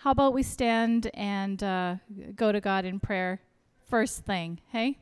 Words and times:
how 0.00 0.12
about 0.12 0.32
we 0.32 0.42
stand 0.42 1.10
and 1.12 1.62
uh, 1.62 1.96
go 2.34 2.50
to 2.50 2.58
God 2.58 2.86
in 2.86 2.98
prayer 2.98 3.38
first 3.86 4.24
thing, 4.24 4.58
hey? 4.68 4.96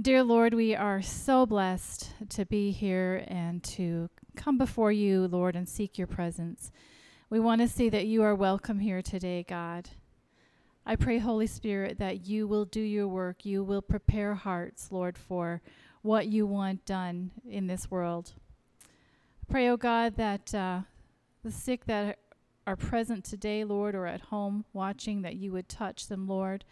Dear 0.00 0.22
Lord, 0.22 0.54
we 0.54 0.76
are 0.76 1.02
so 1.02 1.44
blessed 1.44 2.12
to 2.28 2.44
be 2.44 2.70
here 2.70 3.24
and 3.26 3.64
to 3.64 4.10
come 4.36 4.58
before 4.58 4.92
you, 4.92 5.26
Lord, 5.26 5.56
and 5.56 5.68
seek 5.68 5.98
your 5.98 6.06
presence. 6.06 6.70
We 7.30 7.40
want 7.40 7.60
to 7.62 7.68
see 7.68 7.88
that 7.88 8.06
you 8.06 8.22
are 8.22 8.36
welcome 8.36 8.78
here 8.78 9.02
today, 9.02 9.44
God. 9.48 9.88
I 10.86 10.94
pray, 10.94 11.18
Holy 11.18 11.48
Spirit, 11.48 11.98
that 11.98 12.28
you 12.28 12.46
will 12.46 12.64
do 12.64 12.80
your 12.80 13.08
work. 13.08 13.44
You 13.44 13.64
will 13.64 13.82
prepare 13.82 14.36
hearts, 14.36 14.92
Lord, 14.92 15.18
for 15.18 15.62
what 16.02 16.28
you 16.28 16.46
want 16.46 16.84
done 16.84 17.32
in 17.44 17.66
this 17.66 17.90
world. 17.90 18.34
I 18.84 19.50
pray, 19.50 19.68
oh 19.68 19.76
God, 19.76 20.14
that 20.16 20.54
uh, 20.54 20.80
the 21.44 21.52
sick 21.52 21.84
that 21.84 22.18
are 22.66 22.74
present 22.74 23.24
today, 23.24 23.62
Lord, 23.64 23.94
or 23.94 24.06
at 24.06 24.22
home 24.22 24.64
watching, 24.72 25.22
that 25.22 25.36
you 25.36 25.52
would 25.52 25.68
touch 25.68 26.08
them, 26.08 26.26
Lord. 26.26 26.64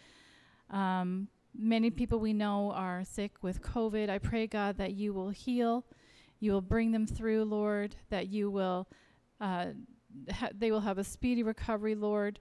Um, 0.71 1.29
many 1.55 1.91
people 1.91 2.19
we 2.19 2.33
know 2.33 2.73
are 2.73 3.05
sick 3.05 3.43
with 3.43 3.63
COVID. 3.63 4.09
I 4.09 4.19
pray, 4.19 4.47
God, 4.47 4.79
that 4.79 4.95
you 4.95 5.13
will 5.13 5.29
heal. 5.29 5.85
You 6.41 6.53
will 6.53 6.63
bring 6.63 6.91
them 6.93 7.07
through, 7.07 7.45
Lord, 7.45 7.95
that 8.09 8.29
you 8.29 8.51
will, 8.51 8.89
uh, 9.41 9.67
ha- 10.31 10.49
they 10.59 10.73
will 10.73 10.81
have 10.81 10.99
a 10.99 11.05
speedy 11.05 11.43
recovery, 11.43 11.95
Lord. 11.95 12.41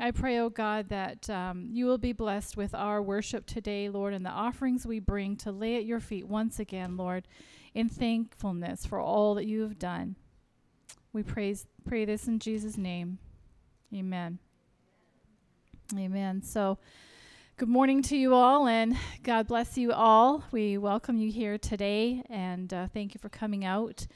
I 0.00 0.12
pray, 0.12 0.38
oh 0.38 0.48
God, 0.48 0.88
that 0.88 1.28
um, 1.28 1.68
you 1.70 1.84
will 1.84 1.98
be 1.98 2.12
blessed 2.12 2.56
with 2.56 2.74
our 2.74 3.02
worship 3.02 3.46
today, 3.46 3.90
Lord, 3.90 4.14
and 4.14 4.24
the 4.24 4.30
offerings 4.30 4.86
we 4.86 5.00
bring 5.00 5.36
to 5.38 5.52
lay 5.52 5.76
at 5.76 5.84
your 5.84 6.00
feet 6.00 6.26
once 6.26 6.58
again, 6.58 6.96
Lord, 6.96 7.28
in 7.74 7.88
thankfulness 7.88 8.86
for 8.86 9.00
all 9.00 9.34
that 9.34 9.46
you 9.46 9.62
have 9.62 9.78
done. 9.78 10.16
We 11.12 11.22
praise, 11.22 11.66
pray 11.86 12.04
this 12.04 12.28
in 12.28 12.38
Jesus' 12.38 12.76
name. 12.76 13.18
Amen. 13.94 14.38
Amen. 15.96 16.42
So, 16.42 16.76
good 17.56 17.70
morning 17.70 18.02
to 18.02 18.16
you 18.16 18.34
all, 18.34 18.66
and 18.66 18.94
God 19.22 19.46
bless 19.46 19.78
you 19.78 19.92
all. 19.92 20.44
We 20.52 20.76
welcome 20.76 21.16
you 21.16 21.32
here 21.32 21.56
today, 21.56 22.22
and 22.28 22.72
uh, 22.74 22.88
thank 22.92 23.14
you 23.14 23.20
for 23.20 23.30
coming 23.30 23.64
out. 23.64 24.06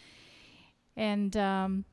And 0.95 1.35
um, 1.35 1.87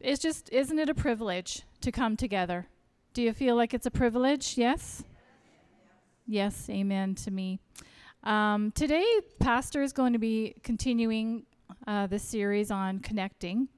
it's 0.00 0.22
just, 0.22 0.50
isn't 0.50 0.78
it 0.78 0.88
a 0.88 0.94
privilege 0.94 1.62
to 1.82 1.92
come 1.92 2.16
together? 2.16 2.66
Do 3.12 3.20
you 3.20 3.34
feel 3.34 3.56
like 3.56 3.74
it's 3.74 3.86
a 3.86 3.90
privilege? 3.90 4.56
Yes? 4.56 5.04
Yes, 6.26 6.70
amen 6.70 7.14
to 7.16 7.30
me. 7.30 7.60
Um, 8.22 8.70
today, 8.70 9.04
Pastor 9.38 9.82
is 9.82 9.92
going 9.92 10.14
to 10.14 10.18
be 10.18 10.54
continuing 10.62 11.44
uh, 11.86 12.06
the 12.06 12.18
series 12.18 12.70
on 12.70 13.00
connecting, 13.00 13.68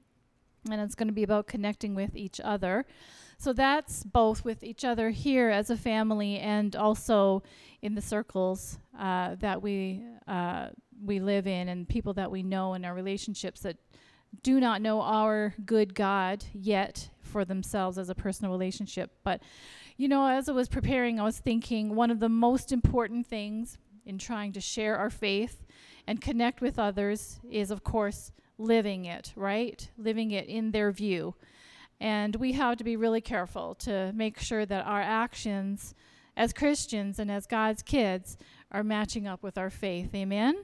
and 0.73 0.81
it's 0.81 0.95
going 0.95 1.07
to 1.07 1.13
be 1.13 1.23
about 1.23 1.47
connecting 1.47 1.95
with 1.95 2.15
each 2.15 2.39
other. 2.43 2.85
So 3.37 3.53
that's 3.53 4.03
both 4.03 4.43
with 4.43 4.63
each 4.63 4.83
other 4.83 5.11
here 5.11 5.49
as 5.49 5.69
a 5.69 5.77
family 5.77 6.39
and 6.39 6.75
also 6.75 7.43
in 7.81 7.93
the 7.93 8.01
circles 8.01 8.79
uh, 8.97 9.35
that 9.35 9.61
we 9.61 10.01
uh, 10.27 10.69
we 11.03 11.19
live 11.19 11.45
in 11.45 11.69
and 11.69 11.87
people 11.87 12.13
that 12.13 12.31
we 12.31 12.41
know 12.41 12.73
and 12.73 12.85
our 12.85 12.95
relationships 12.95 13.61
that 13.61 13.77
do 14.43 14.59
not 14.59 14.81
know 14.81 15.01
our 15.01 15.53
good 15.65 15.93
God 15.93 16.43
yet 16.53 17.09
for 17.21 17.45
themselves 17.45 17.97
as 17.97 18.09
a 18.09 18.15
personal 18.15 18.51
relationship. 18.51 19.11
But, 19.23 19.41
you 19.97 20.07
know, 20.07 20.27
as 20.27 20.49
I 20.49 20.53
was 20.53 20.67
preparing, 20.67 21.19
I 21.19 21.23
was 21.23 21.39
thinking 21.39 21.95
one 21.95 22.11
of 22.11 22.19
the 22.19 22.29
most 22.29 22.71
important 22.71 23.27
things 23.27 23.77
in 24.05 24.17
trying 24.17 24.53
to 24.53 24.61
share 24.61 24.97
our 24.97 25.09
faith 25.09 25.65
and 26.07 26.21
connect 26.21 26.61
with 26.61 26.79
others 26.79 27.39
is, 27.49 27.71
of 27.71 27.83
course, 27.83 28.31
living 28.57 29.05
it, 29.05 29.33
right? 29.35 29.89
Living 29.97 30.31
it 30.31 30.47
in 30.47 30.71
their 30.71 30.91
view. 30.91 31.35
And 31.99 32.35
we 32.35 32.53
have 32.53 32.77
to 32.77 32.83
be 32.83 32.95
really 32.95 33.21
careful 33.21 33.75
to 33.75 34.11
make 34.13 34.39
sure 34.39 34.65
that 34.65 34.85
our 34.85 35.01
actions 35.01 35.95
as 36.35 36.53
Christians 36.53 37.17
and 37.17 37.31
as 37.31 37.47
God's 37.47 37.81
kids 37.81 38.37
are 38.71 38.83
matching 38.83 39.27
up 39.27 39.41
with 39.41 39.57
our 39.57 39.69
faith. 39.69 40.13
Amen? 40.13 40.55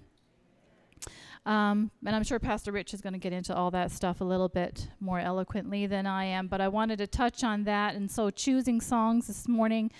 Um, 1.45 1.91
and 2.05 2.15
I'm 2.15 2.23
sure 2.23 2.39
Pastor 2.39 2.71
Rich 2.71 2.93
is 2.93 3.01
going 3.01 3.13
to 3.13 3.19
get 3.19 3.33
into 3.33 3.53
all 3.53 3.69
that 3.71 3.91
stuff 3.91 4.21
a 4.21 4.23
little 4.23 4.47
bit 4.47 4.87
more 5.01 5.19
eloquently 5.19 5.87
than 5.87 6.05
I 6.07 6.23
am, 6.25 6.47
but 6.47 6.61
I 6.61 6.69
wanted 6.69 6.99
to 6.99 7.07
touch 7.07 7.43
on 7.43 7.65
that. 7.65 7.95
And 7.95 8.09
so, 8.09 8.29
choosing 8.29 8.79
songs 8.79 9.27
this 9.27 9.45
morning, 9.47 9.91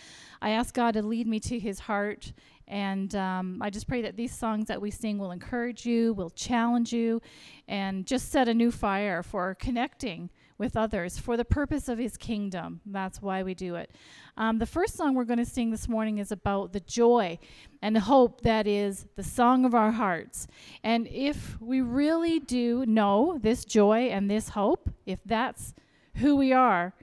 I 0.42 0.52
asked 0.52 0.74
God 0.74 0.94
to 0.94 1.02
lead 1.02 1.28
me 1.28 1.42
to 1.42 1.60
his 1.60 1.80
heart. 1.80 2.32
And 2.68 3.14
um, 3.16 3.60
I 3.62 3.70
just 3.70 3.88
pray 3.88 4.02
that 4.04 4.16
these 4.16 4.36
songs 4.36 4.68
that 4.68 4.82
we 4.82 4.92
sing 4.92 5.18
will 5.18 5.32
encourage 5.32 5.86
you, 5.86 6.14
will 6.14 6.30
challenge 6.30 6.94
you, 6.94 7.22
and 7.68 8.06
just 8.06 8.32
set 8.32 8.48
a 8.48 8.54
new 8.54 8.72
fire 8.72 9.24
for 9.24 9.56
connecting 9.56 10.30
with 10.58 10.78
others 10.78 11.18
for 11.18 11.36
the 11.36 11.46
purpose 11.46 11.90
of 11.90 11.98
his 11.98 12.16
kingdom. 12.16 12.80
That's 12.86 13.22
why 13.22 13.44
we 13.44 13.54
do 13.54 13.76
it. 13.76 13.92
Um, 14.38 14.60
the 14.60 14.66
first 14.66 14.96
song 14.96 15.14
we're 15.14 15.26
going 15.26 15.40
to 15.40 15.46
sing 15.46 15.72
this 15.72 15.90
morning 15.90 16.20
is 16.20 16.32
about 16.32 16.74
the 16.74 16.80
joy 16.80 17.38
and 17.82 17.96
the 17.96 18.00
hope 18.02 18.42
that 18.42 18.66
is 18.66 19.06
the 19.16 19.24
song 19.24 19.66
of 19.66 19.74
our 19.76 19.92
hearts. 19.92 20.48
And 20.84 21.08
if 21.08 21.60
we 21.62 21.82
really 21.82 22.40
do 22.40 22.86
know 22.86 23.40
this 23.42 23.66
joy 23.66 24.08
and 24.08 24.30
this 24.30 24.50
hope, 24.50 24.90
if 25.06 25.20
that's 25.26 25.74
who 26.16 26.36
we 26.36 26.54
are, 26.54 26.94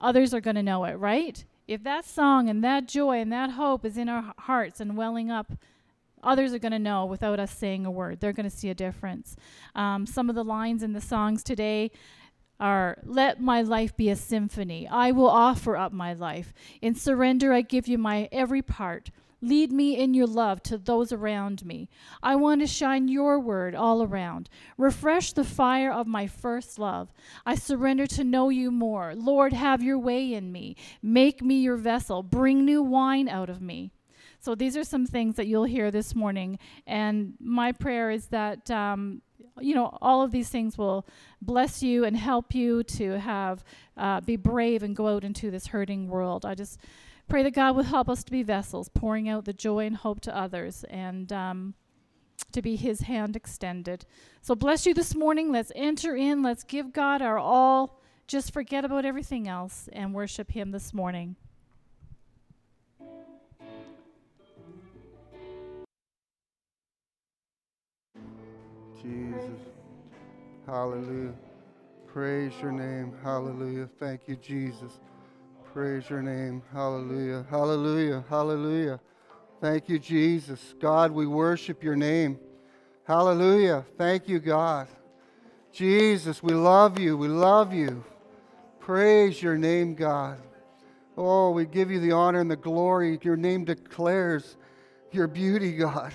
others 0.00 0.34
are 0.34 0.40
going 0.40 0.56
to 0.56 0.62
know 0.62 0.84
it, 0.84 0.94
right? 0.94 1.44
If 1.66 1.82
that 1.82 2.04
song 2.04 2.48
and 2.48 2.62
that 2.62 2.86
joy 2.86 3.20
and 3.20 3.32
that 3.32 3.50
hope 3.50 3.84
is 3.84 3.96
in 3.96 4.08
our 4.08 4.34
hearts 4.38 4.80
and 4.80 4.96
welling 4.96 5.30
up, 5.30 5.52
others 6.22 6.54
are 6.54 6.58
going 6.58 6.72
to 6.72 6.78
know 6.78 7.04
without 7.04 7.40
us 7.40 7.50
saying 7.50 7.84
a 7.84 7.90
word. 7.90 8.20
They're 8.20 8.32
going 8.32 8.48
to 8.48 8.56
see 8.56 8.70
a 8.70 8.74
difference. 8.74 9.36
Um, 9.74 10.06
some 10.06 10.28
of 10.28 10.36
the 10.36 10.44
lines 10.44 10.82
in 10.82 10.92
the 10.92 11.00
songs 11.00 11.42
today 11.42 11.90
are 12.60 12.98
let 13.04 13.40
my 13.40 13.62
life 13.62 13.96
be 13.96 14.08
a 14.08 14.16
symphony. 14.16 14.88
I 14.88 15.10
will 15.10 15.28
offer 15.28 15.76
up 15.76 15.92
my 15.92 16.12
life. 16.12 16.52
In 16.80 16.94
surrender, 16.94 17.52
I 17.52 17.60
give 17.62 17.88
you 17.88 17.98
my 17.98 18.28
every 18.30 18.62
part. 18.62 19.10
Lead 19.42 19.70
me 19.70 19.96
in 19.96 20.14
your 20.14 20.26
love 20.26 20.62
to 20.64 20.78
those 20.78 21.12
around 21.12 21.64
me. 21.64 21.88
I 22.22 22.36
want 22.36 22.62
to 22.62 22.66
shine 22.66 23.08
your 23.08 23.38
word 23.38 23.74
all 23.74 24.02
around. 24.02 24.48
Refresh 24.78 25.32
the 25.32 25.44
fire 25.44 25.92
of 25.92 26.06
my 26.06 26.26
first 26.26 26.78
love. 26.78 27.12
I 27.44 27.54
surrender 27.54 28.06
to 28.08 28.24
know 28.24 28.48
you 28.48 28.70
more. 28.70 29.14
Lord, 29.14 29.52
have 29.52 29.82
your 29.82 29.98
way 29.98 30.32
in 30.32 30.52
me. 30.52 30.76
Make 31.02 31.42
me 31.42 31.60
your 31.60 31.76
vessel. 31.76 32.22
Bring 32.22 32.64
new 32.64 32.82
wine 32.82 33.28
out 33.28 33.50
of 33.50 33.60
me. 33.60 33.92
So, 34.38 34.54
these 34.54 34.76
are 34.76 34.84
some 34.84 35.06
things 35.06 35.36
that 35.36 35.46
you'll 35.46 35.64
hear 35.64 35.90
this 35.90 36.14
morning. 36.14 36.58
And 36.86 37.34
my 37.40 37.72
prayer 37.72 38.10
is 38.10 38.28
that 38.28 38.70
um, 38.70 39.22
you 39.60 39.74
know, 39.74 39.96
all 40.00 40.22
of 40.22 40.30
these 40.30 40.48
things 40.48 40.76
will 40.76 41.06
bless 41.40 41.82
you 41.82 42.04
and 42.04 42.16
help 42.16 42.54
you 42.54 42.82
to 42.82 43.18
have 43.18 43.64
uh, 43.96 44.20
be 44.20 44.36
brave 44.36 44.82
and 44.82 44.94
go 44.94 45.08
out 45.08 45.24
into 45.24 45.50
this 45.50 45.68
hurting 45.68 46.08
world. 46.08 46.44
I 46.44 46.54
just 46.54 46.78
pray 47.28 47.42
that 47.42 47.52
God 47.52 47.76
will 47.76 47.82
help 47.82 48.08
us 48.08 48.22
to 48.24 48.30
be 48.30 48.42
vessels, 48.42 48.88
pouring 48.88 49.28
out 49.28 49.44
the 49.44 49.52
joy 49.52 49.86
and 49.86 49.96
hope 49.96 50.20
to 50.20 50.36
others, 50.36 50.84
and 50.88 51.32
um, 51.32 51.74
to 52.52 52.62
be 52.62 52.76
His 52.76 53.00
hand 53.02 53.36
extended. 53.36 54.06
So 54.42 54.54
bless 54.54 54.86
you 54.86 54.94
this 54.94 55.14
morning. 55.14 55.52
Let's 55.52 55.72
enter 55.74 56.14
in. 56.16 56.42
Let's 56.42 56.64
give 56.64 56.92
God 56.92 57.22
our 57.22 57.38
all. 57.38 58.00
Just 58.26 58.52
forget 58.52 58.84
about 58.84 59.04
everything 59.04 59.48
else 59.48 59.88
and 59.92 60.14
worship 60.14 60.50
Him 60.50 60.70
this 60.70 60.92
morning. 60.92 61.36
Jesus. 69.02 69.60
Hallelujah. 70.66 71.32
Praise 72.08 72.52
your 72.60 72.72
name. 72.72 73.12
Hallelujah. 73.22 73.88
Thank 74.00 74.22
you, 74.26 74.36
Jesus. 74.36 74.98
Praise 75.76 76.08
your 76.08 76.22
name. 76.22 76.62
Hallelujah. 76.72 77.44
Hallelujah. 77.50 78.24
Hallelujah. 78.30 78.98
Thank 79.60 79.90
you, 79.90 79.98
Jesus. 79.98 80.74
God, 80.80 81.12
we 81.12 81.26
worship 81.26 81.84
your 81.84 81.96
name. 81.96 82.38
Hallelujah. 83.04 83.84
Thank 83.98 84.26
you, 84.26 84.38
God. 84.38 84.88
Jesus, 85.72 86.42
we 86.42 86.54
love 86.54 86.98
you. 86.98 87.18
We 87.18 87.28
love 87.28 87.74
you. 87.74 88.02
Praise 88.80 89.42
your 89.42 89.58
name, 89.58 89.94
God. 89.94 90.38
Oh, 91.14 91.50
we 91.50 91.66
give 91.66 91.90
you 91.90 92.00
the 92.00 92.12
honor 92.12 92.40
and 92.40 92.50
the 92.50 92.56
glory. 92.56 93.18
Your 93.20 93.36
name 93.36 93.66
declares 93.66 94.56
your 95.12 95.26
beauty, 95.26 95.72
God. 95.72 96.14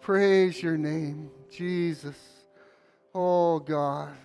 Praise 0.00 0.62
your 0.62 0.78
name. 0.78 1.28
Jesus. 1.50 2.16
Oh, 3.12 3.58
God. 3.58 4.16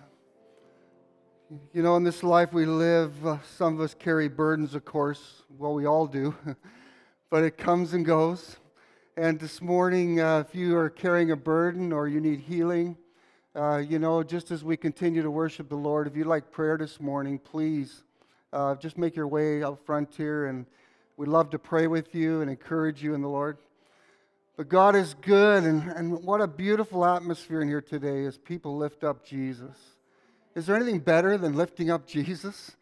You 1.48 1.80
know, 1.80 1.94
in 1.94 2.02
this 2.02 2.24
life 2.24 2.52
we 2.52 2.66
live, 2.66 3.24
uh, 3.24 3.38
some 3.56 3.74
of 3.74 3.80
us 3.80 3.94
carry 3.94 4.26
burdens, 4.26 4.74
of 4.74 4.84
course. 4.84 5.44
Well, 5.56 5.74
we 5.74 5.86
all 5.86 6.08
do. 6.08 6.34
but 7.30 7.44
it 7.44 7.56
comes 7.56 7.94
and 7.94 8.04
goes. 8.04 8.56
And 9.16 9.38
this 9.38 9.62
morning, 9.62 10.20
uh, 10.20 10.40
if 10.40 10.56
you 10.56 10.76
are 10.76 10.90
carrying 10.90 11.30
a 11.30 11.36
burden 11.36 11.92
or 11.92 12.08
you 12.08 12.20
need 12.20 12.40
healing, 12.40 12.96
uh, 13.54 13.76
you 13.76 14.00
know, 14.00 14.24
just 14.24 14.50
as 14.50 14.64
we 14.64 14.76
continue 14.76 15.22
to 15.22 15.30
worship 15.30 15.68
the 15.68 15.76
Lord, 15.76 16.08
if 16.08 16.16
you'd 16.16 16.26
like 16.26 16.50
prayer 16.50 16.76
this 16.76 17.00
morning, 17.00 17.38
please 17.38 18.02
uh, 18.52 18.74
just 18.74 18.98
make 18.98 19.14
your 19.14 19.28
way 19.28 19.62
out 19.62 19.78
front 19.86 20.12
here. 20.16 20.46
And 20.46 20.66
we'd 21.16 21.28
love 21.28 21.50
to 21.50 21.60
pray 21.60 21.86
with 21.86 22.12
you 22.12 22.40
and 22.40 22.50
encourage 22.50 23.04
you 23.04 23.14
in 23.14 23.22
the 23.22 23.28
Lord. 23.28 23.58
But 24.56 24.68
God 24.68 24.96
is 24.96 25.14
good, 25.14 25.62
and, 25.62 25.92
and 25.92 26.24
what 26.24 26.40
a 26.40 26.48
beautiful 26.48 27.04
atmosphere 27.04 27.60
in 27.60 27.68
here 27.68 27.82
today 27.82 28.24
as 28.24 28.36
people 28.36 28.76
lift 28.76 29.04
up 29.04 29.24
Jesus. 29.24 29.95
Is 30.56 30.64
there 30.64 30.74
anything 30.74 31.00
better 31.00 31.36
than 31.36 31.54
lifting 31.54 31.90
up 31.90 32.06
Jesus? 32.06 32.76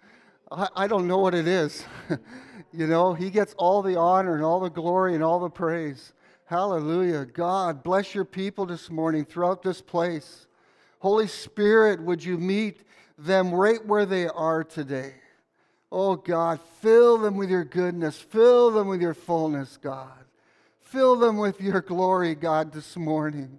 I, 0.51 0.69
I 0.77 0.87
don't 0.87 1.09
know 1.09 1.19
what 1.19 1.35
it 1.35 1.49
is. 1.49 1.85
you 2.73 2.87
know, 2.87 3.15
He 3.15 3.31
gets 3.31 3.53
all 3.59 3.83
the 3.83 3.97
honor 3.97 4.37
and 4.37 4.45
all 4.45 4.61
the 4.61 4.71
glory 4.71 5.15
and 5.15 5.25
all 5.25 5.41
the 5.41 5.51
praise. 5.51 6.13
Hallelujah. 6.45 7.25
God, 7.25 7.83
bless 7.83 8.15
your 8.15 8.25
people 8.25 8.65
this 8.65 8.91
morning 8.91 9.25
throughout 9.25 9.65
this 9.65 9.83
place. 9.83 10.47
Holy 11.01 11.27
Spirit, 11.27 12.01
would 12.01 12.23
you 12.23 12.39
meet 12.39 12.85
them 13.19 13.53
right 13.53 13.85
where 13.85 14.07
they 14.07 14.29
are 14.29 14.63
today? 14.63 15.15
Oh 15.91 16.15
God, 16.15 16.61
fill 16.81 17.19
them 17.19 17.37
with 17.37 17.51
your 17.51 17.65
goodness, 17.65 18.17
fill 18.21 18.71
them 18.71 18.87
with 18.87 19.01
your 19.01 19.15
fullness, 19.15 19.79
God. 19.83 20.13
Fill 20.81 21.17
them 21.17 21.39
with 21.39 21.61
your 21.61 21.81
glory, 21.81 22.37
God, 22.37 22.73
this 22.73 22.97
morning. 22.97 23.59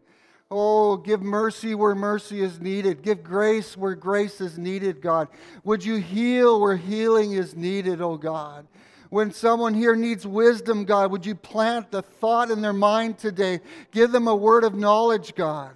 Oh, 0.51 0.97
give 0.97 1.21
mercy 1.21 1.73
where 1.73 1.95
mercy 1.95 2.41
is 2.41 2.61
needed. 2.61 3.01
Give 3.01 3.23
grace 3.23 3.75
where 3.75 3.95
grace 3.95 4.39
is 4.41 4.57
needed, 4.57 5.01
God. 5.01 5.27
Would 5.63 5.83
you 5.83 5.95
heal 5.95 6.61
where 6.61 6.77
healing 6.77 7.33
is 7.33 7.55
needed, 7.55 7.99
oh 7.99 8.17
God? 8.17 8.67
When 9.09 9.31
someone 9.31 9.73
here 9.73 9.95
needs 9.95 10.25
wisdom, 10.25 10.85
God, 10.85 11.11
would 11.11 11.25
you 11.25 11.35
plant 11.35 11.89
the 11.89 12.01
thought 12.01 12.51
in 12.51 12.61
their 12.61 12.73
mind 12.73 13.17
today? 13.17 13.59
Give 13.91 14.11
them 14.11 14.27
a 14.27 14.35
word 14.35 14.63
of 14.63 14.75
knowledge, 14.75 15.35
God. 15.35 15.75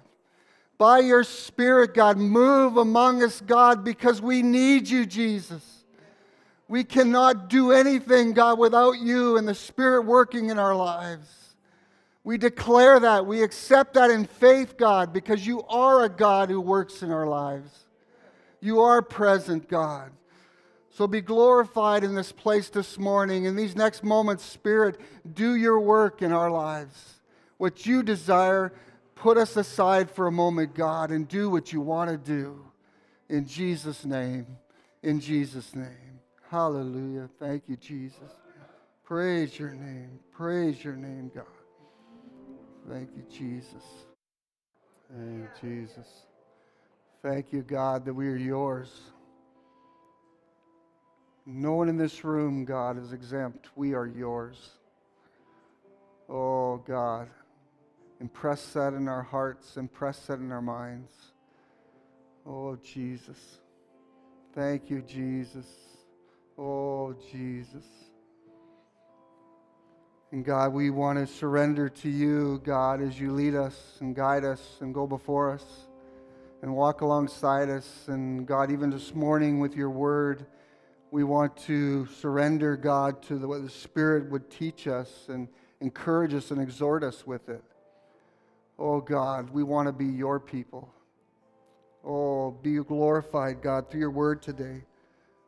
By 0.78 1.00
your 1.00 1.24
Spirit, 1.24 1.92
God, 1.94 2.16
move 2.16 2.76
among 2.76 3.22
us, 3.22 3.40
God, 3.40 3.84
because 3.84 4.22
we 4.22 4.42
need 4.42 4.88
you, 4.88 5.04
Jesus. 5.04 5.84
We 6.68 6.84
cannot 6.84 7.48
do 7.48 7.72
anything, 7.72 8.32
God, 8.32 8.58
without 8.58 8.98
you 8.98 9.36
and 9.36 9.48
the 9.48 9.54
Spirit 9.54 10.02
working 10.02 10.50
in 10.50 10.58
our 10.58 10.74
lives. 10.74 11.39
We 12.30 12.38
declare 12.38 13.00
that. 13.00 13.26
We 13.26 13.42
accept 13.42 13.94
that 13.94 14.08
in 14.08 14.24
faith, 14.24 14.76
God, 14.76 15.12
because 15.12 15.44
you 15.44 15.64
are 15.64 16.04
a 16.04 16.08
God 16.08 16.48
who 16.48 16.60
works 16.60 17.02
in 17.02 17.10
our 17.10 17.26
lives. 17.26 17.88
You 18.60 18.82
are 18.82 19.02
present, 19.02 19.68
God. 19.68 20.12
So 20.90 21.08
be 21.08 21.22
glorified 21.22 22.04
in 22.04 22.14
this 22.14 22.30
place 22.30 22.70
this 22.70 23.00
morning. 23.00 23.46
In 23.46 23.56
these 23.56 23.74
next 23.74 24.04
moments, 24.04 24.44
Spirit, 24.44 25.00
do 25.34 25.56
your 25.56 25.80
work 25.80 26.22
in 26.22 26.30
our 26.30 26.52
lives. 26.52 27.14
What 27.56 27.84
you 27.84 28.00
desire, 28.04 28.72
put 29.16 29.36
us 29.36 29.56
aside 29.56 30.08
for 30.08 30.28
a 30.28 30.32
moment, 30.32 30.72
God, 30.72 31.10
and 31.10 31.26
do 31.26 31.50
what 31.50 31.72
you 31.72 31.80
want 31.80 32.10
to 32.10 32.16
do. 32.16 32.64
In 33.28 33.44
Jesus' 33.44 34.04
name. 34.04 34.46
In 35.02 35.18
Jesus' 35.18 35.74
name. 35.74 36.20
Hallelujah. 36.48 37.28
Thank 37.40 37.64
you, 37.66 37.74
Jesus. 37.74 38.30
Praise 39.02 39.58
your 39.58 39.72
name. 39.72 40.20
Praise 40.30 40.84
your 40.84 40.94
name, 40.94 41.32
God. 41.34 41.59
Thank 42.88 43.10
you, 43.16 43.22
Jesus. 43.30 43.84
Thank 45.14 45.38
you, 45.38 45.48
Jesus. 45.60 46.06
Thank 47.22 47.52
you, 47.52 47.62
God, 47.62 48.04
that 48.04 48.14
we 48.14 48.28
are 48.28 48.36
yours. 48.36 48.90
No 51.46 51.74
one 51.74 51.88
in 51.88 51.96
this 51.96 52.24
room, 52.24 52.64
God, 52.64 52.96
is 52.96 53.12
exempt. 53.12 53.68
We 53.76 53.94
are 53.94 54.06
yours. 54.06 54.70
Oh, 56.28 56.78
God. 56.78 57.28
Impress 58.20 58.72
that 58.74 58.94
in 58.94 59.08
our 59.08 59.22
hearts, 59.22 59.76
impress 59.76 60.26
that 60.26 60.38
in 60.38 60.52
our 60.52 60.62
minds. 60.62 61.12
Oh, 62.46 62.76
Jesus. 62.76 63.58
Thank 64.54 64.90
you, 64.90 65.02
Jesus. 65.02 65.66
Oh, 66.58 67.14
Jesus. 67.32 67.84
And 70.32 70.44
God, 70.44 70.72
we 70.72 70.90
want 70.90 71.18
to 71.18 71.26
surrender 71.26 71.88
to 71.88 72.08
you, 72.08 72.60
God, 72.62 73.02
as 73.02 73.18
you 73.18 73.32
lead 73.32 73.56
us 73.56 73.96
and 73.98 74.14
guide 74.14 74.44
us 74.44 74.76
and 74.80 74.94
go 74.94 75.04
before 75.04 75.50
us 75.50 75.64
and 76.62 76.72
walk 76.72 77.00
alongside 77.00 77.68
us. 77.68 78.04
And 78.06 78.46
God, 78.46 78.70
even 78.70 78.90
this 78.90 79.12
morning 79.12 79.58
with 79.58 79.74
your 79.74 79.90
word, 79.90 80.46
we 81.10 81.24
want 81.24 81.56
to 81.64 82.06
surrender, 82.06 82.76
God, 82.76 83.20
to 83.24 83.40
the, 83.40 83.48
what 83.48 83.64
the 83.64 83.70
Spirit 83.70 84.30
would 84.30 84.48
teach 84.48 84.86
us 84.86 85.10
and 85.28 85.48
encourage 85.80 86.32
us 86.32 86.52
and 86.52 86.60
exhort 86.60 87.02
us 87.02 87.26
with 87.26 87.48
it. 87.48 87.64
Oh, 88.78 89.00
God, 89.00 89.50
we 89.50 89.64
want 89.64 89.88
to 89.88 89.92
be 89.92 90.06
your 90.06 90.38
people. 90.38 90.94
Oh, 92.04 92.52
be 92.52 92.76
glorified, 92.76 93.62
God, 93.62 93.90
through 93.90 94.00
your 94.00 94.10
word 94.12 94.42
today. 94.42 94.84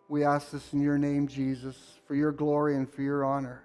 We 0.08 0.24
ask 0.24 0.50
this 0.50 0.72
in 0.72 0.80
your 0.80 0.98
name, 0.98 1.28
Jesus, 1.28 1.76
for 2.08 2.16
your 2.16 2.32
glory 2.32 2.74
and 2.74 2.92
for 2.92 3.02
your 3.02 3.24
honor. 3.24 3.62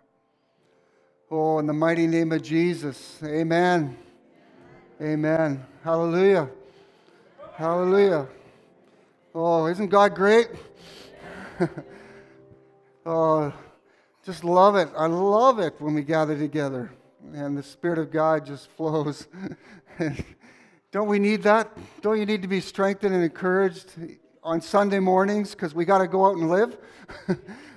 Oh, 1.30 1.60
in 1.60 1.68
the 1.68 1.74
mighty 1.74 2.08
name 2.08 2.32
of 2.32 2.42
Jesus. 2.42 3.20
Amen. 3.22 3.98
Amen. 5.02 5.66
Hallelujah. 5.84 6.50
Hallelujah. 7.54 8.30
Oh, 9.36 9.66
isn't 9.66 9.90
God 9.90 10.16
great? 10.16 10.48
oh, 13.06 13.54
just 14.24 14.46
love 14.46 14.78
it. 14.78 14.88
I 14.98 15.08
love 15.08 15.60
it 15.60 15.76
when 15.80 15.96
we 15.96 16.02
gather 16.02 16.38
together 16.38 16.94
and 17.34 17.58
the 17.58 17.64
Spirit 17.64 18.00
of 18.00 18.10
God 18.10 18.46
just 18.46 18.70
flows. 18.78 19.28
Don't 20.94 21.10
we 21.10 21.20
need 21.20 21.44
that? 21.44 21.78
Don't 22.00 22.18
you 22.18 22.26
need 22.26 22.42
to 22.42 22.48
be 22.48 22.62
strengthened 22.62 23.14
and 23.14 23.22
encouraged 23.22 23.92
on 24.44 24.62
Sunday 24.62 25.00
mornings 25.00 25.52
because 25.52 25.76
we 25.76 25.84
got 25.84 25.98
to 25.98 26.08
go 26.08 26.26
out 26.26 26.38
and 26.38 26.50
live 26.50 26.78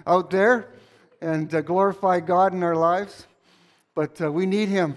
out 0.07 0.31
there 0.31 0.69
and 1.21 1.53
uh, 1.53 1.63
glorify 1.63 2.21
God 2.21 2.55
in 2.55 2.63
our 2.63 2.77
lives. 2.77 3.27
But 3.95 4.21
uh, 4.21 4.31
we 4.31 4.47
need 4.47 4.69
Him. 4.69 4.97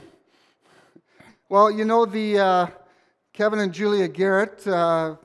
Well, 1.50 1.72
you 1.72 1.86
know, 1.86 2.06
the 2.06 2.40
uh, 2.40 2.68
Kevin 3.34 3.60
and 3.60 3.74
Julia 3.74 4.08
Garratt, 4.08 4.68
uh, 4.68 5.16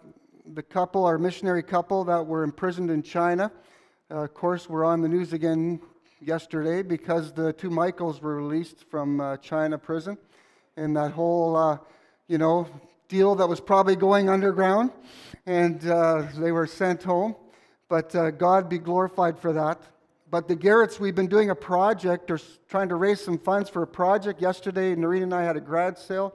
the 0.54 0.62
couple, 0.62 1.04
our 1.04 1.18
missionary 1.18 1.62
couple 1.62 2.04
that 2.04 2.26
were 2.26 2.42
imprisoned 2.42 2.90
in 2.90 3.02
China, 3.02 3.52
uh, 4.10 4.24
of 4.24 4.34
course, 4.34 4.68
were 4.68 4.84
on 4.84 5.02
the 5.02 5.08
news 5.08 5.32
again 5.32 5.80
yesterday 6.20 6.82
because 6.82 7.32
the 7.32 7.52
two 7.52 7.70
Michaels 7.70 8.22
were 8.22 8.36
released 8.36 8.84
from 8.90 9.20
uh, 9.20 9.36
China 9.36 9.76
prison. 9.78 10.16
And 10.76 10.96
that 10.96 11.12
whole, 11.12 11.80
you 12.28 12.38
know, 12.38 12.68
deal 13.08 13.34
that 13.34 13.48
was 13.48 13.58
probably 13.58 13.96
going 13.96 14.28
underground, 14.28 14.90
and 15.46 15.84
uh, 15.86 16.26
they 16.36 16.52
were 16.52 16.66
sent 16.66 17.02
home. 17.02 17.34
But 17.88 18.14
uh, 18.14 18.30
God 18.30 18.68
be 18.68 18.78
glorified 18.78 19.38
for 19.38 19.52
that. 19.54 19.80
But 20.30 20.46
the 20.46 20.56
Garratts, 20.56 21.00
we've 21.00 21.14
been 21.14 21.26
doing 21.26 21.48
a 21.48 21.54
project 21.54 22.30
or 22.30 22.38
trying 22.68 22.90
to 22.90 22.96
raise 22.96 23.18
some 23.18 23.38
funds 23.38 23.70
for 23.70 23.82
a 23.82 23.86
project. 23.86 24.42
Yesterday, 24.42 24.94
Noreen 24.94 25.22
and 25.22 25.34
I 25.34 25.42
had 25.42 25.56
a 25.56 25.60
grad 25.60 25.96
sale, 25.96 26.34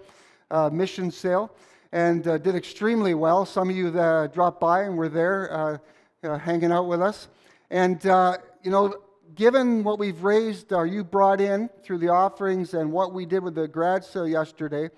uh, 0.49 0.71
mission 0.71 1.11
sale, 1.11 1.51
and 1.91 2.27
uh, 2.27 2.39
did 2.39 2.55
extremely 2.55 3.13
well. 3.13 3.45
Some 3.45 3.69
of 3.69 3.75
you 3.75 3.91
that 3.91 4.33
dropped 4.33 4.59
by 4.59 4.81
and 4.83 4.97
were 4.97 5.09
there 5.09 5.53
uh, 5.53 5.77
uh, 6.23 6.39
hanging 6.39 6.71
out 6.71 6.87
with 6.87 7.03
us. 7.03 7.27
And, 7.69 8.03
you 8.63 8.71
know, 8.71 8.95
given 9.35 9.83
what 9.83 9.99
we've 9.99 10.23
raised 10.23 10.73
or 10.73 10.87
you 10.87 11.03
brought 11.03 11.39
in 11.39 11.69
through 11.83 11.99
the 11.99 12.09
offerings 12.09 12.73
and 12.73 12.91
what 12.91 13.13
we 13.13 13.27
did 13.27 13.43
with 13.43 13.53
the 13.53 13.67
grad 13.67 14.03
sale 14.03 14.27
yesterday, 14.27 14.89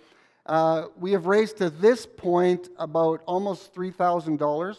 uh, 0.45 0.85
we 0.97 1.11
have 1.11 1.25
raised 1.25 1.57
to 1.57 1.69
this 1.69 2.05
point 2.05 2.69
about 2.77 3.21
almost 3.25 3.73
$3,000 3.73 4.77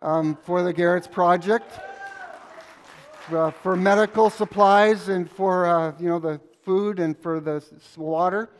um, 0.00 0.38
for 0.44 0.62
the 0.62 0.72
Garratt's 0.72 1.08
Project, 1.08 1.70
uh, 3.32 3.50
for 3.50 3.76
medical 3.76 4.28
supplies 4.28 5.08
and 5.08 5.30
for 5.30 5.66
uh, 5.66 5.92
you 5.98 6.08
know 6.08 6.18
the 6.18 6.40
food 6.62 6.98
and 6.98 7.16
for 7.18 7.40
the 7.40 7.64
water. 7.96 8.50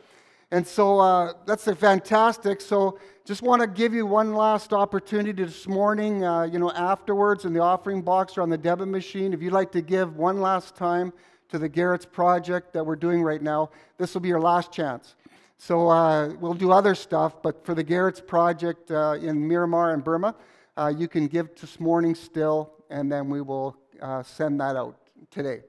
And 0.51 0.65
so 0.65 0.99
uh, 0.99 1.33
that's 1.45 1.65
fantastic. 1.65 2.61
So 2.61 2.99
just 3.25 3.41
want 3.41 3.61
to 3.61 3.67
give 3.67 3.93
you 3.93 4.05
one 4.05 4.33
last 4.33 4.73
opportunity 4.73 5.43
this 5.43 5.67
morning, 5.67 6.23
uh, 6.23 6.43
you 6.43 6.59
know, 6.59 6.71
afterwards 6.71 7.45
in 7.45 7.53
the 7.53 7.59
offering 7.59 8.01
box 8.01 8.37
or 8.37 8.41
on 8.41 8.49
the 8.49 8.57
debit 8.57 8.87
machine. 8.87 9.33
If 9.33 9.41
you'd 9.41 9.53
like 9.53 9.71
to 9.73 9.81
give 9.81 10.15
one 10.15 10.39
last 10.39 10.75
time 10.75 11.11
to 11.49 11.57
the 11.57 11.67
Garratt's 11.67 12.05
Project 12.05 12.73
that 12.73 12.85
we're 12.85 12.95
doing 12.95 13.21
right 13.23 13.41
now, 13.41 13.71
this 13.97 14.13
will 14.13 14.21
be 14.21 14.29
your 14.29 14.39
last 14.39 14.71
chance. 14.71 15.15
So 15.57 15.89
uh, 15.89 16.29
we'll 16.39 16.53
do 16.53 16.71
other 16.71 16.95
stuff, 16.95 17.41
but 17.41 17.65
for 17.65 17.73
the 17.73 17.83
Garratt's 17.83 18.21
project 18.21 18.91
uh, 18.91 19.17
in 19.19 19.49
Myanmar 19.49 19.93
and 19.93 20.03
Burma, 20.03 20.35
you 20.95 21.07
can 21.07 21.27
give 21.27 21.55
this 21.55 21.79
morning 21.79 22.13
still, 22.13 22.71
and 22.89 23.11
then 23.11 23.29
we 23.29 23.41
will 23.41 23.75
uh, 24.01 24.23
send 24.23 24.59
that 24.61 24.75
out 24.75 24.97
today 25.31 25.61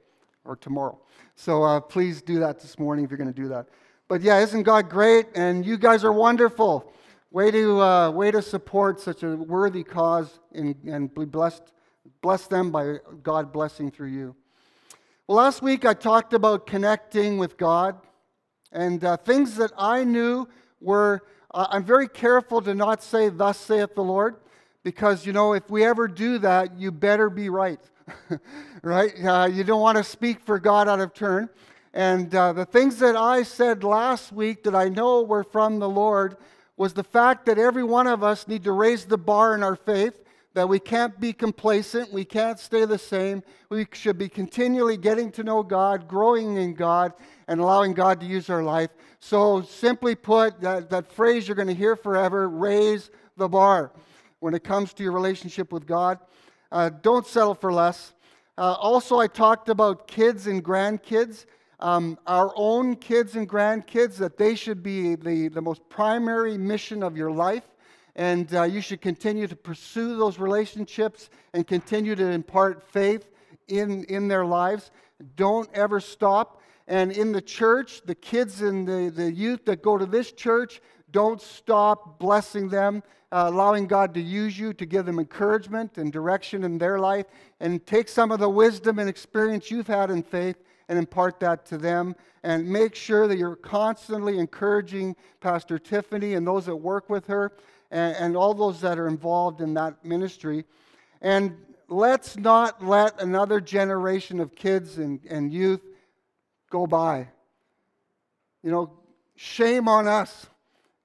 or 0.44 0.56
tomorrow. 0.56 0.98
So 1.34 1.62
uh, 1.62 1.80
please 1.80 2.22
do 2.22 2.40
that 2.40 2.60
this 2.60 2.78
morning 2.78 3.04
if 3.04 3.10
you're 3.10 3.18
going 3.18 3.32
to 3.32 3.42
do 3.42 3.48
that. 3.48 3.68
But 4.08 4.22
yeah, 4.22 4.38
isn't 4.38 4.62
God 4.62 4.88
great? 4.88 5.26
And 5.34 5.66
you 5.66 5.76
guys 5.76 6.04
are 6.04 6.12
wonderful. 6.12 6.92
Way 7.30 7.50
to, 7.50 7.80
uh, 7.80 8.10
way 8.10 8.30
to 8.30 8.40
support 8.40 9.00
such 9.00 9.22
a 9.22 9.36
worthy 9.36 9.82
cause 9.82 10.38
and, 10.54 10.76
and 10.86 11.12
be 11.12 11.24
blessed, 11.24 11.72
bless 12.22 12.46
them 12.46 12.70
by 12.70 12.96
God 13.22 13.52
blessing 13.52 13.90
through 13.90 14.08
you. 14.08 14.36
Well, 15.26 15.38
last 15.38 15.60
week 15.60 15.84
I 15.84 15.92
talked 15.92 16.32
about 16.34 16.66
connecting 16.66 17.36
with 17.36 17.56
God. 17.56 17.98
And 18.72 19.04
uh, 19.04 19.16
things 19.16 19.56
that 19.56 19.72
I 19.76 20.04
knew 20.04 20.48
were, 20.80 21.22
uh, 21.52 21.66
I'm 21.70 21.84
very 21.84 22.08
careful 22.08 22.62
to 22.62 22.74
not 22.74 23.02
say, 23.02 23.28
Thus 23.28 23.58
saith 23.58 23.94
the 23.94 24.04
Lord, 24.04 24.36
because, 24.84 25.26
you 25.26 25.32
know, 25.32 25.52
if 25.52 25.68
we 25.68 25.84
ever 25.84 26.06
do 26.06 26.38
that, 26.38 26.78
you 26.78 26.92
better 26.92 27.28
be 27.28 27.48
right. 27.48 27.80
right? 28.82 29.12
Uh, 29.24 29.48
you 29.50 29.64
don't 29.64 29.80
want 29.80 29.98
to 29.98 30.04
speak 30.04 30.40
for 30.40 30.58
God 30.58 30.88
out 30.88 31.00
of 31.00 31.14
turn. 31.14 31.48
And 31.92 32.34
uh, 32.34 32.52
the 32.52 32.66
things 32.66 32.98
that 32.98 33.16
I 33.16 33.42
said 33.42 33.82
last 33.82 34.32
week 34.32 34.64
that 34.64 34.74
I 34.74 34.88
know 34.88 35.22
were 35.22 35.44
from 35.44 35.78
the 35.78 35.88
Lord 35.88 36.36
was 36.76 36.92
the 36.92 37.04
fact 37.04 37.46
that 37.46 37.58
every 37.58 37.84
one 37.84 38.06
of 38.06 38.22
us 38.22 38.46
need 38.46 38.64
to 38.64 38.72
raise 38.72 39.06
the 39.06 39.16
bar 39.16 39.54
in 39.54 39.62
our 39.62 39.76
faith, 39.76 40.22
that 40.52 40.68
we 40.68 40.78
can't 40.78 41.18
be 41.18 41.32
complacent, 41.32 42.12
we 42.12 42.24
can't 42.24 42.58
stay 42.58 42.84
the 42.84 42.98
same. 42.98 43.42
We 43.70 43.86
should 43.92 44.18
be 44.18 44.28
continually 44.28 44.96
getting 44.96 45.30
to 45.32 45.42
know 45.42 45.62
God, 45.62 46.06
growing 46.06 46.56
in 46.56 46.74
God, 46.74 47.12
and 47.48 47.60
allowing 47.60 47.94
God 47.94 48.20
to 48.20 48.26
use 48.26 48.50
our 48.50 48.62
life. 48.62 48.90
So, 49.20 49.62
simply 49.62 50.14
put, 50.14 50.60
that, 50.60 50.90
that 50.90 51.10
phrase 51.10 51.48
you're 51.48 51.56
going 51.56 51.68
to 51.68 51.74
hear 51.74 51.96
forever 51.96 52.48
raise 52.48 53.10
the 53.36 53.48
bar 53.48 53.92
when 54.40 54.54
it 54.54 54.64
comes 54.64 54.92
to 54.94 55.02
your 55.02 55.12
relationship 55.12 55.72
with 55.72 55.86
God. 55.86 56.18
Uh, 56.70 56.90
don't 57.02 57.26
settle 57.26 57.54
for 57.54 57.72
less. 57.72 58.14
Uh, 58.58 58.76
also, 58.80 59.18
I 59.18 59.26
talked 59.26 59.68
about 59.68 60.08
kids 60.08 60.46
and 60.46 60.64
grandkids 60.64 61.46
um, 61.80 62.18
our 62.26 62.52
own 62.56 62.96
kids 62.96 63.36
and 63.36 63.48
grandkids, 63.48 64.16
that 64.16 64.36
they 64.36 64.54
should 64.54 64.82
be 64.82 65.14
the, 65.14 65.48
the 65.48 65.60
most 65.60 65.86
primary 65.88 66.56
mission 66.56 67.02
of 67.02 67.16
your 67.16 67.30
life. 67.30 67.64
And 68.14 68.52
uh, 68.54 68.62
you 68.62 68.80
should 68.80 69.02
continue 69.02 69.46
to 69.46 69.56
pursue 69.56 70.16
those 70.16 70.38
relationships 70.38 71.28
and 71.52 71.66
continue 71.66 72.14
to 72.14 72.24
impart 72.24 72.82
faith 72.82 73.30
in, 73.68 74.04
in 74.04 74.28
their 74.28 74.46
lives. 74.46 74.90
Don't 75.36 75.68
ever 75.74 76.00
stop. 76.00 76.62
And 76.88 77.12
in 77.12 77.32
the 77.32 77.42
church, 77.42 78.00
the 78.06 78.14
kids 78.14 78.62
and 78.62 78.88
the, 78.88 79.12
the 79.14 79.30
youth 79.30 79.66
that 79.66 79.82
go 79.82 79.98
to 79.98 80.06
this 80.06 80.32
church, 80.32 80.80
don't 81.16 81.40
stop 81.40 82.18
blessing 82.18 82.68
them, 82.68 83.02
uh, 83.32 83.44
allowing 83.46 83.86
God 83.86 84.12
to 84.12 84.20
use 84.20 84.58
you 84.58 84.74
to 84.74 84.84
give 84.84 85.06
them 85.06 85.18
encouragement 85.18 85.96
and 85.96 86.12
direction 86.12 86.62
in 86.62 86.76
their 86.76 86.98
life, 86.98 87.24
and 87.58 87.84
take 87.86 88.10
some 88.10 88.30
of 88.30 88.38
the 88.38 88.50
wisdom 88.50 88.98
and 88.98 89.08
experience 89.08 89.70
you've 89.70 89.86
had 89.86 90.10
in 90.10 90.22
faith 90.22 90.56
and 90.90 90.98
impart 90.98 91.40
that 91.40 91.64
to 91.64 91.78
them. 91.78 92.14
And 92.42 92.68
make 92.68 92.94
sure 92.94 93.26
that 93.28 93.38
you're 93.38 93.56
constantly 93.56 94.38
encouraging 94.38 95.16
Pastor 95.40 95.78
Tiffany 95.78 96.34
and 96.34 96.46
those 96.46 96.66
that 96.66 96.76
work 96.76 97.08
with 97.08 97.26
her 97.28 97.50
and, 97.90 98.14
and 98.16 98.36
all 98.36 98.52
those 98.52 98.82
that 98.82 98.98
are 98.98 99.08
involved 99.08 99.62
in 99.62 99.72
that 99.72 100.04
ministry. 100.04 100.66
And 101.22 101.56
let's 101.88 102.36
not 102.36 102.84
let 102.84 103.22
another 103.22 103.58
generation 103.62 104.38
of 104.38 104.54
kids 104.54 104.98
and, 104.98 105.20
and 105.30 105.50
youth 105.50 105.80
go 106.68 106.86
by. 106.86 107.28
You 108.62 108.70
know, 108.70 108.92
shame 109.34 109.88
on 109.88 110.06
us. 110.06 110.46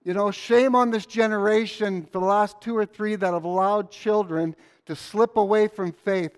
You 0.03 0.13
know, 0.13 0.31
shame 0.31 0.75
on 0.75 0.89
this 0.89 1.05
generation 1.05 2.05
for 2.11 2.19
the 2.19 2.25
last 2.25 2.59
two 2.59 2.75
or 2.75 2.85
three 2.85 3.15
that 3.15 3.33
have 3.33 3.43
allowed 3.43 3.91
children 3.91 4.55
to 4.87 4.95
slip 4.95 5.37
away 5.37 5.67
from 5.67 5.91
faith. 5.91 6.37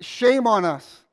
Shame 0.00 0.46
on 0.46 0.64
us 0.64 1.04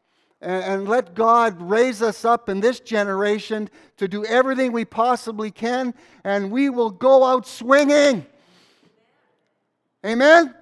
and, 0.41 0.63
and 0.63 0.89
let 0.89 1.13
God 1.13 1.61
raise 1.61 2.01
us 2.01 2.25
up 2.25 2.49
in 2.49 2.59
this 2.59 2.79
generation 2.79 3.69
to 3.97 4.07
do 4.07 4.25
everything 4.25 4.71
we 4.71 4.85
possibly 4.85 5.51
can, 5.51 5.93
and 6.23 6.51
we 6.51 6.69
will 6.69 6.89
go 6.89 7.23
out 7.23 7.45
swinging. 7.45 8.25
Amen? 10.03 10.55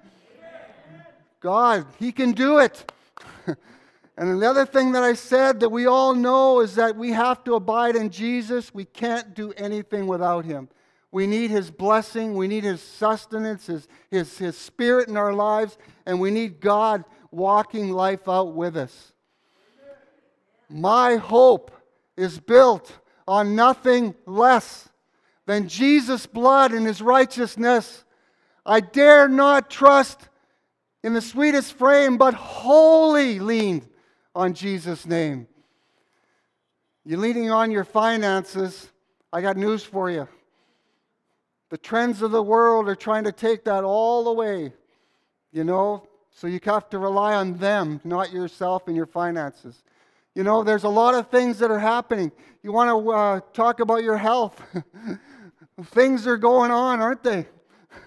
God, 1.40 1.86
He 1.98 2.12
can 2.12 2.32
do 2.32 2.58
it. 2.58 2.92
and 4.16 4.42
the 4.42 4.46
other 4.46 4.66
thing 4.66 4.92
that 4.92 5.02
I 5.02 5.14
said 5.14 5.60
that 5.60 5.70
we 5.70 5.86
all 5.86 6.14
know 6.14 6.60
is 6.60 6.74
that 6.74 6.96
we 6.96 7.12
have 7.12 7.42
to 7.44 7.54
abide 7.54 7.96
in 7.96 8.10
Jesus. 8.10 8.74
We 8.74 8.84
can't 8.84 9.34
do 9.34 9.54
anything 9.56 10.06
without 10.06 10.44
Him. 10.44 10.68
We 11.12 11.26
need 11.26 11.50
His 11.50 11.70
blessing, 11.70 12.34
we 12.34 12.46
need 12.46 12.64
His 12.64 12.80
sustenance, 12.80 13.66
His, 13.66 13.88
His, 14.10 14.38
His 14.38 14.56
Spirit 14.56 15.08
in 15.08 15.16
our 15.16 15.32
lives, 15.32 15.76
and 16.06 16.20
we 16.20 16.30
need 16.30 16.60
God 16.60 17.04
walking 17.30 17.90
life 17.90 18.28
out 18.28 18.54
with 18.54 18.76
us. 18.76 19.12
My 20.68 21.16
hope 21.16 21.72
is 22.16 22.38
built 22.38 22.92
on 23.26 23.56
nothing 23.56 24.14
less 24.26 24.88
than 25.46 25.68
Jesus' 25.68 26.26
blood 26.26 26.72
and 26.72 26.86
his 26.86 27.02
righteousness. 27.02 28.04
I 28.64 28.80
dare 28.80 29.28
not 29.28 29.70
trust 29.70 30.28
in 31.02 31.14
the 31.14 31.20
sweetest 31.20 31.72
frame, 31.74 32.18
but 32.18 32.34
wholly 32.34 33.40
lean 33.40 33.88
on 34.34 34.54
Jesus' 34.54 35.06
name. 35.06 35.48
You're 37.04 37.18
leaning 37.18 37.50
on 37.50 37.70
your 37.70 37.84
finances. 37.84 38.90
I 39.32 39.40
got 39.40 39.56
news 39.56 39.82
for 39.82 40.10
you. 40.10 40.28
The 41.70 41.78
trends 41.78 42.20
of 42.20 42.32
the 42.32 42.42
world 42.42 42.88
are 42.88 42.96
trying 42.96 43.24
to 43.24 43.32
take 43.32 43.64
that 43.64 43.84
all 43.84 44.28
away, 44.28 44.72
you 45.52 45.64
know, 45.64 46.06
so 46.32 46.46
you 46.46 46.60
have 46.64 46.88
to 46.90 46.98
rely 46.98 47.34
on 47.34 47.58
them, 47.58 48.00
not 48.04 48.32
yourself 48.32 48.86
and 48.88 48.96
your 48.96 49.06
finances. 49.06 49.82
You 50.34 50.44
know, 50.44 50.62
there's 50.62 50.84
a 50.84 50.88
lot 50.88 51.14
of 51.14 51.28
things 51.28 51.58
that 51.58 51.70
are 51.70 51.78
happening. 51.78 52.32
You 52.62 52.72
want 52.72 52.88
to 52.88 53.10
uh, 53.10 53.40
talk 53.52 53.80
about 53.80 54.02
your 54.02 54.16
health. 54.16 54.60
things 55.86 56.26
are 56.26 56.36
going 56.36 56.70
on, 56.70 57.00
aren't 57.00 57.22
they? 57.22 57.46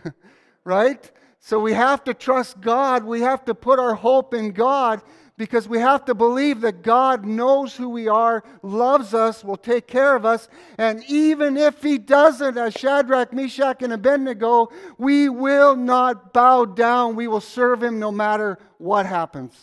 right? 0.63 1.11
So 1.39 1.59
we 1.59 1.73
have 1.73 2.03
to 2.05 2.13
trust 2.13 2.61
God. 2.61 3.03
We 3.03 3.21
have 3.21 3.45
to 3.45 3.55
put 3.55 3.79
our 3.79 3.95
hope 3.95 4.33
in 4.33 4.51
God 4.51 5.01
because 5.37 5.67
we 5.67 5.79
have 5.79 6.05
to 6.05 6.13
believe 6.13 6.61
that 6.61 6.83
God 6.83 7.25
knows 7.25 7.75
who 7.75 7.89
we 7.89 8.07
are, 8.07 8.43
loves 8.61 9.13
us, 9.13 9.43
will 9.43 9.57
take 9.57 9.87
care 9.87 10.15
of 10.15 10.25
us. 10.25 10.47
And 10.77 11.03
even 11.07 11.57
if 11.57 11.81
He 11.81 11.97
doesn't, 11.97 12.57
as 12.57 12.73
Shadrach, 12.73 13.33
Meshach, 13.33 13.81
and 13.81 13.93
Abednego, 13.93 14.69
we 14.97 15.29
will 15.29 15.75
not 15.75 16.33
bow 16.33 16.65
down. 16.65 17.15
We 17.15 17.27
will 17.27 17.41
serve 17.41 17.81
Him 17.81 17.99
no 17.99 18.11
matter 18.11 18.59
what 18.77 19.05
happens. 19.05 19.55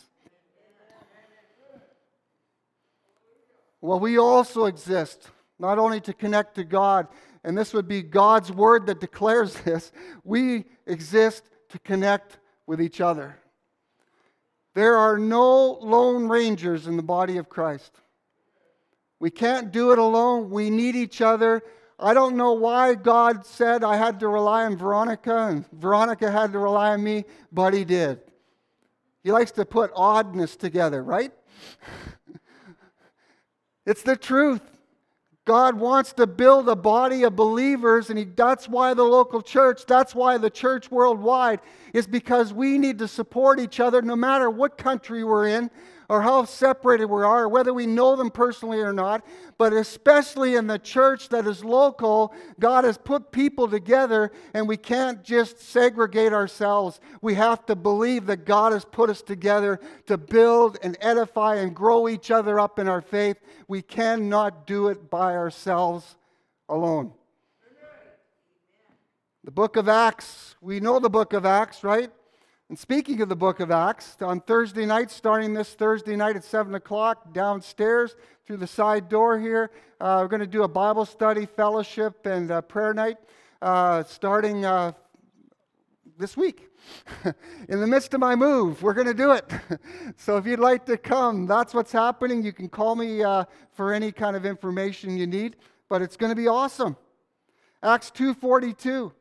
Well, 3.81 4.00
we 4.00 4.19
also 4.19 4.67
exist 4.67 5.31
not 5.59 5.79
only 5.79 6.00
to 6.00 6.12
connect 6.12 6.57
to 6.57 6.65
God, 6.65 7.07
and 7.45 7.57
this 7.57 7.73
would 7.73 7.89
be 7.89 8.03
God's 8.03 8.50
word 8.50 8.87
that 8.87 9.00
declares 9.00 9.55
this, 9.65 9.93
we 10.25 10.65
exist 10.87 11.45
to 11.69 11.79
connect 11.79 12.39
with 12.67 12.81
each 12.81 13.00
other. 13.00 13.37
There 14.75 14.97
are 14.97 15.19
no 15.19 15.79
lone 15.81 16.29
rangers 16.29 16.87
in 16.87 16.97
the 16.97 17.03
body 17.03 17.37
of 17.39 17.49
Christ. 17.49 17.93
We 19.19 19.31
can't 19.31 19.73
do 19.73 19.93
it 19.93 19.99
alone. 19.99 20.50
We 20.50 20.71
need 20.71 20.97
each 20.97 21.21
other. 21.21 21.62
I 21.99 22.15
don't 22.15 22.37
know 22.37 22.53
why 22.53 22.95
God 22.95 23.45
said 23.45 23.85
I 23.85 23.97
had 23.97 24.21
to 24.21 24.29
rely 24.29 24.65
on 24.65 24.77
Veronica 24.77 25.49
and 25.49 25.71
Veronica 25.73 26.31
had 26.31 26.53
to 26.53 26.59
rely 26.59 26.91
on 26.93 27.03
me, 27.03 27.25
but 27.53 27.75
He 27.75 27.85
did. 27.85 28.21
He 29.23 29.33
likes 29.33 29.50
to 29.53 29.67
put 29.67 29.91
oddness 29.95 30.57
together, 30.57 31.03
right? 31.03 31.33
It's 33.87 34.03
the 34.03 34.15
truth. 34.15 34.70
God 35.50 35.80
wants 35.80 36.12
to 36.12 36.28
build 36.28 36.69
a 36.69 36.76
body 36.76 37.25
of 37.25 37.35
believers, 37.35 38.09
and 38.09 38.16
he, 38.16 38.25
that's 38.25 38.69
why 38.69 38.95
the 38.95 39.02
local 39.02 39.42
church, 39.42 39.85
that's 39.85 40.14
why 40.14 40.38
the 40.38 40.49
church 40.49 40.92
worldwide, 40.92 41.59
is 41.92 42.07
because 42.07 42.52
we 42.52 42.78
need 42.78 43.00
to 43.00 43.09
support 43.09 43.59
each 43.59 43.80
other 43.80 44.00
no 44.00 44.14
matter 44.14 44.49
what 44.49 44.78
country 44.78 45.25
we're 45.25 45.49
in, 45.49 45.69
or 46.11 46.23
how 46.23 46.45
separated 46.45 47.05
we 47.05 47.23
are, 47.23 47.49
whether 47.49 47.73
we 47.73 47.87
know 47.87 48.17
them 48.17 48.33
personally 48.33 48.81
or 48.81 48.93
not, 48.93 49.25
but 49.59 49.73
especially 49.73 50.57
in 50.57 50.67
the 50.67 50.79
church 50.79 51.29
that 51.29 51.47
is 51.47 51.64
local, 51.64 52.35
God 52.59 52.83
has 52.83 52.99
put 52.99 53.31
people 53.31 53.69
together 53.69 54.33
and 54.52 54.67
we 54.67 54.76
can't 54.76 55.23
just 55.23 55.61
segregate 55.61 56.33
ourselves. 56.33 56.99
We 57.23 57.35
have 57.35 57.64
to 57.67 57.76
believe 57.76 58.26
that 58.26 58.45
God 58.45 58.73
has 58.73 58.85
put 58.85 59.09
us 59.09 59.23
together 59.23 59.79
to 60.07 60.19
build 60.19 60.79
and 60.83 60.99
edify 61.00 61.55
and 61.59 61.76
grow 61.76 62.09
each 62.09 62.33
other 62.33 62.59
up 62.59 62.81
in 62.81 62.88
our 62.88 63.02
faith. 63.02 63.37
We 63.69 63.81
cannot 63.81 64.67
do 64.67 64.88
it 64.88 65.11
by 65.11 65.37
ourselves 65.37 66.17
alone. 66.69 67.12
The 69.45 69.52
book 69.52 69.76
of 69.76 69.88
Acts, 69.88 70.57
we 70.61 70.81
know 70.81 70.99
the 70.99 71.09
book 71.09 71.35
of 71.35 71.47
Acts, 71.47 71.85
right? 71.85 72.11
And 72.71 72.79
speaking 72.79 73.21
of 73.21 73.29
the 73.29 73.35
book 73.35 73.59
of 73.59 73.73
Acts, 73.73 74.17
on 74.21 74.41
Thursday 74.43 74.87
night, 74.87 75.11
starting 75.11 75.55
this 75.55 75.75
Thursday 75.75 76.15
night 76.15 76.37
at 76.37 76.45
7 76.45 76.73
o'clock, 76.77 77.35
downstairs 77.35 78.15
through 78.47 78.59
the 78.59 78.67
side 78.69 79.09
door 79.09 79.41
here, 79.41 79.73
uh, 80.00 80.21
we're 80.23 80.29
going 80.29 80.39
to 80.39 80.47
do 80.47 80.62
a 80.62 80.69
Bible 80.69 81.05
study, 81.05 81.47
fellowship, 81.47 82.25
and 82.27 82.49
uh, 82.53 82.61
prayer 82.61 82.95
night 82.95 83.17
uh, 83.61 84.05
starting 84.05 84.65
uh, 84.65 84.93
this 86.17 86.37
week. 86.37 86.69
In 87.69 87.81
the 87.81 87.89
midst 87.89 88.15
of 88.15 88.21
my 88.21 88.37
move, 88.37 88.85
we're 88.85 88.95
going 88.95 89.09
to 89.09 89.15
do 89.15 89.33
it. 89.33 89.53
so 90.17 90.37
if 90.37 90.47
you'd 90.47 90.61
like 90.61 90.87
to 90.87 90.97
come, 90.97 91.47
that's 91.47 91.75
what's 91.75 91.91
happening. 91.91 92.45
You 92.45 92.53
can 92.53 92.69
call 92.69 92.95
me 92.95 93.25
uh, 93.25 93.47
for 93.73 93.93
any 93.93 94.12
kind 94.12 94.37
of 94.37 94.47
information 94.47 95.17
you 95.17 95.27
need, 95.27 95.57
but 95.89 96.03
it's 96.03 96.17
going 96.17 96.31
to 96.31 96.37
be 96.37 96.47
awesome. 96.47 96.97
Acts 97.83 98.12
242. 98.12 99.12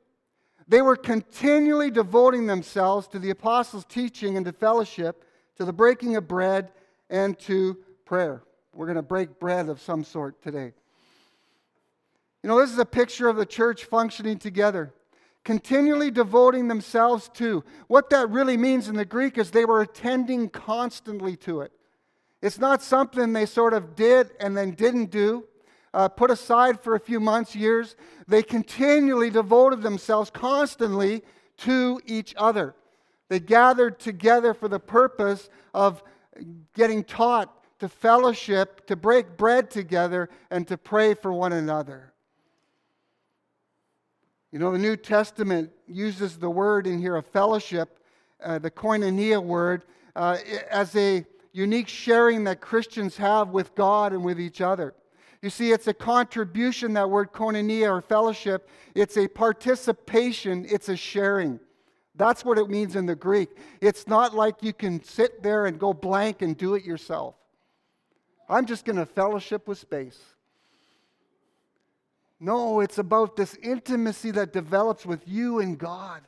They 0.70 0.84
were 0.84 0.96
continually 0.96 1.90
devoting 1.90 2.46
themselves 2.46 3.08
to 3.10 3.20
the 3.20 3.32
apostles' 3.32 3.86
teaching 3.90 4.38
and 4.38 4.46
to 4.46 4.54
fellowship, 4.54 5.26
to 5.58 5.66
the 5.66 5.74
breaking 5.74 6.16
of 6.16 6.28
bread, 6.28 6.72
and 7.10 7.38
to 7.40 7.78
prayer. 8.06 8.44
We're 8.74 8.86
going 8.86 8.96
to 8.96 9.02
break 9.02 9.40
bread 9.40 9.68
of 9.68 9.82
some 9.82 10.04
sort 10.04 10.42
today. 10.44 10.72
You 12.44 12.48
know, 12.48 12.60
this 12.60 12.72
is 12.72 12.78
a 12.78 12.86
picture 12.86 13.28
of 13.28 13.36
the 13.36 13.48
church 13.48 13.86
functioning 13.86 14.38
together, 14.38 14.94
continually 15.44 16.12
devoting 16.12 16.68
themselves 16.68 17.30
to. 17.34 17.64
What 17.88 18.12
that 18.12 18.30
really 18.30 18.56
means 18.56 18.88
in 18.88 18.96
the 18.96 19.06
Greek 19.06 19.40
is 19.40 19.50
they 19.50 19.66
were 19.66 19.82
attending 19.82 20.50
constantly 20.50 21.36
to 21.38 21.62
it. 21.62 21.72
It's 22.44 22.60
not 22.60 22.84
something 22.84 23.34
they 23.34 23.48
sort 23.48 23.74
of 23.74 23.96
did 23.96 24.32
and 24.40 24.56
then 24.56 24.72
didn't 24.72 25.10
do, 25.10 25.46
uh, 25.94 26.08
put 26.08 26.32
aside 26.32 26.80
for 26.80 26.96
a 26.96 27.00
few 27.00 27.20
months, 27.20 27.56
years, 27.56 27.96
they 28.28 28.44
continually 28.44 29.30
devoted 29.30 29.82
themselves 29.82 30.30
constantly 30.30 31.24
to 31.58 32.00
each 32.06 32.34
other. 32.38 32.76
They 33.30 33.40
gathered 33.40 34.00
together 34.00 34.54
for 34.54 34.68
the 34.68 34.80
purpose 34.80 35.50
of 35.74 36.04
getting 36.74 37.04
taught, 37.04 37.56
to 37.80 37.88
fellowship, 37.88 38.86
to 38.88 38.96
break 38.96 39.38
bread 39.38 39.72
together, 39.72 40.30
and 40.52 40.68
to 40.68 40.78
pray 40.78 41.14
for 41.14 41.32
one 41.32 41.54
another. 41.54 42.14
You 44.52 44.60
know, 44.60 44.72
the 44.72 44.78
New 44.80 44.98
Testament 44.98 45.72
uses 45.88 46.38
the 46.38 46.50
word 46.50 46.88
in 46.88 47.00
here 47.00 47.16
of 47.16 47.26
fellowship, 47.28 48.00
uh, 48.44 48.60
the 48.60 48.72
koinonia 48.72 49.42
word, 49.42 49.86
uh, 50.16 50.38
as 50.70 50.96
a 50.96 51.26
unique 51.52 51.88
sharing 51.88 52.44
that 52.46 52.60
Christians 52.60 53.18
have 53.18 53.50
with 53.50 53.76
God 53.76 54.12
and 54.12 54.24
with 54.24 54.40
each 54.40 54.60
other. 54.60 54.94
You 55.42 55.50
see, 55.50 55.72
it's 55.72 55.88
a 55.88 55.94
contribution, 55.94 56.94
that 56.94 57.10
word 57.10 57.32
koinonia 57.32 57.90
or 57.90 58.02
fellowship. 58.02 58.70
It's 58.94 59.18
a 59.18 59.28
participation, 59.28 60.66
it's 60.70 60.90
a 60.90 60.98
sharing. 60.98 61.60
That's 62.16 62.44
what 62.44 62.58
it 62.58 62.70
means 62.70 62.98
in 62.98 63.06
the 63.06 63.16
Greek. 63.16 63.50
It's 63.80 64.06
not 64.06 64.36
like 64.36 64.62
you 64.62 64.74
can 64.74 65.02
sit 65.02 65.42
there 65.42 65.66
and 65.66 65.80
go 65.80 65.94
blank 65.94 66.42
and 66.42 66.58
do 66.58 66.76
it 66.76 66.84
yourself. 66.84 67.36
I'm 68.50 68.66
just 68.66 68.84
going 68.84 68.98
to 68.98 69.06
fellowship 69.06 69.68
with 69.68 69.78
space. 69.78 70.20
No, 72.42 72.82
it's 72.82 72.98
about 72.98 73.36
this 73.36 73.56
intimacy 73.56 74.32
that 74.32 74.52
develops 74.52 75.06
with 75.06 75.28
you 75.28 75.60
and 75.60 75.78
God. 75.78 76.22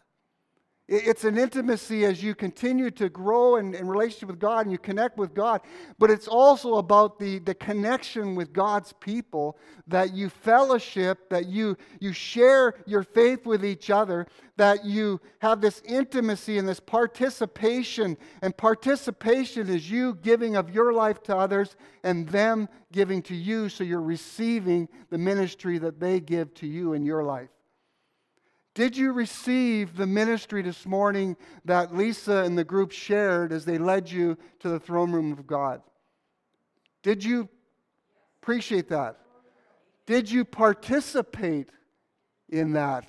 It's 0.94 1.24
an 1.24 1.38
intimacy 1.38 2.04
as 2.04 2.22
you 2.22 2.36
continue 2.36 2.92
to 2.92 3.08
grow 3.08 3.56
in, 3.56 3.74
in, 3.74 3.88
relationship 3.88 4.28
with 4.28 4.40
God 4.40 4.66
and 4.66 4.74
you 4.74 4.78
connect 4.78 5.18
with 5.18 5.34
God. 5.34 5.62
But 5.98 6.12
it's 6.12 6.28
also 6.28 6.76
about 6.76 7.18
the, 7.18 7.40
the 7.40 7.54
connection 7.54 8.36
with 8.36 8.52
God's 8.52 8.92
people, 9.00 9.58
that 9.88 10.14
you 10.14 10.28
fellowship, 10.28 11.30
that 11.30 11.46
you, 11.46 11.78
you 12.02 12.12
share 12.12 12.74
your 12.86 13.04
faith 13.04 13.46
with 13.46 13.64
each 13.64 13.90
other, 13.90 14.28
that 14.58 14.84
you 14.84 15.22
have 15.40 15.62
this 15.62 15.82
intimacy 15.86 16.58
and 16.58 16.68
this 16.68 16.82
participation. 16.82 18.18
And 18.42 18.56
participation 18.58 19.70
is 19.70 19.90
you 19.90 20.16
giving 20.16 20.58
of 20.58 20.72
your 20.72 20.92
life 20.92 21.24
to 21.24 21.38
others 21.38 21.78
and 22.04 22.28
them 22.28 22.68
giving 22.92 23.22
to 23.22 23.36
you, 23.36 23.70
so 23.70 23.86
you're 23.86 24.02
receiving 24.02 24.90
the 25.10 25.18
ministry 25.18 25.78
that 25.78 26.02
they 26.02 26.20
give 26.20 26.54
to 26.56 26.68
you 26.68 26.92
in 26.92 27.06
your 27.06 27.24
life. 27.24 27.48
Did 28.74 28.96
you 28.96 29.12
receive 29.12 29.98
the 29.98 30.08
ministry 30.08 30.62
this 30.62 30.86
morning 30.86 31.36
that 31.66 31.96
Lisa 31.96 32.38
and 32.38 32.58
the 32.58 32.64
group 32.64 32.92
shared 32.92 33.52
as 33.52 33.66
they 33.66 33.78
led 33.78 34.10
you 34.10 34.38
to 34.60 34.70
the 34.70 34.80
throne 34.80 35.12
room 35.12 35.34
of 35.34 35.46
God? 35.46 35.82
Did 37.04 37.24
you 37.24 37.50
appreciate 38.42 38.88
that? 38.90 39.18
Did 40.06 40.32
you 40.32 40.46
participate 40.46 41.70
in 42.50 42.74
that? 42.74 43.06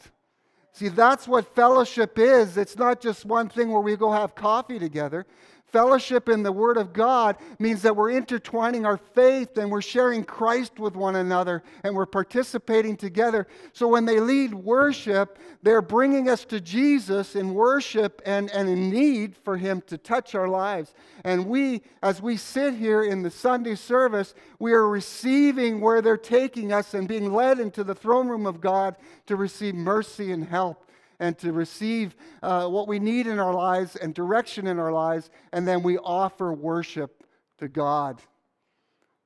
See, 0.73 0.89
that's 0.89 1.29
what 1.29 1.55
fellowship 1.55 2.19
is. 2.19 2.57
It's 2.57 2.77
not 2.77 3.01
just 3.01 3.25
one 3.25 3.49
thing 3.49 3.71
where 3.71 3.81
we 3.81 3.97
go 3.97 4.11
have 4.11 4.35
coffee 4.35 4.79
together. 4.79 5.27
Fellowship 5.73 6.29
in 6.29 6.43
the 6.43 6.53
Word 6.53 6.77
of 6.77 6.93
God 6.93 7.37
means 7.59 7.81
that 7.81 7.97
we're 7.97 8.11
intertwining 8.11 8.85
our 8.85 8.99
faith 8.99 9.57
and 9.57 9.71
we're 9.71 9.81
sharing 9.81 10.23
Christ 10.23 10.79
with 10.79 10.95
one 10.95 11.17
another 11.17 11.63
and 11.83 11.97
we're 11.97 12.05
participating 12.05 12.95
together. 12.95 13.49
So 13.73 13.89
when 13.89 14.05
they 14.05 14.21
lead 14.21 14.53
worship, 14.53 15.39
they're 15.63 15.81
bringing 15.81 16.29
us 16.29 16.45
to 16.47 16.61
Jesus 16.61 17.35
in 17.35 17.55
worship 17.55 18.21
and, 18.27 18.51
and 18.51 18.69
in 18.69 18.91
need 18.91 19.35
for 19.35 19.57
Him 19.57 19.83
to 19.87 19.97
touch 19.97 20.35
our 20.35 20.49
lives. 20.49 20.93
And 21.25 21.47
we, 21.47 21.81
as 22.03 22.21
we 22.21 22.37
sit 22.37 22.75
here 22.75 23.03
in 23.03 23.23
the 23.23 23.31
Sunday 23.31 23.77
service, 23.77 24.35
we 24.59 24.75
are 24.75 24.87
receiving 24.87 25.81
where 25.81 26.03
they're 26.03 26.19
taking 26.19 26.71
us 26.71 26.93
and 26.93 27.09
being 27.09 27.33
led 27.33 27.59
into 27.59 27.83
the 27.83 27.95
throne 27.95 28.29
room 28.29 28.45
of 28.45 28.61
God 28.61 28.97
to 29.25 29.37
receive 29.37 29.75
mercy 29.75 30.33
and 30.33 30.45
help 30.45 30.85
and 31.23 31.39
to 31.39 31.53
receive 31.53 32.17
uh, 32.43 32.67
what 32.67 32.89
we 32.89 32.99
need 32.99 33.29
in 33.29 33.39
our 33.39 33.55
lives 33.55 33.95
and 33.95 34.13
direction 34.13 34.67
in 34.67 34.81
our 34.81 34.91
lives, 34.91 35.31
and 35.53 35.69
then 35.69 35.81
we 35.85 35.97
offer 35.99 36.53
worship 36.53 37.25
to 37.59 37.69
God. 37.69 38.21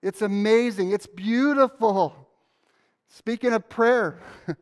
It's 0.02 0.20
amazing. 0.20 0.92
It's 0.92 1.06
beautiful. 1.06 2.14
Speaking 3.08 3.54
of 3.54 3.66
prayer, 3.70 4.20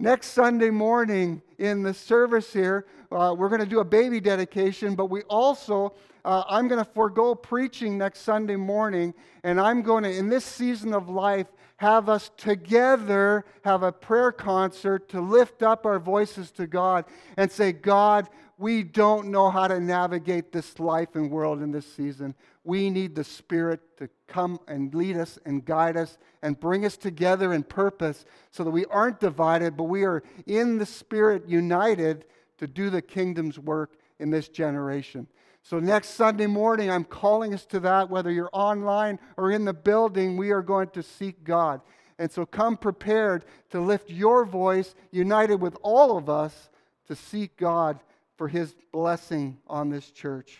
next 0.00 0.32
Sunday 0.32 0.70
morning 0.70 1.40
in 1.56 1.84
the 1.84 1.94
service 1.94 2.52
here, 2.52 2.86
uh, 3.12 3.32
we're 3.38 3.48
going 3.48 3.60
to 3.60 3.66
do 3.66 3.78
a 3.78 3.84
baby 3.84 4.18
dedication, 4.18 4.96
but 4.96 5.06
we 5.06 5.22
also, 5.22 5.94
uh, 6.24 6.42
I'm 6.48 6.66
going 6.66 6.84
to 6.84 6.90
forego 6.90 7.36
preaching 7.36 7.96
next 7.96 8.22
Sunday 8.22 8.56
morning, 8.56 9.14
and 9.44 9.60
I'm 9.60 9.82
going 9.82 10.02
to, 10.02 10.10
in 10.10 10.28
this 10.28 10.44
season 10.44 10.94
of 10.94 11.08
life, 11.08 11.46
have 11.76 12.08
us 12.08 12.30
together 12.36 13.44
have 13.64 13.82
a 13.82 13.92
prayer 13.92 14.32
concert 14.32 15.08
to 15.08 15.20
lift 15.20 15.62
up 15.62 15.84
our 15.86 15.98
voices 15.98 16.50
to 16.52 16.66
God 16.66 17.04
and 17.36 17.50
say, 17.50 17.72
God, 17.72 18.28
we 18.58 18.82
don't 18.82 19.28
know 19.28 19.50
how 19.50 19.66
to 19.66 19.80
navigate 19.80 20.52
this 20.52 20.78
life 20.78 21.16
and 21.16 21.30
world 21.30 21.62
in 21.62 21.72
this 21.72 21.92
season. 21.92 22.34
We 22.64 22.90
need 22.90 23.16
the 23.16 23.24
Spirit 23.24 23.80
to 23.98 24.08
come 24.28 24.60
and 24.68 24.94
lead 24.94 25.16
us 25.16 25.38
and 25.44 25.64
guide 25.64 25.96
us 25.96 26.16
and 26.42 26.58
bring 26.58 26.84
us 26.84 26.96
together 26.96 27.52
in 27.52 27.64
purpose 27.64 28.24
so 28.52 28.62
that 28.62 28.70
we 28.70 28.84
aren't 28.86 29.18
divided, 29.18 29.76
but 29.76 29.84
we 29.84 30.04
are 30.04 30.22
in 30.46 30.78
the 30.78 30.86
Spirit 30.86 31.48
united 31.48 32.26
to 32.58 32.68
do 32.68 32.90
the 32.90 33.02
kingdom's 33.02 33.58
work 33.58 33.96
in 34.20 34.30
this 34.30 34.48
generation. 34.48 35.26
So, 35.64 35.78
next 35.78 36.10
Sunday 36.10 36.48
morning, 36.48 36.90
I'm 36.90 37.04
calling 37.04 37.54
us 37.54 37.64
to 37.66 37.80
that. 37.80 38.10
Whether 38.10 38.32
you're 38.32 38.50
online 38.52 39.20
or 39.36 39.52
in 39.52 39.64
the 39.64 39.72
building, 39.72 40.36
we 40.36 40.50
are 40.50 40.62
going 40.62 40.88
to 40.90 41.02
seek 41.02 41.44
God. 41.44 41.80
And 42.18 42.30
so, 42.30 42.44
come 42.44 42.76
prepared 42.76 43.44
to 43.70 43.80
lift 43.80 44.10
your 44.10 44.44
voice, 44.44 44.94
united 45.12 45.60
with 45.60 45.76
all 45.82 46.18
of 46.18 46.28
us, 46.28 46.70
to 47.06 47.14
seek 47.14 47.56
God 47.56 48.00
for 48.36 48.48
his 48.48 48.74
blessing 48.92 49.58
on 49.68 49.88
this 49.88 50.10
church. 50.10 50.58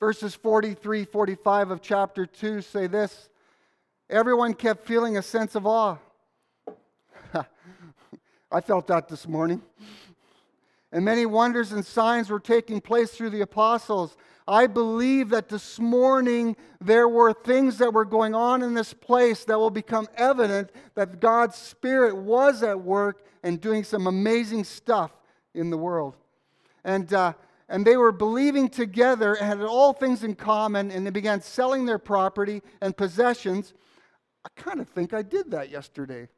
Verses 0.00 0.34
43 0.34 1.04
45 1.04 1.70
of 1.70 1.82
chapter 1.82 2.24
2 2.24 2.62
say 2.62 2.86
this 2.86 3.28
Everyone 4.08 4.54
kept 4.54 4.86
feeling 4.86 5.18
a 5.18 5.22
sense 5.22 5.54
of 5.54 5.66
awe. 5.66 5.98
I 8.50 8.60
felt 8.62 8.86
that 8.86 9.08
this 9.08 9.28
morning 9.28 9.60
and 10.94 11.04
many 11.04 11.26
wonders 11.26 11.72
and 11.72 11.84
signs 11.84 12.30
were 12.30 12.38
taking 12.38 12.80
place 12.80 13.10
through 13.10 13.30
the 13.30 13.40
apostles. 13.40 14.16
I 14.46 14.68
believe 14.68 15.30
that 15.30 15.48
this 15.48 15.80
morning 15.80 16.54
there 16.80 17.08
were 17.08 17.32
things 17.32 17.78
that 17.78 17.92
were 17.92 18.04
going 18.04 18.32
on 18.32 18.62
in 18.62 18.74
this 18.74 18.94
place 18.94 19.44
that 19.46 19.58
will 19.58 19.70
become 19.70 20.06
evident 20.16 20.70
that 20.94 21.18
God's 21.18 21.56
Spirit 21.56 22.16
was 22.16 22.62
at 22.62 22.80
work 22.80 23.24
and 23.42 23.60
doing 23.60 23.82
some 23.82 24.06
amazing 24.06 24.62
stuff 24.62 25.10
in 25.52 25.70
the 25.70 25.76
world. 25.76 26.16
And, 26.84 27.12
uh, 27.12 27.32
and 27.68 27.84
they 27.84 27.96
were 27.96 28.12
believing 28.12 28.68
together 28.68 29.34
and 29.34 29.46
had 29.46 29.62
all 29.62 29.94
things 29.94 30.22
in 30.22 30.36
common, 30.36 30.92
and 30.92 31.04
they 31.04 31.10
began 31.10 31.40
selling 31.40 31.86
their 31.86 31.98
property 31.98 32.62
and 32.80 32.96
possessions. 32.96 33.74
I 34.44 34.48
kind 34.54 34.80
of 34.80 34.88
think 34.88 35.12
I 35.12 35.22
did 35.22 35.50
that 35.50 35.70
yesterday. 35.70 36.28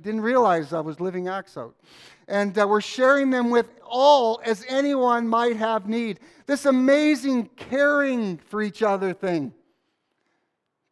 I 0.00 0.02
didn't 0.02 0.22
realize 0.22 0.72
I 0.72 0.80
was 0.80 0.98
living 0.98 1.28
Acts 1.28 1.58
out. 1.58 1.74
And 2.26 2.56
uh, 2.58 2.66
we're 2.66 2.80
sharing 2.80 3.28
them 3.28 3.50
with 3.50 3.66
all 3.84 4.40
as 4.42 4.64
anyone 4.66 5.28
might 5.28 5.56
have 5.56 5.90
need. 5.90 6.20
This 6.46 6.64
amazing 6.64 7.50
caring 7.56 8.38
for 8.38 8.62
each 8.62 8.82
other 8.82 9.12
thing. 9.12 9.52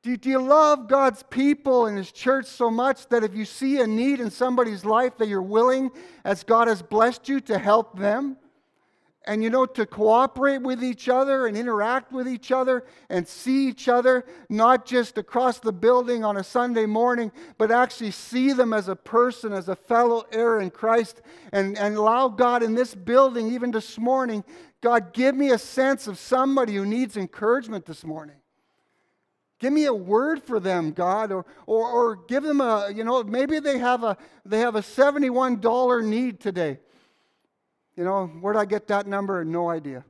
Do, 0.02 0.14
do 0.18 0.28
you 0.28 0.42
love 0.42 0.88
God's 0.88 1.22
people 1.22 1.86
and 1.86 1.96
His 1.96 2.12
church 2.12 2.44
so 2.44 2.70
much 2.70 3.08
that 3.08 3.24
if 3.24 3.34
you 3.34 3.46
see 3.46 3.80
a 3.80 3.86
need 3.86 4.20
in 4.20 4.30
somebody's 4.30 4.84
life, 4.84 5.16
that 5.16 5.28
you're 5.28 5.40
willing, 5.40 5.90
as 6.22 6.44
God 6.44 6.68
has 6.68 6.82
blessed 6.82 7.30
you, 7.30 7.40
to 7.40 7.58
help 7.58 7.98
them? 7.98 8.36
And 9.28 9.44
you 9.44 9.50
know, 9.50 9.66
to 9.66 9.84
cooperate 9.84 10.62
with 10.62 10.82
each 10.82 11.06
other 11.06 11.46
and 11.46 11.54
interact 11.54 12.10
with 12.12 12.26
each 12.26 12.50
other 12.50 12.86
and 13.10 13.28
see 13.28 13.68
each 13.68 13.86
other, 13.86 14.24
not 14.48 14.86
just 14.86 15.18
across 15.18 15.58
the 15.58 15.70
building 15.70 16.24
on 16.24 16.38
a 16.38 16.42
Sunday 16.42 16.86
morning, 16.86 17.30
but 17.58 17.70
actually 17.70 18.10
see 18.10 18.54
them 18.54 18.72
as 18.72 18.88
a 18.88 18.96
person, 18.96 19.52
as 19.52 19.68
a 19.68 19.76
fellow 19.76 20.24
heir 20.32 20.60
in 20.60 20.70
Christ, 20.70 21.20
and, 21.52 21.76
and 21.76 21.94
allow 21.94 22.28
God 22.28 22.62
in 22.62 22.74
this 22.74 22.94
building, 22.94 23.52
even 23.52 23.70
this 23.70 23.98
morning, 23.98 24.42
God, 24.80 25.12
give 25.12 25.36
me 25.36 25.50
a 25.50 25.58
sense 25.58 26.06
of 26.06 26.18
somebody 26.18 26.74
who 26.74 26.86
needs 26.86 27.18
encouragement 27.18 27.84
this 27.84 28.04
morning. 28.04 28.36
Give 29.58 29.74
me 29.74 29.84
a 29.84 29.94
word 29.94 30.42
for 30.42 30.58
them, 30.58 30.92
God, 30.92 31.32
or, 31.32 31.44
or, 31.66 31.90
or 31.90 32.16
give 32.16 32.44
them 32.44 32.62
a, 32.62 32.90
you 32.94 33.04
know, 33.04 33.22
maybe 33.24 33.58
they 33.58 33.76
have 33.76 34.04
a, 34.04 34.16
they 34.46 34.60
have 34.60 34.74
a 34.74 34.80
$71 34.80 36.04
need 36.06 36.40
today. 36.40 36.78
You 37.98 38.04
know, 38.04 38.28
where'd 38.28 38.56
I 38.56 38.64
get 38.64 38.86
that 38.86 39.08
number? 39.08 39.44
No 39.44 39.68
idea. 39.70 40.04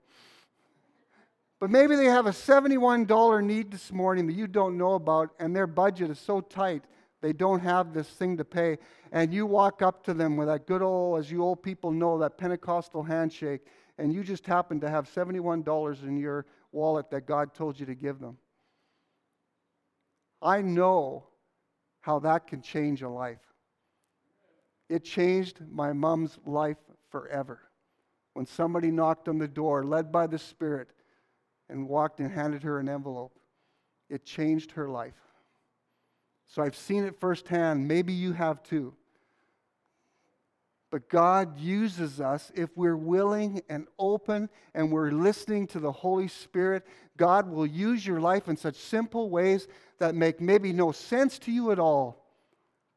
But 1.58 1.70
maybe 1.70 1.96
they 1.96 2.04
have 2.04 2.26
a 2.26 2.32
$71 2.32 3.42
need 3.42 3.70
this 3.70 3.90
morning 3.90 4.26
that 4.26 4.34
you 4.34 4.46
don't 4.46 4.76
know 4.76 4.92
about, 4.92 5.30
and 5.40 5.56
their 5.56 5.66
budget 5.66 6.10
is 6.10 6.18
so 6.18 6.42
tight 6.42 6.84
they 7.22 7.32
don't 7.32 7.60
have 7.60 7.94
this 7.94 8.06
thing 8.06 8.36
to 8.36 8.44
pay. 8.44 8.76
And 9.10 9.32
you 9.32 9.46
walk 9.46 9.80
up 9.80 10.04
to 10.04 10.12
them 10.12 10.36
with 10.36 10.48
that 10.48 10.66
good 10.66 10.82
old, 10.82 11.18
as 11.18 11.30
you 11.30 11.42
old 11.42 11.62
people 11.62 11.90
know, 11.90 12.18
that 12.18 12.36
Pentecostal 12.36 13.02
handshake, 13.02 13.62
and 13.96 14.12
you 14.12 14.22
just 14.22 14.44
happen 14.44 14.80
to 14.80 14.90
have 14.90 15.10
$71 15.10 16.02
in 16.02 16.18
your 16.18 16.44
wallet 16.72 17.10
that 17.10 17.22
God 17.22 17.54
told 17.54 17.80
you 17.80 17.86
to 17.86 17.94
give 17.94 18.20
them. 18.20 18.36
I 20.42 20.60
know 20.60 21.24
how 22.02 22.18
that 22.18 22.48
can 22.48 22.60
change 22.60 23.00
a 23.00 23.08
life. 23.08 23.40
It 24.90 25.04
changed 25.04 25.62
my 25.70 25.94
mom's 25.94 26.38
life 26.44 26.76
forever. 27.10 27.62
When 28.38 28.46
somebody 28.46 28.92
knocked 28.92 29.28
on 29.28 29.38
the 29.38 29.48
door, 29.48 29.82
led 29.82 30.12
by 30.12 30.28
the 30.28 30.38
Spirit, 30.38 30.90
and 31.68 31.88
walked 31.88 32.20
and 32.20 32.30
handed 32.30 32.62
her 32.62 32.78
an 32.78 32.88
envelope, 32.88 33.32
it 34.08 34.24
changed 34.24 34.70
her 34.70 34.88
life. 34.88 35.18
So 36.46 36.62
I've 36.62 36.76
seen 36.76 37.02
it 37.02 37.18
firsthand. 37.18 37.88
Maybe 37.88 38.12
you 38.12 38.34
have 38.34 38.62
too. 38.62 38.94
But 40.92 41.08
God 41.08 41.58
uses 41.58 42.20
us 42.20 42.52
if 42.54 42.70
we're 42.76 42.96
willing 42.96 43.60
and 43.68 43.88
open 43.98 44.50
and 44.72 44.92
we're 44.92 45.10
listening 45.10 45.66
to 45.66 45.80
the 45.80 45.90
Holy 45.90 46.28
Spirit. 46.28 46.86
God 47.16 47.50
will 47.50 47.66
use 47.66 48.06
your 48.06 48.20
life 48.20 48.46
in 48.46 48.56
such 48.56 48.76
simple 48.76 49.30
ways 49.30 49.66
that 49.98 50.14
make 50.14 50.40
maybe 50.40 50.72
no 50.72 50.92
sense 50.92 51.40
to 51.40 51.50
you 51.50 51.72
at 51.72 51.80
all, 51.80 52.24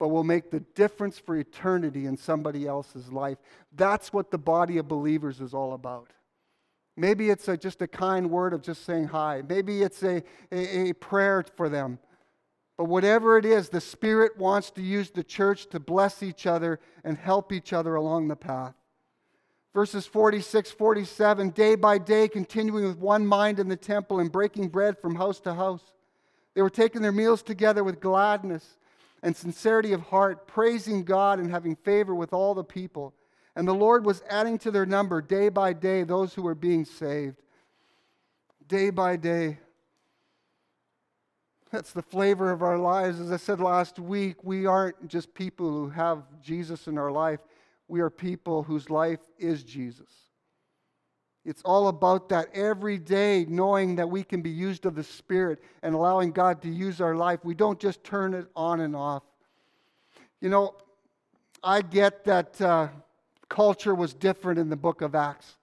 but 0.02 0.08
will 0.08 0.24
make 0.24 0.50
the 0.50 0.62
difference 0.74 1.20
for 1.20 1.38
eternity 1.38 2.08
in 2.08 2.18
somebody 2.18 2.66
else's 2.66 3.12
life. 3.12 3.38
That's 3.76 4.12
what 4.12 4.32
the 4.32 4.38
body 4.40 4.80
of 4.80 4.88
believers 4.88 5.40
is 5.40 5.54
all 5.54 5.74
about. 5.74 6.10
Maybe 6.98 7.30
it's 7.30 7.48
a, 7.48 7.56
just 7.56 7.84
a 7.84 7.88
kind 7.88 8.32
word 8.32 8.54
of 8.54 8.64
just 8.64 8.84
saying 8.84 9.10
hi. 9.10 9.44
Maybe 9.48 9.84
it's 9.84 10.02
a, 10.02 10.24
a, 10.52 10.90
a 10.90 10.94
prayer 10.94 11.46
for 11.56 11.70
them. 11.70 12.00
But 12.78 12.86
whatever 12.86 13.38
it 13.38 13.46
is, 13.46 13.70
the 13.70 13.80
Spirit 13.80 14.36
wants 14.40 14.72
to 14.72 14.82
use 14.82 15.12
the 15.12 15.24
church 15.24 15.68
to 15.68 15.80
bless 15.80 16.24
each 16.24 16.48
other 16.48 16.80
and 17.04 17.16
help 17.16 17.54
each 17.54 17.72
other 17.72 17.94
along 17.94 18.28
the 18.28 18.36
path. 18.36 18.74
Verses 19.72 20.08
46, 20.08 20.72
47, 20.72 21.52
day 21.52 21.76
by 21.76 22.00
day, 22.00 22.28
continuing 22.28 22.86
with 22.86 22.98
one 22.98 23.28
mind 23.28 23.60
in 23.60 23.68
the 23.68 23.76
temple 23.76 24.20
and 24.20 24.32
breaking 24.32 24.70
bread 24.70 24.98
from 24.98 25.14
house 25.14 25.40
to 25.42 25.54
house. 25.54 25.94
They 26.56 26.64
were 26.64 26.72
taking 26.72 27.04
their 27.04 27.12
meals 27.12 27.44
together 27.44 27.84
with 27.84 28.00
gladness 28.00 28.80
and 29.24 29.36
sincerity 29.36 29.94
of 29.94 30.02
heart, 30.02 30.48
praising 30.48 31.04
God 31.04 31.40
and 31.40 31.52
having 31.52 31.76
favor 31.76 32.16
with 32.16 32.34
all 32.34 32.54
the 32.54 32.64
people. 32.64 33.14
And 33.56 33.68
the 33.68 33.74
Lord 33.74 34.06
was 34.06 34.24
adding 34.30 34.58
to 34.60 34.72
their 34.72 34.86
number 34.86 35.22
day 35.22 35.50
by 35.50 35.74
day 35.74 36.04
those 36.04 36.34
who 36.34 36.42
were 36.42 36.56
being 36.56 36.86
saved. 36.86 37.42
Day 38.68 38.90
by 38.90 39.18
day. 39.18 39.60
That's 41.72 41.94
the 41.94 42.02
flavor 42.02 42.52
of 42.52 42.62
our 42.62 42.78
lives. 42.78 43.20
As 43.20 43.32
I 43.32 43.38
said 43.38 43.60
last 43.60 44.00
week, 44.00 44.44
we 44.44 44.66
aren't 44.66 45.08
just 45.08 45.34
people 45.34 45.70
who 45.70 45.90
have 45.90 46.24
Jesus 46.42 46.88
in 46.88 46.98
our 46.98 47.12
life, 47.12 47.40
we 47.88 48.02
are 48.02 48.10
people 48.10 48.64
whose 48.64 48.90
life 48.90 49.20
is 49.38 49.64
Jesus. 49.64 50.31
It's 51.44 51.62
all 51.64 51.88
about 51.88 52.30
that 52.30 52.48
every 52.54 52.98
day, 52.98 53.46
knowing 53.48 53.96
that 53.96 54.10
we 54.10 54.24
can 54.24 54.42
be 54.42 54.50
used 54.50 54.86
of 54.86 54.96
the 54.96 55.04
Spirit 55.04 55.60
and 55.82 55.96
allowing 55.96 56.32
God 56.32 56.62
to 56.62 56.70
use 56.70 57.02
our 57.02 57.16
life. 57.16 57.40
We 57.44 57.56
don't 57.56 57.80
just 57.80 58.04
turn 58.04 58.34
it 58.34 58.48
on 58.56 58.82
and 58.82 58.96
off. 58.96 59.24
You 60.40 60.50
know, 60.50 60.76
I 61.64 61.82
get 61.82 62.24
that 62.26 62.62
uh, 62.62 62.90
culture 63.50 63.96
was 63.96 64.14
different 64.14 64.60
in 64.60 64.70
the 64.70 64.76
book 64.76 65.02
of 65.02 65.16
Acts 65.16 65.56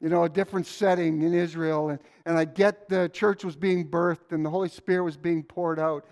you 0.00 0.08
know, 0.08 0.24
a 0.24 0.28
different 0.28 0.66
setting 0.66 1.22
in 1.22 1.34
Israel. 1.34 1.90
And, 1.90 1.98
and 2.24 2.38
I 2.38 2.44
get 2.44 2.88
the 2.88 3.08
church 3.10 3.44
was 3.44 3.54
being 3.54 3.86
birthed 3.86 4.32
and 4.32 4.44
the 4.44 4.50
Holy 4.50 4.68
Spirit 4.68 5.04
was 5.04 5.16
being 5.16 5.42
poured 5.42 5.78
out. 5.78 6.06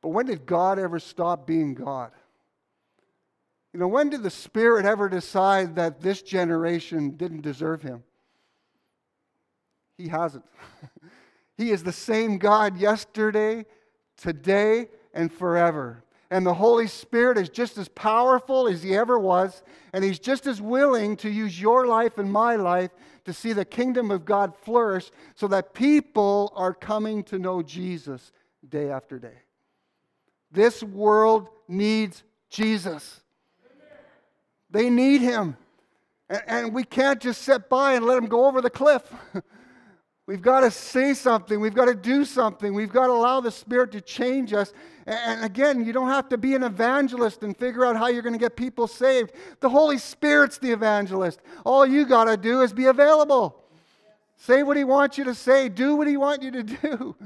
But 0.00 0.10
when 0.10 0.26
did 0.26 0.46
God 0.46 0.78
ever 0.78 0.98
stop 0.98 1.46
being 1.46 1.74
God? 1.74 2.12
You 3.76 3.80
know, 3.80 3.88
when 3.88 4.08
did 4.08 4.22
the 4.22 4.30
Spirit 4.30 4.86
ever 4.86 5.06
decide 5.06 5.76
that 5.76 6.00
this 6.00 6.22
generation 6.22 7.10
didn't 7.10 7.42
deserve 7.42 7.82
Him? 7.82 8.04
He 9.98 10.08
hasn't. 10.08 10.46
he 11.58 11.72
is 11.72 11.82
the 11.82 11.92
same 11.92 12.38
God 12.38 12.78
yesterday, 12.78 13.66
today, 14.16 14.88
and 15.12 15.30
forever. 15.30 16.02
And 16.30 16.46
the 16.46 16.54
Holy 16.54 16.86
Spirit 16.86 17.36
is 17.36 17.50
just 17.50 17.76
as 17.76 17.86
powerful 17.88 18.66
as 18.66 18.82
He 18.82 18.96
ever 18.96 19.18
was, 19.18 19.62
and 19.92 20.02
He's 20.02 20.20
just 20.20 20.46
as 20.46 20.62
willing 20.62 21.14
to 21.18 21.28
use 21.28 21.60
your 21.60 21.86
life 21.86 22.16
and 22.16 22.32
my 22.32 22.56
life 22.56 22.92
to 23.26 23.34
see 23.34 23.52
the 23.52 23.66
kingdom 23.66 24.10
of 24.10 24.24
God 24.24 24.56
flourish 24.56 25.10
so 25.34 25.48
that 25.48 25.74
people 25.74 26.50
are 26.56 26.72
coming 26.72 27.22
to 27.24 27.38
know 27.38 27.60
Jesus 27.60 28.32
day 28.66 28.88
after 28.88 29.18
day. 29.18 29.36
This 30.50 30.82
world 30.82 31.50
needs 31.68 32.22
Jesus. 32.48 33.20
They 34.76 34.90
need 34.90 35.22
Him. 35.22 35.56
And, 36.28 36.74
we 36.74 36.84
can't 36.84 37.18
just 37.18 37.40
sit 37.40 37.70
by 37.70 37.94
and 37.94 38.04
let 38.04 38.18
Him 38.18 38.26
go 38.26 38.44
over 38.44 38.60
the 38.60 38.68
cliff. 38.68 39.10
We've 40.26 40.42
got 40.42 40.60
to 40.60 40.70
say 40.70 41.14
something. 41.14 41.58
We've 41.58 41.74
got 41.74 41.86
to 41.86 41.94
do 41.94 42.26
something. 42.26 42.74
We've 42.74 42.92
got 42.92 43.06
to 43.06 43.12
allow 43.14 43.40
the 43.40 43.50
Spirit 43.50 43.90
to 43.92 44.02
change 44.02 44.52
us. 44.52 44.74
And 45.06 45.42
again, 45.42 45.82
you 45.86 45.94
don't 45.94 46.08
have 46.08 46.28
to 46.28 46.36
be 46.36 46.54
an 46.54 46.62
evangelist 46.62 47.42
and 47.42 47.56
figure 47.56 47.86
out 47.86 47.96
how 47.96 48.08
you're 48.08 48.20
going 48.20 48.34
to 48.34 48.38
get 48.38 48.54
people 48.54 48.86
saved. 48.86 49.32
The 49.60 49.70
Holy 49.70 49.96
Spirit's 49.96 50.58
the 50.58 50.72
evangelist. 50.72 51.40
All 51.64 51.86
you 51.86 52.04
got 52.04 52.24
to 52.24 52.36
do 52.36 52.60
is 52.60 52.74
be 52.74 52.84
available. 52.84 53.64
Say 54.36 54.62
what 54.62 54.76
He 54.76 54.84
wants 54.84 55.16
you 55.16 55.24
to 55.24 55.34
say, 55.34 55.70
do 55.70 55.96
what 55.96 56.06
He 56.06 56.18
wants 56.18 56.44
you 56.44 56.50
to 56.50 56.62
do. 56.82 57.16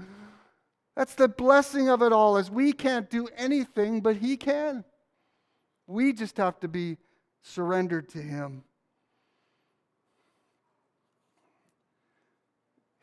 That's 0.94 1.16
the 1.16 1.26
blessing 1.26 1.88
of 1.88 2.00
it 2.00 2.12
all 2.12 2.36
is 2.36 2.48
we 2.48 2.72
can't 2.72 3.10
do 3.10 3.26
anything, 3.36 4.02
but 4.02 4.18
He 4.18 4.36
can. 4.36 4.84
We 5.88 6.12
just 6.12 6.36
have 6.36 6.60
to 6.60 6.68
be 6.68 6.96
surrendered 7.42 8.08
to 8.10 8.18
Him. 8.18 8.62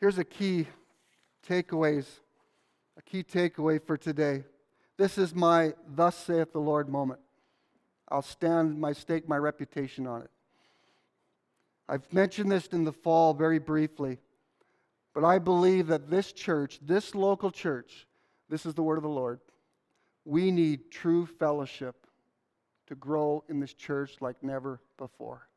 Here's 0.00 0.18
a 0.18 0.24
key 0.24 0.66
takeaways, 1.48 2.06
a 2.96 3.02
key 3.02 3.22
takeaway 3.22 3.84
for 3.84 3.96
today. 3.96 4.44
This 4.96 5.18
is 5.18 5.34
my 5.34 5.74
thus 5.88 6.16
saith 6.16 6.52
the 6.52 6.60
Lord 6.60 6.88
moment. 6.88 7.20
I'll 8.08 8.22
stand 8.22 8.80
my 8.80 8.92
stake 8.92 9.28
my 9.28 9.36
reputation 9.36 10.06
on 10.06 10.22
it. 10.22 10.30
I've 11.88 12.12
mentioned 12.12 12.50
this 12.50 12.66
in 12.68 12.84
the 12.84 12.92
fall 12.92 13.34
very 13.34 13.58
briefly, 13.58 14.18
but 15.14 15.24
I 15.24 15.38
believe 15.38 15.86
that 15.88 16.10
this 16.10 16.32
church, 16.32 16.78
this 16.82 17.14
local 17.14 17.50
church, 17.50 18.06
this 18.48 18.66
is 18.66 18.74
the 18.74 18.82
word 18.82 18.98
of 18.98 19.02
the 19.02 19.08
Lord. 19.08 19.40
We 20.24 20.50
need 20.50 20.90
true 20.90 21.26
fellowship 21.26 22.07
to 22.88 22.94
grow 22.94 23.44
in 23.48 23.60
this 23.60 23.74
church 23.74 24.16
like 24.20 24.42
never 24.42 24.80
before. 24.96 25.48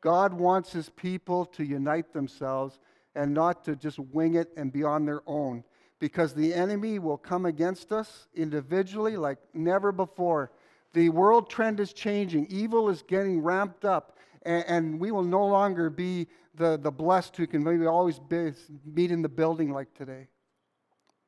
God 0.00 0.32
wants 0.32 0.72
his 0.72 0.88
people 0.90 1.44
to 1.46 1.64
unite 1.64 2.12
themselves 2.12 2.78
and 3.14 3.34
not 3.34 3.64
to 3.64 3.74
just 3.74 3.98
wing 3.98 4.34
it 4.34 4.50
and 4.56 4.72
be 4.72 4.84
on 4.84 5.04
their 5.04 5.22
own 5.26 5.64
because 5.98 6.32
the 6.34 6.54
enemy 6.54 6.98
will 6.98 7.16
come 7.16 7.46
against 7.46 7.90
us 7.90 8.28
individually 8.34 9.16
like 9.16 9.38
never 9.54 9.90
before. 9.90 10.52
The 10.92 11.08
world 11.08 11.50
trend 11.50 11.80
is 11.80 11.92
changing, 11.92 12.46
evil 12.48 12.88
is 12.88 13.02
getting 13.02 13.42
ramped 13.42 13.84
up, 13.84 14.18
and, 14.42 14.64
and 14.68 15.00
we 15.00 15.10
will 15.10 15.24
no 15.24 15.44
longer 15.46 15.90
be 15.90 16.28
the, 16.54 16.78
the 16.78 16.92
blessed 16.92 17.36
who 17.36 17.46
can 17.46 17.64
maybe 17.64 17.86
always 17.86 18.18
be, 18.18 18.52
meet 18.84 19.10
in 19.10 19.22
the 19.22 19.28
building 19.28 19.72
like 19.72 19.92
today. 19.94 20.28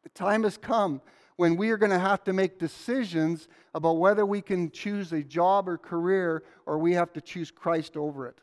The 0.02 0.08
time 0.10 0.44
has 0.44 0.56
come 0.56 1.00
when 1.40 1.56
we 1.56 1.70
are 1.70 1.78
going 1.78 1.88
to 1.88 1.98
have 1.98 2.22
to 2.22 2.34
make 2.34 2.58
decisions 2.58 3.48
about 3.72 3.94
whether 3.94 4.26
we 4.26 4.42
can 4.42 4.70
choose 4.70 5.10
a 5.14 5.22
job 5.22 5.70
or 5.70 5.78
career 5.78 6.42
or 6.66 6.76
we 6.76 6.92
have 6.92 7.14
to 7.14 7.20
choose 7.22 7.50
Christ 7.50 7.96
over 7.96 8.26
it. 8.26 8.36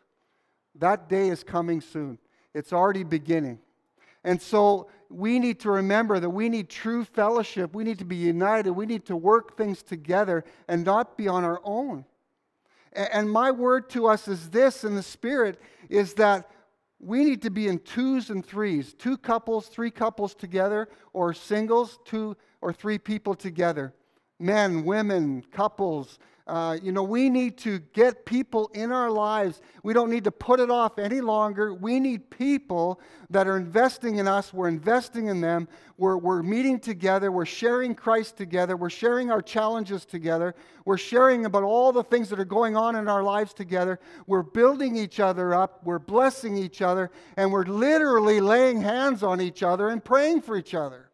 That 0.73 1.07
day 1.07 1.29
is 1.29 1.43
coming 1.43 1.79
soon. 1.79 2.17
It's 2.55 2.73
already 2.73 3.03
beginning. 3.03 3.59
And 4.23 4.41
so 4.41 4.89
we 5.11 5.37
need 5.37 5.59
to 5.59 5.69
remember 5.69 6.19
that 6.19 6.31
we 6.31 6.49
need 6.49 6.69
true 6.69 7.05
fellowship. 7.05 7.75
We 7.75 7.83
need 7.83 7.99
to 7.99 8.03
be 8.03 8.15
united. 8.15 8.71
We 8.71 8.87
need 8.87 9.05
to 9.05 9.15
work 9.15 9.55
things 9.55 9.83
together 9.83 10.43
and 10.67 10.83
not 10.83 11.19
be 11.19 11.27
on 11.27 11.43
our 11.43 11.61
own. 11.63 12.03
And 12.93 13.29
my 13.29 13.51
word 13.51 13.91
to 13.91 14.07
us 14.07 14.27
is 14.27 14.49
this 14.49 14.83
in 14.83 14.95
the 14.95 15.03
Spirit 15.03 15.61
is 15.87 16.15
that 16.15 16.49
we 16.99 17.23
need 17.23 17.41
to 17.43 17.51
be 17.51 17.67
in 17.67 17.79
twos 17.79 18.29
and 18.29 18.45
threes 18.45 18.93
two 18.93 19.17
couples, 19.17 19.67
three 19.67 19.91
couples 19.91 20.33
together, 20.33 20.89
or 21.13 21.33
singles, 21.33 21.99
two 22.05 22.35
or 22.61 22.73
three 22.73 22.97
people 22.97 23.35
together. 23.35 23.93
Men, 24.39 24.83
women, 24.85 25.43
couples, 25.51 26.19
uh, 26.47 26.77
you 26.81 26.93
know, 26.93 27.03
we 27.03 27.29
need 27.29 27.57
to 27.57 27.79
get 27.91 28.25
people 28.25 28.71
in 28.73 28.93
our 28.93 29.11
lives. 29.11 29.61
We 29.83 29.93
don't 29.93 30.09
need 30.09 30.23
to 30.23 30.31
put 30.31 30.61
it 30.61 30.71
off 30.71 30.97
any 30.97 31.19
longer. 31.19 31.73
We 31.73 31.99
need 31.99 32.29
people 32.29 33.01
that 33.29 33.47
are 33.47 33.57
investing 33.57 34.17
in 34.17 34.29
us. 34.29 34.53
We're 34.53 34.69
investing 34.69 35.27
in 35.27 35.41
them. 35.41 35.67
We're, 35.97 36.15
we're 36.15 36.41
meeting 36.41 36.79
together. 36.79 37.33
We're 37.33 37.45
sharing 37.45 37.95
Christ 37.95 38.37
together. 38.37 38.77
We're 38.77 38.89
sharing 38.89 39.29
our 39.29 39.41
challenges 39.41 40.05
together. 40.05 40.55
We're 40.85 40.97
sharing 40.97 41.45
about 41.45 41.63
all 41.63 41.91
the 41.91 42.03
things 42.03 42.29
that 42.29 42.39
are 42.39 42.45
going 42.45 42.77
on 42.77 42.95
in 42.95 43.09
our 43.09 43.23
lives 43.23 43.53
together. 43.53 43.99
We're 44.25 44.43
building 44.43 44.95
each 44.95 45.19
other 45.19 45.53
up. 45.53 45.83
We're 45.83 45.99
blessing 45.99 46.57
each 46.57 46.81
other. 46.81 47.11
And 47.35 47.51
we're 47.51 47.65
literally 47.65 48.39
laying 48.39 48.81
hands 48.81 49.21
on 49.21 49.41
each 49.41 49.63
other 49.63 49.89
and 49.89 50.03
praying 50.03 50.43
for 50.43 50.55
each 50.55 50.73
other. 50.73 51.06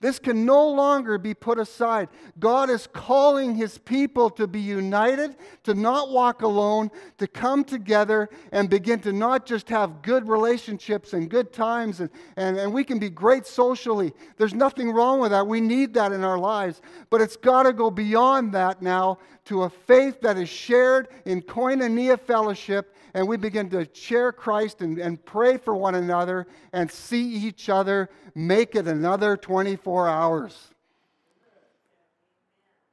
This 0.00 0.18
can 0.18 0.46
no 0.46 0.66
longer 0.66 1.18
be 1.18 1.34
put 1.34 1.58
aside. 1.58 2.08
God 2.38 2.70
is 2.70 2.86
calling 2.86 3.54
his 3.54 3.76
people 3.76 4.30
to 4.30 4.46
be 4.46 4.60
united, 4.60 5.36
to 5.64 5.74
not 5.74 6.10
walk 6.10 6.40
alone, 6.40 6.90
to 7.18 7.26
come 7.26 7.64
together 7.64 8.30
and 8.50 8.70
begin 8.70 9.00
to 9.00 9.12
not 9.12 9.44
just 9.44 9.68
have 9.68 10.00
good 10.00 10.26
relationships 10.26 11.12
and 11.12 11.28
good 11.28 11.52
times, 11.52 12.00
and, 12.00 12.08
and, 12.36 12.56
and 12.56 12.72
we 12.72 12.82
can 12.82 12.98
be 12.98 13.10
great 13.10 13.46
socially. 13.46 14.14
There's 14.38 14.54
nothing 14.54 14.90
wrong 14.90 15.20
with 15.20 15.32
that. 15.32 15.46
We 15.46 15.60
need 15.60 15.92
that 15.94 16.12
in 16.12 16.24
our 16.24 16.38
lives. 16.38 16.80
But 17.10 17.20
it's 17.20 17.36
got 17.36 17.64
to 17.64 17.74
go 17.74 17.90
beyond 17.90 18.54
that 18.54 18.80
now 18.80 19.18
to 19.46 19.64
a 19.64 19.70
faith 19.70 20.22
that 20.22 20.38
is 20.38 20.48
shared 20.48 21.08
in 21.26 21.42
koinonia 21.42 22.18
fellowship 22.18 22.94
and 23.14 23.26
we 23.26 23.36
begin 23.36 23.68
to 23.70 23.88
share 23.92 24.32
Christ 24.32 24.82
and, 24.82 24.98
and 24.98 25.24
pray 25.24 25.56
for 25.56 25.74
one 25.74 25.94
another 25.94 26.46
and 26.72 26.90
see 26.90 27.22
each 27.22 27.68
other 27.68 28.10
make 28.34 28.74
it 28.74 28.86
another 28.86 29.36
24 29.36 30.08
hours. 30.08 30.70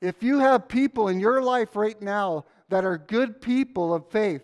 If 0.01 0.21
you 0.21 0.39
have 0.39 0.67
people 0.67 1.07
in 1.07 1.19
your 1.19 1.41
life 1.41 1.75
right 1.75 1.99
now 2.01 2.45
that 2.69 2.85
are 2.85 2.97
good 2.97 3.41
people 3.41 3.93
of 3.93 4.09
faith, 4.09 4.43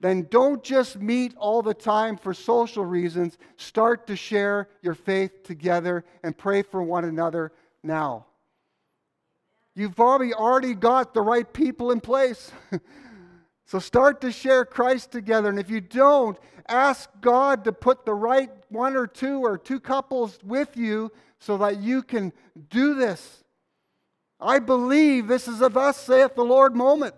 then 0.00 0.26
don't 0.30 0.62
just 0.62 1.00
meet 1.00 1.34
all 1.36 1.62
the 1.62 1.74
time 1.74 2.16
for 2.16 2.34
social 2.34 2.84
reasons. 2.84 3.38
Start 3.56 4.06
to 4.06 4.16
share 4.16 4.68
your 4.82 4.94
faith 4.94 5.42
together 5.42 6.04
and 6.22 6.36
pray 6.36 6.62
for 6.62 6.82
one 6.82 7.04
another 7.04 7.52
now. 7.82 8.26
You've 9.74 9.96
probably 9.96 10.32
already 10.32 10.74
got 10.74 11.14
the 11.14 11.22
right 11.22 11.50
people 11.50 11.90
in 11.90 12.00
place. 12.00 12.52
So 13.66 13.78
start 13.78 14.20
to 14.20 14.30
share 14.30 14.64
Christ 14.64 15.10
together. 15.10 15.48
And 15.48 15.58
if 15.58 15.70
you 15.70 15.80
don't, 15.80 16.38
ask 16.68 17.08
God 17.20 17.64
to 17.64 17.72
put 17.72 18.04
the 18.04 18.14
right 18.14 18.50
one 18.68 18.96
or 18.96 19.06
two 19.06 19.44
or 19.44 19.56
two 19.56 19.80
couples 19.80 20.38
with 20.44 20.76
you 20.76 21.10
so 21.38 21.56
that 21.58 21.80
you 21.80 22.02
can 22.02 22.32
do 22.70 22.94
this. 22.94 23.44
I 24.40 24.58
believe 24.58 25.26
this 25.26 25.48
is 25.48 25.62
a 25.62 25.68
thus 25.68 25.98
saith 25.98 26.34
the 26.34 26.44
Lord 26.44 26.74
moment. 26.74 27.14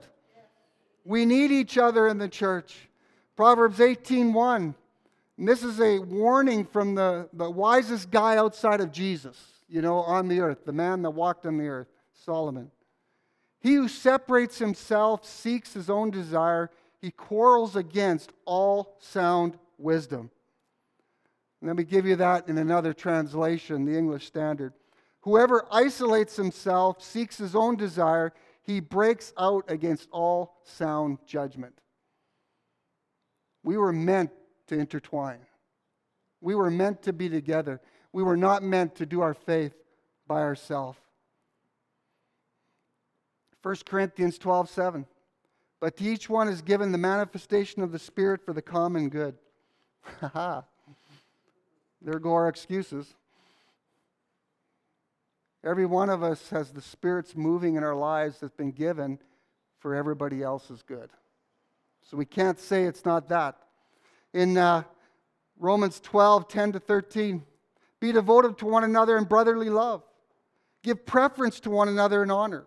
We 1.04 1.24
need 1.24 1.50
each 1.50 1.78
other 1.78 2.06
in 2.06 2.18
the 2.18 2.28
church. 2.28 2.88
Proverbs 3.36 3.78
18:1. 3.78 4.74
And 5.38 5.48
this 5.48 5.62
is 5.62 5.80
a 5.80 5.98
warning 5.98 6.64
from 6.64 6.94
the, 6.94 7.28
the 7.32 7.50
wisest 7.50 8.10
guy 8.10 8.36
outside 8.36 8.80
of 8.80 8.90
Jesus, 8.90 9.36
you 9.68 9.82
know, 9.82 9.98
on 9.98 10.28
the 10.28 10.40
earth, 10.40 10.64
the 10.64 10.72
man 10.72 11.02
that 11.02 11.10
walked 11.10 11.44
on 11.44 11.58
the 11.58 11.68
earth, 11.68 11.88
Solomon. 12.24 12.70
He 13.66 13.74
who 13.74 13.88
separates 13.88 14.60
himself 14.60 15.24
seeks 15.24 15.74
his 15.74 15.90
own 15.90 16.12
desire. 16.12 16.70
He 17.00 17.10
quarrels 17.10 17.74
against 17.74 18.30
all 18.44 18.94
sound 19.00 19.58
wisdom. 19.76 20.30
Let 21.60 21.74
me 21.74 21.82
give 21.82 22.06
you 22.06 22.14
that 22.14 22.48
in 22.48 22.58
another 22.58 22.92
translation, 22.92 23.84
the 23.84 23.98
English 23.98 24.24
Standard. 24.24 24.72
Whoever 25.22 25.66
isolates 25.68 26.36
himself 26.36 27.02
seeks 27.02 27.38
his 27.38 27.56
own 27.56 27.74
desire. 27.74 28.32
He 28.62 28.78
breaks 28.78 29.32
out 29.36 29.64
against 29.66 30.08
all 30.12 30.60
sound 30.62 31.18
judgment. 31.26 31.76
We 33.64 33.78
were 33.78 33.92
meant 33.92 34.30
to 34.68 34.78
intertwine. 34.78 35.40
We 36.40 36.54
were 36.54 36.70
meant 36.70 37.02
to 37.02 37.12
be 37.12 37.28
together. 37.28 37.80
We 38.12 38.22
were 38.22 38.36
not 38.36 38.62
meant 38.62 38.94
to 38.94 39.06
do 39.06 39.22
our 39.22 39.34
faith 39.34 39.74
by 40.28 40.42
ourselves. 40.42 41.00
1 43.66 43.74
Corinthians 43.84 44.38
12 44.38 44.70
7. 44.70 45.06
But 45.80 45.96
to 45.96 46.04
each 46.04 46.30
one 46.30 46.46
is 46.46 46.62
given 46.62 46.92
the 46.92 46.98
manifestation 46.98 47.82
of 47.82 47.90
the 47.90 47.98
Spirit 47.98 48.40
for 48.44 48.52
the 48.52 48.62
common 48.62 49.08
good. 49.08 49.34
Ha 50.20 50.62
There 52.00 52.20
go 52.20 52.32
our 52.32 52.48
excuses. 52.48 53.12
Every 55.64 55.84
one 55.84 56.10
of 56.10 56.22
us 56.22 56.48
has 56.50 56.70
the 56.70 56.80
Spirit's 56.80 57.34
moving 57.34 57.74
in 57.74 57.82
our 57.82 57.96
lives 57.96 58.38
that's 58.38 58.54
been 58.54 58.70
given 58.70 59.18
for 59.80 59.96
everybody 59.96 60.44
else's 60.44 60.82
good. 60.82 61.10
So 62.08 62.16
we 62.16 62.24
can't 62.24 62.60
say 62.60 62.84
it's 62.84 63.04
not 63.04 63.28
that. 63.30 63.56
In 64.32 64.56
uh, 64.56 64.84
Romans 65.58 65.98
12 65.98 66.46
10 66.46 66.70
to 66.70 66.78
13, 66.78 67.42
be 67.98 68.12
devoted 68.12 68.58
to 68.58 68.66
one 68.66 68.84
another 68.84 69.18
in 69.18 69.24
brotherly 69.24 69.70
love, 69.70 70.04
give 70.84 71.04
preference 71.04 71.58
to 71.60 71.70
one 71.70 71.88
another 71.88 72.22
in 72.22 72.30
honor 72.30 72.64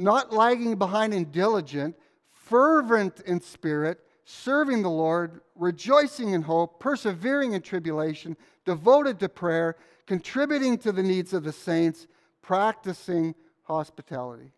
not 0.00 0.32
lagging 0.32 0.76
behind 0.76 1.12
in 1.12 1.30
diligent, 1.30 1.94
fervent 2.32 3.20
in 3.20 3.40
spirit, 3.40 4.00
serving 4.24 4.82
the 4.82 4.90
Lord, 4.90 5.40
rejoicing 5.54 6.30
in 6.30 6.42
hope, 6.42 6.80
persevering 6.80 7.52
in 7.52 7.62
tribulation, 7.62 8.36
devoted 8.64 9.20
to 9.20 9.28
prayer, 9.28 9.76
contributing 10.06 10.78
to 10.78 10.92
the 10.92 11.02
needs 11.02 11.32
of 11.32 11.44
the 11.44 11.52
saints, 11.52 12.06
practicing 12.42 13.34
hospitality. 13.64 14.52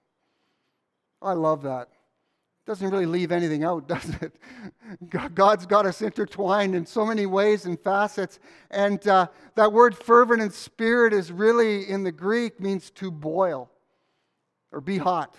I 1.20 1.32
love 1.32 1.62
that. 1.62 1.88
Doesn't 2.64 2.90
really 2.90 3.06
leave 3.06 3.32
anything 3.32 3.64
out, 3.64 3.88
does 3.88 4.08
it? 4.20 4.36
God's 5.34 5.66
got 5.66 5.86
us 5.86 6.02
intertwined 6.02 6.76
in 6.76 6.86
so 6.86 7.04
many 7.04 7.26
ways 7.26 7.66
and 7.66 7.78
facets. 7.80 8.38
And 8.70 9.06
uh, 9.08 9.26
that 9.56 9.72
word 9.72 9.96
fervent 9.96 10.40
in 10.40 10.50
spirit 10.50 11.12
is 11.12 11.32
really, 11.32 11.88
in 11.88 12.04
the 12.04 12.12
Greek, 12.12 12.60
means 12.60 12.90
to 12.92 13.10
boil 13.10 13.68
or 14.72 14.80
be 14.80 14.98
hot. 14.98 15.36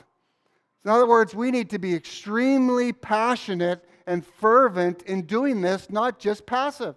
In 0.86 0.92
other 0.92 1.08
words, 1.08 1.34
we 1.34 1.52
need 1.52 1.70
to 1.72 1.80
be 1.80 1.96
extremely 1.96 2.94
passionate 2.94 3.84
and 4.06 4.26
fervent 4.26 5.02
in 5.04 5.24
doing 5.24 5.62
this, 5.62 5.90
not 5.90 6.20
just 6.20 6.46
passive. 6.46 6.96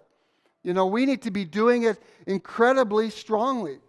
You 0.63 0.73
know, 0.73 0.85
we 0.85 1.05
need 1.05 1.21
to 1.23 1.31
be 1.31 1.45
doing 1.45 1.83
it 1.83 2.01
incredibly 2.25 3.09
strongly. 3.09 3.79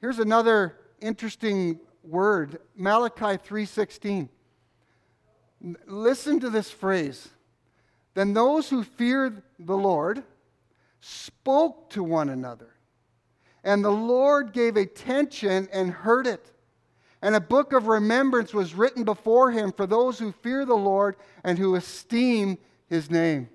Here's 0.00 0.20
another 0.20 0.78
interesting 1.00 1.80
word, 2.04 2.60
Malachi 2.76 3.36
3:16. 3.36 4.28
Listen 5.86 6.40
to 6.40 6.48
this 6.48 6.70
phrase. 6.70 7.28
Then 8.14 8.32
those 8.32 8.70
who 8.70 8.82
feared 8.82 9.42
the 9.58 9.76
Lord 9.76 10.24
spoke 11.00 11.90
to 11.90 12.02
one 12.02 12.28
another, 12.28 12.74
and 13.64 13.84
the 13.84 13.90
Lord 13.90 14.52
gave 14.52 14.76
attention 14.76 15.68
and 15.72 15.90
heard 15.90 16.26
it 16.26 16.52
and 17.22 17.34
a 17.34 17.40
book 17.40 17.72
of 17.72 17.86
remembrance 17.86 18.54
was 18.54 18.74
written 18.74 19.04
before 19.04 19.50
him 19.50 19.72
for 19.72 19.86
those 19.86 20.18
who 20.18 20.32
fear 20.32 20.64
the 20.64 20.74
Lord 20.74 21.16
and 21.44 21.58
who 21.58 21.74
esteem 21.74 22.56
his 22.88 23.10
name. 23.10 23.48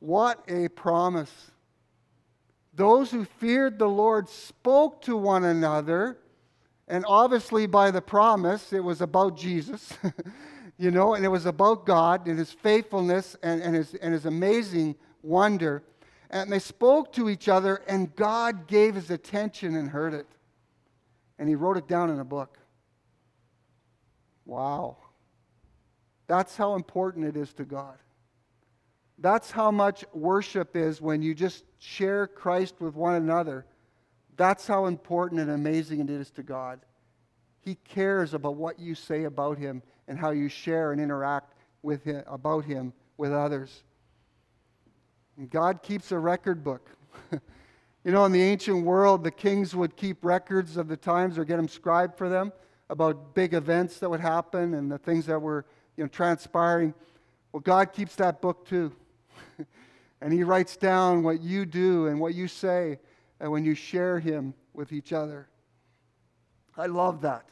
What 0.00 0.42
a 0.48 0.68
promise. 0.68 1.50
Those 2.72 3.10
who 3.10 3.24
feared 3.24 3.78
the 3.78 3.88
Lord 3.88 4.28
spoke 4.28 5.02
to 5.02 5.16
one 5.16 5.44
another, 5.44 6.18
and 6.86 7.04
obviously 7.06 7.66
by 7.66 7.90
the 7.90 8.00
promise, 8.00 8.72
it 8.72 8.80
was 8.80 9.02
about 9.02 9.36
Jesus, 9.36 9.92
you 10.78 10.90
know, 10.90 11.14
and 11.14 11.24
it 11.24 11.28
was 11.28 11.44
about 11.44 11.84
God 11.84 12.26
and 12.26 12.38
his 12.38 12.52
faithfulness 12.52 13.36
and, 13.42 13.60
and, 13.60 13.74
his, 13.74 13.94
and 13.96 14.14
his 14.14 14.24
amazing 14.24 14.94
wonder. 15.22 15.82
And 16.30 16.50
they 16.50 16.58
spoke 16.58 17.12
to 17.14 17.28
each 17.28 17.48
other, 17.48 17.82
and 17.88 18.14
God 18.14 18.66
gave 18.66 18.94
his 18.94 19.10
attention 19.10 19.74
and 19.74 19.90
heard 19.90 20.14
it 20.14 20.26
and 21.38 21.48
he 21.48 21.54
wrote 21.54 21.76
it 21.76 21.86
down 21.86 22.10
in 22.10 22.18
a 22.20 22.24
book. 22.24 22.58
Wow. 24.44 24.96
That's 26.26 26.56
how 26.56 26.74
important 26.74 27.26
it 27.26 27.36
is 27.36 27.52
to 27.54 27.64
God. 27.64 27.96
That's 29.18 29.50
how 29.50 29.70
much 29.70 30.04
worship 30.12 30.76
is 30.76 31.00
when 31.00 31.22
you 31.22 31.34
just 31.34 31.64
share 31.78 32.26
Christ 32.26 32.76
with 32.80 32.94
one 32.94 33.14
another. 33.14 33.66
That's 34.36 34.66
how 34.66 34.86
important 34.86 35.40
and 35.40 35.50
amazing 35.50 36.00
it 36.00 36.10
is 36.10 36.30
to 36.32 36.42
God. 36.42 36.80
He 37.60 37.74
cares 37.74 38.34
about 38.34 38.54
what 38.54 38.78
you 38.78 38.94
say 38.94 39.24
about 39.24 39.58
him 39.58 39.82
and 40.06 40.18
how 40.18 40.30
you 40.30 40.48
share 40.48 40.92
and 40.92 41.00
interact 41.00 41.54
with 41.82 42.04
him 42.04 42.22
about 42.26 42.64
him 42.64 42.92
with 43.16 43.32
others. 43.32 43.82
And 45.36 45.50
God 45.50 45.82
keeps 45.82 46.12
a 46.12 46.18
record 46.18 46.62
book. 46.62 46.90
You 48.04 48.12
know, 48.12 48.24
in 48.24 48.32
the 48.32 48.42
ancient 48.42 48.84
world, 48.84 49.24
the 49.24 49.30
kings 49.30 49.74
would 49.74 49.96
keep 49.96 50.24
records 50.24 50.76
of 50.76 50.88
the 50.88 50.96
times 50.96 51.36
or 51.36 51.44
get 51.44 51.56
them 51.56 51.68
scribed 51.68 52.16
for 52.16 52.28
them 52.28 52.52
about 52.88 53.34
big 53.34 53.54
events 53.54 53.98
that 53.98 54.08
would 54.08 54.20
happen 54.20 54.74
and 54.74 54.90
the 54.90 54.98
things 54.98 55.26
that 55.26 55.40
were 55.40 55.66
you 55.96 56.04
know, 56.04 56.08
transpiring. 56.08 56.94
Well, 57.52 57.60
God 57.60 57.92
keeps 57.92 58.14
that 58.16 58.40
book 58.40 58.66
too. 58.66 58.92
and 60.20 60.32
He 60.32 60.44
writes 60.44 60.76
down 60.76 61.22
what 61.22 61.40
you 61.40 61.66
do 61.66 62.06
and 62.06 62.20
what 62.20 62.34
you 62.34 62.48
say 62.48 62.98
and 63.40 63.50
when 63.50 63.64
you 63.64 63.74
share 63.74 64.20
Him 64.20 64.54
with 64.72 64.92
each 64.92 65.12
other. 65.12 65.48
I 66.76 66.86
love 66.86 67.22
that. 67.22 67.48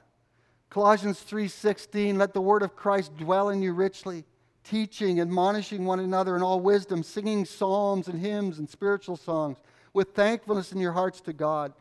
Colossians 0.71 1.23
3:16 1.29 2.17
let 2.17 2.33
the 2.33 2.41
word 2.41 2.63
of 2.63 2.77
Christ 2.77 3.17
dwell 3.17 3.49
in 3.49 3.63
you 3.63 3.73
richly 3.73 4.25
teaching 4.63 5.21
admonishing 5.21 5.85
one 5.85 6.01
another 6.01 6.37
in 6.37 6.43
all 6.43 6.61
wisdom 6.61 7.03
singing 7.03 7.45
psalms 7.45 8.09
and 8.09 8.21
hymns 8.21 8.59
and 8.59 8.69
spiritual 8.69 9.17
songs 9.17 9.59
with 9.97 10.11
thankfulness 10.11 10.73
in 10.73 10.79
your 10.79 10.93
hearts 10.93 11.23
to 11.23 11.33
God. 11.33 11.73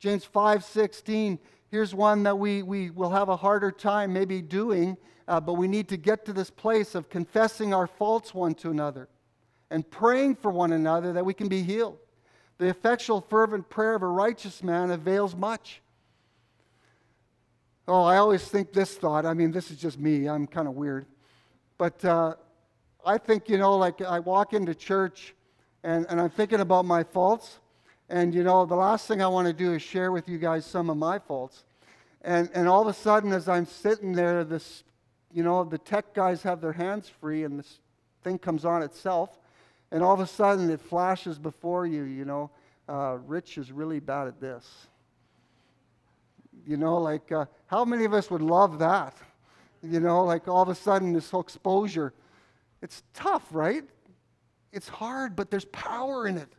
James 0.00 0.24
5 0.24 0.64
16, 0.64 1.38
here's 1.70 1.94
one 1.94 2.24
that 2.24 2.36
we, 2.36 2.60
we 2.60 2.90
will 2.90 3.10
have 3.10 3.28
a 3.28 3.36
harder 3.36 3.70
time 3.70 4.12
maybe 4.12 4.42
doing, 4.42 4.96
uh, 5.28 5.40
but 5.40 5.52
we 5.52 5.68
need 5.68 5.88
to 5.88 5.96
get 5.96 6.24
to 6.24 6.32
this 6.32 6.50
place 6.50 6.96
of 6.96 7.08
confessing 7.08 7.72
our 7.72 7.86
faults 7.86 8.34
one 8.34 8.52
to 8.56 8.70
another 8.70 9.08
and 9.70 9.88
praying 9.88 10.34
for 10.34 10.50
one 10.50 10.72
another 10.72 11.12
that 11.12 11.24
we 11.24 11.32
can 11.32 11.46
be 11.46 11.62
healed. 11.62 11.98
The 12.58 12.66
effectual, 12.66 13.20
fervent 13.20 13.70
prayer 13.70 13.94
of 13.94 14.02
a 14.02 14.08
righteous 14.08 14.64
man 14.64 14.90
avails 14.90 15.36
much. 15.36 15.82
Oh, 17.86 18.02
I 18.02 18.16
always 18.16 18.42
think 18.44 18.72
this 18.72 18.96
thought. 18.96 19.24
I 19.24 19.34
mean, 19.34 19.52
this 19.52 19.70
is 19.70 19.76
just 19.76 20.00
me. 20.00 20.28
I'm 20.28 20.48
kind 20.48 20.66
of 20.66 20.74
weird. 20.74 21.06
But 21.78 22.04
uh, 22.04 22.34
I 23.06 23.18
think, 23.18 23.48
you 23.48 23.56
know, 23.56 23.76
like 23.76 24.02
I 24.02 24.18
walk 24.18 24.52
into 24.52 24.74
church 24.74 25.36
and, 25.84 26.06
and 26.08 26.20
I'm 26.20 26.30
thinking 26.30 26.60
about 26.60 26.84
my 26.84 27.02
faults. 27.02 27.58
And, 28.08 28.34
you 28.34 28.44
know, 28.44 28.66
the 28.66 28.74
last 28.76 29.08
thing 29.08 29.22
I 29.22 29.26
want 29.26 29.48
to 29.48 29.52
do 29.52 29.72
is 29.72 29.82
share 29.82 30.12
with 30.12 30.28
you 30.28 30.38
guys 30.38 30.66
some 30.66 30.90
of 30.90 30.96
my 30.96 31.18
faults. 31.18 31.64
And, 32.22 32.50
and 32.54 32.68
all 32.68 32.82
of 32.82 32.88
a 32.88 32.92
sudden, 32.92 33.32
as 33.32 33.48
I'm 33.48 33.66
sitting 33.66 34.12
there, 34.12 34.44
this, 34.44 34.84
you 35.32 35.42
know, 35.42 35.64
the 35.64 35.78
tech 35.78 36.14
guys 36.14 36.42
have 36.42 36.60
their 36.60 36.72
hands 36.72 37.08
free 37.08 37.44
and 37.44 37.58
this 37.58 37.80
thing 38.22 38.38
comes 38.38 38.64
on 38.64 38.82
itself. 38.82 39.38
And 39.90 40.02
all 40.02 40.14
of 40.14 40.20
a 40.20 40.26
sudden, 40.26 40.70
it 40.70 40.80
flashes 40.80 41.38
before 41.38 41.86
you, 41.86 42.04
you 42.04 42.24
know, 42.24 42.50
uh, 42.88 43.18
Rich 43.26 43.58
is 43.58 43.72
really 43.72 44.00
bad 44.00 44.28
at 44.28 44.40
this. 44.40 44.86
You 46.66 46.76
know, 46.76 46.98
like, 46.98 47.32
uh, 47.32 47.46
how 47.66 47.84
many 47.84 48.04
of 48.04 48.14
us 48.14 48.30
would 48.30 48.42
love 48.42 48.78
that? 48.78 49.16
You 49.82 50.00
know, 50.00 50.24
like 50.24 50.46
all 50.46 50.62
of 50.62 50.68
a 50.68 50.74
sudden, 50.74 51.12
this 51.12 51.30
whole 51.30 51.40
exposure. 51.40 52.12
It's 52.82 53.02
tough, 53.14 53.46
right? 53.50 53.84
It's 54.72 54.88
hard, 54.88 55.36
but 55.36 55.50
there's 55.50 55.66
power 55.66 56.26
in 56.26 56.38
it. 56.38 56.52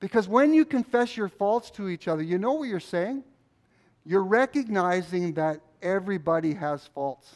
Because 0.00 0.28
when 0.28 0.52
you 0.52 0.64
confess 0.64 1.16
your 1.16 1.28
faults 1.28 1.70
to 1.72 1.88
each 1.88 2.08
other, 2.08 2.22
you 2.22 2.38
know 2.38 2.52
what 2.52 2.68
you're 2.68 2.80
saying? 2.80 3.24
You're 4.04 4.22
recognizing 4.22 5.34
that 5.34 5.60
everybody 5.82 6.54
has 6.54 6.86
faults, 6.94 7.34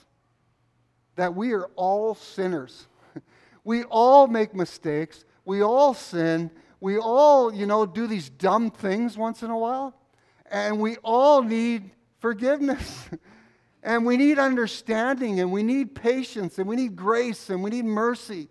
that 1.17 1.35
we 1.35 1.53
are 1.53 1.71
all 1.77 2.15
sinners. 2.15 2.87
we 3.65 3.85
all 3.85 4.27
make 4.27 4.55
mistakes. 4.55 5.25
We 5.45 5.63
all 5.63 5.95
sin. 5.95 6.51
We 6.81 6.99
all, 6.99 7.53
you 7.53 7.67
know, 7.67 7.87
do 7.87 8.07
these 8.07 8.29
dumb 8.29 8.71
things 8.71 9.17
once 9.17 9.43
in 9.43 9.51
a 9.51 9.59
while. 9.59 9.95
And 10.51 10.81
we 10.81 10.97
all 10.99 11.43
need 11.43 11.91
forgiveness. 12.21 13.09
and 13.83 14.05
we 14.05 14.17
need 14.17 14.39
understanding. 14.39 15.41
And 15.41 15.51
we 15.51 15.63
need 15.63 15.95
patience. 15.95 16.59
And 16.59 16.69
we 16.69 16.77
need 16.77 16.97
grace. 16.97 17.51
And 17.51 17.63
we 17.63 17.71
need 17.71 17.87
mercy. 17.87 18.49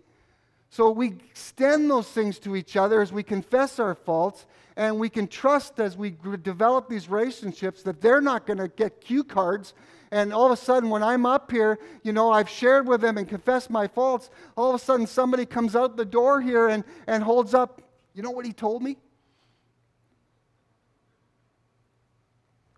So 0.70 0.90
we 0.90 1.08
extend 1.08 1.90
those 1.90 2.08
things 2.08 2.38
to 2.40 2.54
each 2.54 2.76
other 2.76 3.00
as 3.00 3.12
we 3.12 3.22
confess 3.22 3.78
our 3.78 3.94
faults, 3.94 4.46
and 4.76 4.98
we 4.98 5.08
can 5.08 5.26
trust 5.26 5.80
as 5.80 5.96
we 5.96 6.14
develop 6.42 6.88
these 6.88 7.08
relationships 7.08 7.82
that 7.82 8.00
they're 8.00 8.20
not 8.20 8.46
going 8.46 8.58
to 8.58 8.68
get 8.68 9.00
cue 9.00 9.24
cards. 9.24 9.74
And 10.10 10.32
all 10.32 10.46
of 10.46 10.52
a 10.52 10.56
sudden, 10.56 10.90
when 10.90 11.02
I'm 11.02 11.26
up 11.26 11.50
here, 11.50 11.78
you 12.02 12.12
know, 12.12 12.30
I've 12.30 12.48
shared 12.48 12.86
with 12.86 13.00
them 13.00 13.18
and 13.18 13.28
confessed 13.28 13.70
my 13.70 13.88
faults. 13.88 14.30
All 14.56 14.70
of 14.70 14.74
a 14.74 14.78
sudden, 14.78 15.06
somebody 15.06 15.46
comes 15.46 15.74
out 15.74 15.96
the 15.96 16.04
door 16.04 16.40
here 16.40 16.68
and, 16.68 16.84
and 17.06 17.22
holds 17.22 17.54
up, 17.54 17.82
you 18.14 18.22
know 18.22 18.30
what 18.30 18.46
he 18.46 18.52
told 18.52 18.82
me? 18.82 18.96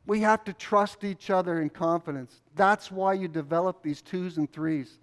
We 0.06 0.20
have 0.20 0.42
to 0.44 0.52
trust 0.52 1.04
each 1.04 1.30
other 1.30 1.60
in 1.60 1.70
confidence. 1.70 2.40
That's 2.56 2.90
why 2.90 3.12
you 3.12 3.28
develop 3.28 3.82
these 3.82 4.02
twos 4.02 4.38
and 4.38 4.50
threes 4.50 4.98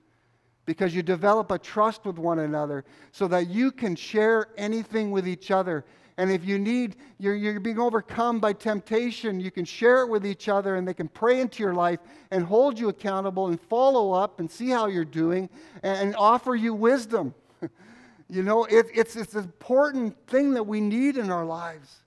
because 0.67 0.93
you 0.93 1.01
develop 1.01 1.49
a 1.49 1.57
trust 1.57 2.05
with 2.05 2.19
one 2.19 2.39
another 2.39 2.85
so 3.11 3.27
that 3.29 3.47
you 3.47 3.71
can 3.71 3.95
share 3.95 4.49
anything 4.57 5.09
with 5.09 5.27
each 5.27 5.49
other. 5.49 5.83
And 6.17 6.29
if 6.29 6.43
you 6.43 6.59
need, 6.59 6.97
you're, 7.19 7.35
you're 7.35 7.59
being 7.59 7.79
overcome 7.79 8.39
by 8.39 8.51
temptation, 8.51 9.39
you 9.39 9.49
can 9.49 9.63
share 9.63 10.01
it 10.01 10.09
with 10.09 10.25
each 10.25 10.49
other 10.49 10.75
and 10.75 10.85
they 10.85 10.93
can 10.93 11.07
pray 11.07 11.39
into 11.39 11.63
your 11.63 11.73
life 11.73 11.99
and 12.31 12.43
hold 12.43 12.77
you 12.77 12.89
accountable 12.89 13.47
and 13.47 13.61
follow 13.61 14.11
up 14.11 14.39
and 14.39 14.51
see 14.51 14.69
how 14.69 14.87
you're 14.87 15.05
doing 15.05 15.49
and, 15.83 16.09
and 16.09 16.15
offer 16.17 16.53
you 16.53 16.73
wisdom. 16.73 17.33
you 18.29 18.43
know, 18.43 18.65
it, 18.65 18.87
it's, 18.93 19.15
it's 19.15 19.35
an 19.35 19.45
important 19.45 20.17
thing 20.27 20.53
that 20.53 20.63
we 20.63 20.81
need 20.81 21.15
in 21.15 21.31
our 21.31 21.45
lives. 21.45 22.01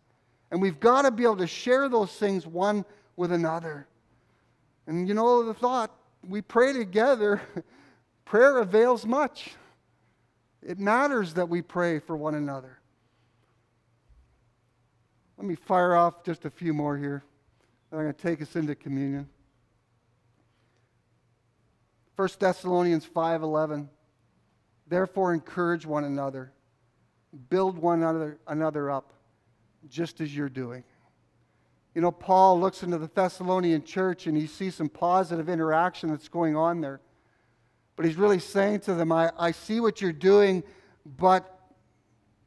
And 0.51 0.61
we've 0.61 0.81
got 0.81 1.03
to 1.03 1.11
be 1.11 1.23
able 1.23 1.39
to 1.39 1.47
share 1.47 1.89
those 1.89 2.13
things 2.13 2.47
one 2.47 2.85
with 3.17 3.33
another. 3.33 3.87
And 4.87 5.09
you 5.09 5.15
know, 5.15 5.45
the 5.45 5.55
thought, 5.55 5.97
we 6.29 6.43
pray 6.43 6.75
together. 6.75 7.41
Prayer 8.25 8.59
avails 8.59 9.07
much. 9.07 9.53
It 10.63 10.79
matters 10.79 11.35
that 11.35 11.49
we 11.49 11.63
pray 11.63 11.99
for 11.99 12.17
one 12.17 12.35
another. 12.35 12.79
Let 15.37 15.47
me 15.47 15.55
fire 15.55 15.95
off 15.95 16.23
just 16.23 16.45
a 16.45 16.51
few 16.51 16.75
more 16.75 16.97
here. 16.97 17.25
I'm 17.91 17.99
going 17.99 18.13
to 18.13 18.21
take 18.21 18.43
us 18.43 18.55
into 18.57 18.75
communion. 18.75 19.29
1 22.17 22.29
Thessalonians 22.39 23.07
5:11 23.07 23.89
Therefore 24.87 25.33
encourage 25.33 25.87
one 25.87 26.05
another 26.05 26.53
build 27.49 27.79
one 27.79 28.01
another, 28.01 28.39
another 28.47 28.91
up 28.91 29.13
just 29.89 30.21
as 30.21 30.35
you're 30.35 30.49
doing. 30.49 30.85
You 31.95 32.03
know 32.03 32.13
Paul 32.13 32.61
looks 32.61 32.83
into 32.83 32.99
the 32.99 33.09
Thessalonian 33.09 33.83
church 33.85 34.27
and 34.27 34.37
he 34.37 34.47
sees 34.47 34.75
some 34.75 34.89
positive 34.89 35.49
interaction 35.49 36.11
that's 36.11 36.29
going 36.29 36.57
on 36.57 36.81
there. 36.81 37.01
But 38.01 38.07
he's 38.07 38.17
really 38.17 38.39
saying 38.39 38.81
to 38.81 38.95
them, 38.95 39.13
I, 39.13 39.31
I 39.39 39.51
see 39.51 39.79
what 39.79 40.01
you're 40.01 40.11
doing, 40.11 40.63
but 41.19 41.69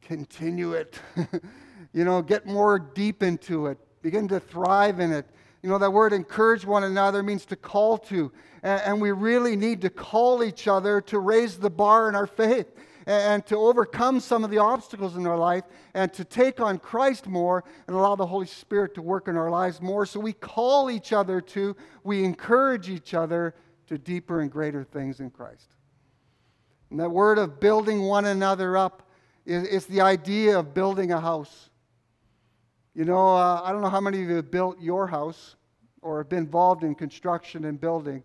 continue 0.02 0.72
it. 0.72 0.98
you 1.92 2.04
know, 2.04 2.22
get 2.22 2.44
more 2.44 2.76
deep 2.80 3.22
into 3.22 3.68
it, 3.68 3.78
begin 4.02 4.26
to 4.26 4.40
thrive 4.40 4.98
in 4.98 5.12
it. 5.12 5.30
You 5.62 5.68
know, 5.68 5.78
that 5.78 5.92
word 5.92 6.12
encourage 6.12 6.64
one 6.64 6.82
another 6.82 7.22
means 7.22 7.46
to 7.46 7.54
call 7.54 7.98
to. 7.98 8.32
And, 8.64 8.82
and 8.82 9.00
we 9.00 9.12
really 9.12 9.54
need 9.54 9.80
to 9.82 9.90
call 9.90 10.42
each 10.42 10.66
other 10.66 11.00
to 11.02 11.20
raise 11.20 11.56
the 11.56 11.70
bar 11.70 12.08
in 12.08 12.16
our 12.16 12.26
faith 12.26 12.66
and 13.06 13.46
to 13.46 13.56
overcome 13.56 14.18
some 14.18 14.42
of 14.42 14.50
the 14.50 14.58
obstacles 14.58 15.16
in 15.16 15.24
our 15.24 15.38
life 15.38 15.62
and 15.94 16.12
to 16.14 16.24
take 16.24 16.58
on 16.58 16.80
Christ 16.80 17.28
more 17.28 17.62
and 17.86 17.94
allow 17.94 18.16
the 18.16 18.26
Holy 18.26 18.48
Spirit 18.48 18.92
to 18.96 19.02
work 19.02 19.28
in 19.28 19.36
our 19.36 19.50
lives 19.50 19.80
more. 19.80 20.04
So 20.04 20.18
we 20.18 20.32
call 20.32 20.90
each 20.90 21.12
other 21.12 21.40
to, 21.40 21.76
we 22.02 22.24
encourage 22.24 22.88
each 22.88 23.14
other 23.14 23.54
to 23.84 23.98
deeper 23.98 24.40
and 24.40 24.50
greater 24.50 24.84
things 24.84 25.20
in 25.20 25.30
Christ. 25.30 25.68
And 26.90 27.00
that 27.00 27.10
word 27.10 27.38
of 27.38 27.60
building 27.60 28.02
one 28.02 28.24
another 28.26 28.76
up 28.76 29.08
is, 29.46 29.66
is 29.66 29.86
the 29.86 30.00
idea 30.00 30.58
of 30.58 30.74
building 30.74 31.12
a 31.12 31.20
house. 31.20 31.70
You 32.94 33.04
know, 33.04 33.36
uh, 33.36 33.62
I 33.64 33.72
don't 33.72 33.82
know 33.82 33.88
how 33.88 34.00
many 34.00 34.22
of 34.22 34.28
you 34.28 34.36
have 34.36 34.50
built 34.50 34.80
your 34.80 35.06
house 35.06 35.56
or 36.02 36.18
have 36.18 36.28
been 36.28 36.40
involved 36.40 36.84
in 36.84 36.94
construction 36.94 37.64
and 37.64 37.80
building. 37.80 38.22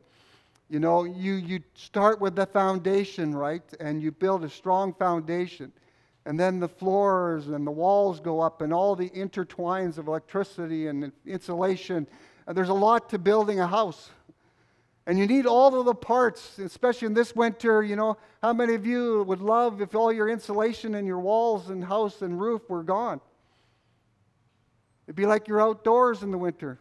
You 0.69 0.79
know, 0.79 1.03
you, 1.03 1.33
you 1.33 1.61
start 1.73 2.21
with 2.21 2.35
the 2.35 2.45
foundation, 2.45 3.35
right? 3.35 3.63
And 3.79 4.01
you 4.01 4.11
build 4.11 4.43
a 4.43 4.49
strong 4.49 4.93
foundation. 4.93 5.71
And 6.25 6.39
then 6.39 6.59
the 6.59 6.67
floors 6.67 7.47
and 7.47 7.65
the 7.65 7.71
walls 7.71 8.19
go 8.19 8.39
up 8.39 8.61
and 8.61 8.71
all 8.71 8.95
the 8.95 9.09
intertwines 9.09 9.97
of 9.97 10.07
electricity 10.07 10.87
and 10.87 11.11
insulation. 11.25 12.05
There's 12.47 12.69
a 12.69 12.73
lot 12.73 13.09
to 13.09 13.17
building 13.17 13.59
a 13.59 13.67
house. 13.67 14.11
And 15.09 15.17
you 15.17 15.25
need 15.25 15.47
all 15.47 15.79
of 15.79 15.87
the 15.87 15.95
parts, 15.95 16.59
especially 16.59 17.07
in 17.07 17.15
this 17.15 17.35
winter. 17.35 17.81
You 17.81 17.95
know, 17.95 18.17
how 18.43 18.53
many 18.53 18.75
of 18.75 18.85
you 18.85 19.23
would 19.23 19.41
love 19.41 19.81
if 19.81 19.95
all 19.95 20.13
your 20.13 20.29
insulation 20.29 20.93
and 20.93 21.07
your 21.07 21.17
walls 21.17 21.71
and 21.71 21.83
house 21.83 22.21
and 22.21 22.39
roof 22.39 22.69
were 22.69 22.83
gone? 22.83 23.19
It'd 25.07 25.15
be 25.15 25.25
like 25.25 25.47
you're 25.47 25.63
outdoors 25.63 26.21
in 26.21 26.29
the 26.29 26.37
winter. 26.37 26.79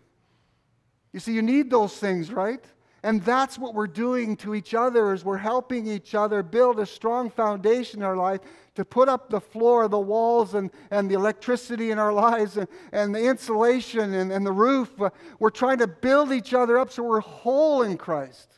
You 1.15 1.21
see, 1.21 1.33
you 1.33 1.41
need 1.41 1.71
those 1.71 1.97
things, 1.97 2.31
right? 2.31 2.63
And 3.09 3.23
that's 3.23 3.59
what 3.59 3.73
we're 3.73 3.87
doing 3.87 4.37
to 4.37 4.55
each 4.55 4.75
other 4.75 5.15
is 5.15 5.25
we're 5.25 5.39
helping 5.39 5.87
each 5.87 6.15
other 6.15 6.43
build 6.43 6.79
a 6.79 6.85
strong 6.85 7.31
foundation 7.31 8.01
in 8.01 8.05
our 8.05 8.19
life 8.19 8.43
to 8.75 8.85
put 8.85 9.09
up 9.09 9.31
the 9.31 9.41
floor, 9.41 9.89
the 9.89 9.99
walls, 9.99 10.53
and, 10.53 10.71
and 10.91 11.11
the 11.11 11.15
electricity 11.15 11.91
in 11.91 11.99
our 11.99 12.13
lives, 12.29 12.59
and, 12.59 12.69
and 12.93 13.15
the 13.15 13.25
insulation 13.25 14.13
and, 14.13 14.31
and 14.31 14.45
the 14.45 14.53
roof. 14.53 15.01
Uh, 15.01 15.09
we're 15.39 15.49
trying 15.49 15.79
to 15.79 15.87
build 15.87 16.33
each 16.33 16.53
other 16.53 16.79
up 16.79 16.91
so 16.91 17.03
we're 17.03 17.21
whole 17.21 17.81
in 17.81 17.97
Christ. 17.97 18.53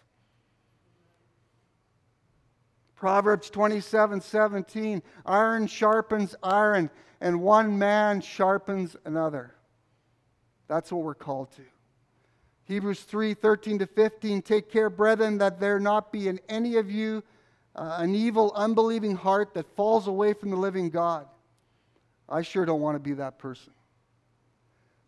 Proverbs 2.97 3.51
27 3.51 4.21
17, 4.21 5.01
iron 5.27 5.69
sharpens 5.69 6.35
iron, 6.43 6.91
and 7.21 7.41
one 7.41 7.79
man 7.79 8.21
sharpens 8.21 8.97
another. 9.05 9.55
That's 10.67 10.91
what 10.91 11.05
we're 11.05 11.15
called 11.15 11.53
to. 11.53 11.63
Hebrews 12.71 13.01
3 13.01 13.35
13 13.35 13.81
to 13.81 13.87
15. 13.87 14.43
Take 14.43 14.71
care, 14.71 14.89
brethren, 14.89 15.39
that 15.39 15.59
there 15.59 15.81
not 15.81 16.13
be 16.13 16.29
in 16.29 16.39
any 16.49 16.77
of 16.77 16.91
you 16.91 17.25
uh, 17.75 17.97
an 17.99 18.15
evil, 18.15 18.53
unbelieving 18.55 19.17
heart 19.17 19.55
that 19.55 19.67
falls 19.75 20.07
away 20.07 20.33
from 20.33 20.51
the 20.51 20.57
living 20.57 20.89
God. 20.89 21.27
I 22.29 22.43
sure 22.43 22.65
don't 22.65 22.81
want 22.81 22.95
to 22.95 23.01
be 23.01 23.15
that 23.15 23.39
person. 23.39 23.73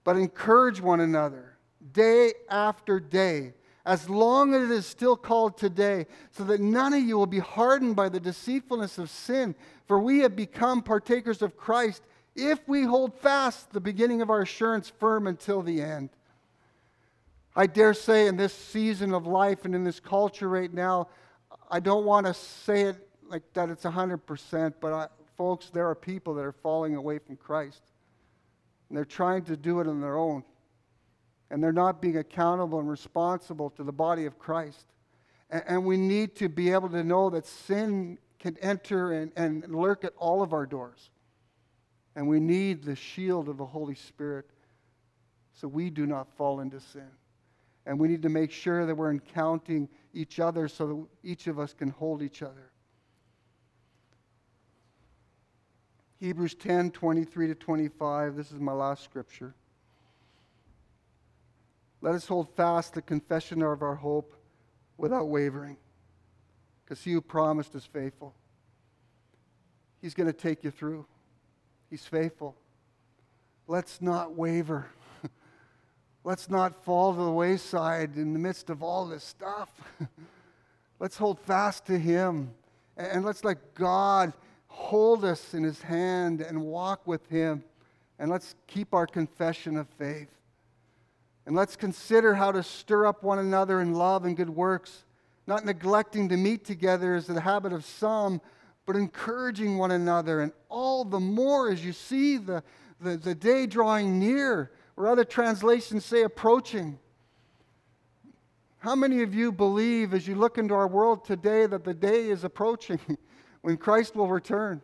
But 0.03 0.17
encourage 0.17 0.81
one 0.81 1.01
another 1.01 1.57
day 1.93 2.33
after 2.49 2.99
day, 2.99 3.55
as 3.87 4.09
long 4.09 4.55
as 4.55 4.63
it 4.63 4.71
is 4.71 4.87
still 4.87 5.17
called 5.17 5.57
today, 5.57 6.07
so 6.33 6.43
that 6.45 6.61
none 6.61 6.93
of 6.95 7.03
you 7.03 7.17
will 7.17 7.27
be 7.27 7.39
hardened 7.39 7.95
by 7.95 8.09
the 8.09 8.19
deceitfulness 8.21 8.99
of 8.99 9.09
sin. 9.09 9.55
For 9.87 10.01
we 10.01 10.21
have 10.21 10.35
become 10.35 10.83
partakers 10.83 11.43
of 11.43 11.57
Christ 11.57 12.03
if 12.35 12.67
we 12.67 12.83
hold 12.83 13.15
fast 13.21 13.73
the 13.73 13.81
beginning 13.81 14.21
of 14.21 14.31
our 14.31 14.43
assurance 14.43 14.89
firm 14.89 15.29
until 15.29 15.63
the 15.63 15.81
end. 15.81 16.11
I 17.55 17.67
dare 17.67 17.93
say 17.93 18.27
in 18.29 18.37
this 18.37 18.55
season 18.55 19.13
of 19.13 19.27
life 19.27 19.65
and 19.65 19.75
in 19.75 19.85
this 19.85 20.01
culture 20.01 20.49
right 20.49 20.73
now, 20.73 21.09
I 21.71 21.81
don't 21.81 22.05
want 22.05 22.27
to 22.27 22.35
say 22.35 22.83
it 22.83 23.09
like 23.29 23.43
that 23.55 23.69
it's 23.69 23.85
100%, 23.85 24.75
but 24.81 24.93
I, 24.93 25.07
folks, 25.37 25.71
there 25.71 25.89
are 25.89 25.95
people 25.95 26.35
that 26.35 26.45
are 26.45 26.53
falling 26.53 26.97
away 26.97 27.19
from 27.19 27.37
Christ. 27.37 27.83
and 28.89 28.97
they're 28.97 29.05
trying 29.05 29.43
to 29.45 29.57
do 29.57 29.81
it 29.81 29.87
on 29.87 30.01
their 30.01 30.17
own. 30.17 30.45
And 31.51 31.63
they're 31.63 31.73
not 31.73 32.01
being 32.01 32.17
accountable 32.17 32.79
and 32.79 32.89
responsible 32.89 33.71
to 33.71 33.85
the 33.85 33.93
body 33.93 34.25
of 34.25 34.39
Christ. 34.39 34.87
And, 35.51 35.63
and 35.67 35.85
we 35.85 35.99
need 35.99 36.35
to 36.37 36.49
be 36.49 36.73
able 36.73 36.89
to 36.91 37.05
know 37.05 37.29
that 37.31 37.47
sin 37.47 38.19
can 38.39 38.57
enter 38.59 39.13
and, 39.13 39.33
and 39.37 39.75
lurk 39.75 40.05
at 40.05 40.15
all 40.17 40.43
of 40.43 40.53
our 40.53 40.65
doors. 40.65 41.11
And 42.17 42.29
we 42.29 42.41
need 42.41 42.83
the 42.83 42.97
shield 42.97 43.49
of 43.49 43.59
the 43.59 43.67
Holy 43.67 43.95
Spirit 43.95 44.47
so 45.53 45.69
we 45.69 45.91
do 45.91 46.07
not 46.07 46.35
fall 46.37 46.61
into 46.61 46.81
sin. 46.81 47.11
And 47.85 47.99
we 47.99 48.09
need 48.09 48.23
to 48.23 48.29
make 48.29 48.51
sure 48.51 48.87
that 48.87 48.95
we're 48.95 49.11
encountering 49.11 49.89
each 50.15 50.39
other 50.39 50.69
so 50.69 50.87
that 50.87 51.29
each 51.29 51.47
of 51.47 51.59
us 51.59 51.73
can 51.73 51.91
hold 51.91 52.23
each 52.23 52.43
other. 52.43 52.71
Hebrews 56.21 56.55
10 56.55 56.93
23 56.93 57.49
to 57.49 57.55
25. 57.57 58.37
This 58.37 58.53
is 58.53 58.61
my 58.61 58.73
last 58.73 59.03
scripture. 59.03 59.55
Let 62.01 62.15
us 62.15 62.27
hold 62.27 62.55
fast 62.55 62.95
the 62.95 63.03
confession 63.03 63.63
of 63.63 63.83
our 63.83 63.97
hope 63.97 64.35
without 64.97 65.29
wavering, 65.29 65.77
because 66.85 67.03
he 67.03 67.13
who 67.13 67.21
promised 67.21 67.75
is 67.75 67.85
faithful. 67.85 68.35
He's 70.01 70.15
going 70.15 70.29
to 70.29 70.33
take 70.33 70.63
you 70.63 70.71
through, 70.71 71.07
he's 71.91 72.05
faithful. 72.05 72.57
Let's 73.67 74.03
not 74.03 74.37
waver. 74.37 74.87
Let's 76.25 76.49
not 76.49 76.85
fall 76.85 77.13
to 77.15 77.21
the 77.21 77.33
wayside 77.33 78.17
in 78.17 78.33
the 78.33 78.39
midst 78.39 78.71
of 78.71 78.81
all 78.81 79.07
this 79.07 79.25
stuff. 79.25 79.69
let's 81.01 81.17
hold 81.17 81.41
fast 81.41 81.87
to 81.87 81.99
Him 81.99 82.53
and 82.97 83.25
let's 83.25 83.43
let 83.43 83.75
God 83.75 84.33
hold 84.69 85.25
us 85.25 85.53
in 85.53 85.65
His 85.65 85.83
hand 85.83 86.41
and 86.41 86.63
walk 86.63 87.09
with 87.09 87.29
Him. 87.29 87.65
And 88.21 88.31
let's 88.31 88.55
keep 88.69 88.95
our 88.95 89.07
confession 89.07 89.77
of 89.77 89.89
faith. 89.99 90.31
And 91.45 91.57
let's 91.57 91.75
consider 91.75 92.35
how 92.35 92.53
to 92.53 92.63
stir 92.63 93.05
up 93.07 93.25
one 93.25 93.41
another 93.41 93.81
in 93.81 93.95
love 93.95 94.25
and 94.25 94.37
good 94.37 94.51
works, 94.51 95.03
not 95.49 95.65
neglecting 95.65 96.29
to 96.29 96.37
meet 96.37 96.65
together 96.65 97.17
as 97.17 97.27
the 97.27 97.41
habit 97.41 97.73
of 97.73 97.85
some, 97.85 98.41
but 98.87 98.95
encouraging 98.95 99.77
one 99.77 99.91
another. 99.91 100.41
And 100.41 100.53
all 100.69 101.05
the 101.05 101.19
more 101.19 101.69
as 101.69 101.85
you 101.85 101.93
see 101.93 102.37
the, 102.37 102.63
the, 103.01 103.17
the 103.17 103.35
day 103.35 103.67
drawing 103.67 104.21
near 104.21 104.71
or 105.03 105.09
other 105.09 105.25
translations 105.25 106.05
say 106.05 106.23
approaching. 106.23 106.97
How 108.79 108.95
many 108.95 109.23
of 109.23 109.35
you 109.35 109.51
believe 109.51 110.15
as 110.15 110.29
you 110.29 110.37
look 110.37 110.59
into 110.59 110.75
our 110.75 110.87
world 110.87 111.25
today 111.25 111.67
that 111.67 111.83
the 111.83 111.93
day 111.93 112.31
is 112.31 112.45
approaching 112.45 113.01
when 113.63 113.77
Christ 113.79 114.15
will 114.15 114.29
return? 114.29 114.81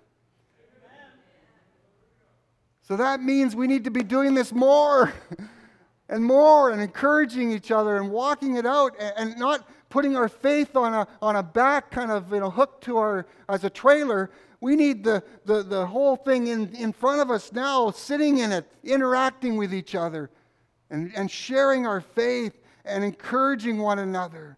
So 2.83 2.97
that 2.97 3.23
means 3.23 3.55
we 3.55 3.69
need 3.69 3.85
to 3.85 3.93
be 3.93 4.03
doing 4.03 4.35
this 4.35 4.53
more 4.53 5.13
and 6.09 6.25
more 6.25 6.71
and 6.71 6.83
encouraging 6.83 7.53
each 7.53 7.71
other 7.71 7.97
and 7.99 8.11
walking 8.11 8.57
it 8.57 8.67
out 8.67 8.97
and, 8.99 9.39
not 9.39 9.69
putting 9.89 10.17
our 10.17 10.29
faith 10.29 10.75
on 10.75 10.95
a, 10.95 11.07
on 11.23 11.37
a 11.37 11.43
back 11.45 11.93
kind 11.93 12.11
of 12.11 12.33
you 12.33 12.41
know, 12.41 12.51
hook 12.51 12.81
to 12.81 12.99
our 12.99 13.25
as 13.49 13.63
a 13.63 13.71
trailer, 13.71 14.31
we 14.61 14.75
need 14.75 15.05
the, 15.05 15.23
the, 15.45 15.63
the 15.63 15.87
whole 15.87 16.17
thing 16.17 16.49
in, 16.49 16.75
in 16.75 16.93
front 16.93 17.21
of 17.21 17.31
us 17.31 17.53
now, 17.53 17.91
sitting 17.91 18.39
in 18.39 18.51
it, 18.51 18.67
interacting 18.83 19.57
with 19.57 19.73
each 19.73 19.95
other, 19.95 20.31
and, 20.91 21.13
and 21.15 21.31
sharing 21.31 21.87
our 21.87 22.01
faith 22.01 22.55
and 22.85 23.05
encouraging 23.05 23.79
one 23.79 23.99
another 23.99 24.57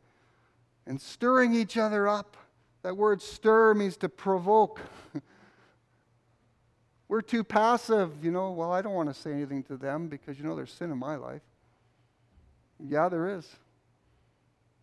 and 0.86 1.00
stirring 1.00 1.54
each 1.54 1.76
other 1.76 2.08
up. 2.08 2.36
That 2.82 2.96
word 2.96 3.20
stir 3.20 3.74
means 3.74 3.96
to 3.98 4.08
provoke. 4.08 4.80
We're 7.08 7.20
too 7.20 7.44
passive, 7.44 8.24
you 8.24 8.30
know. 8.30 8.52
Well, 8.52 8.72
I 8.72 8.80
don't 8.80 8.94
want 8.94 9.12
to 9.12 9.20
say 9.20 9.32
anything 9.32 9.62
to 9.64 9.76
them 9.76 10.08
because, 10.08 10.38
you 10.38 10.44
know, 10.44 10.56
there's 10.56 10.72
sin 10.72 10.90
in 10.90 10.98
my 10.98 11.16
life. 11.16 11.42
Yeah, 12.78 13.08
there 13.08 13.28
is. 13.28 13.46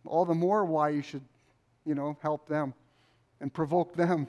All 0.04 0.24
the 0.24 0.34
more 0.34 0.64
why 0.64 0.90
you 0.90 1.02
should, 1.02 1.24
you 1.84 1.94
know, 1.94 2.16
help 2.22 2.46
them 2.46 2.74
and 3.40 3.52
provoke 3.52 3.96
them 3.96 4.28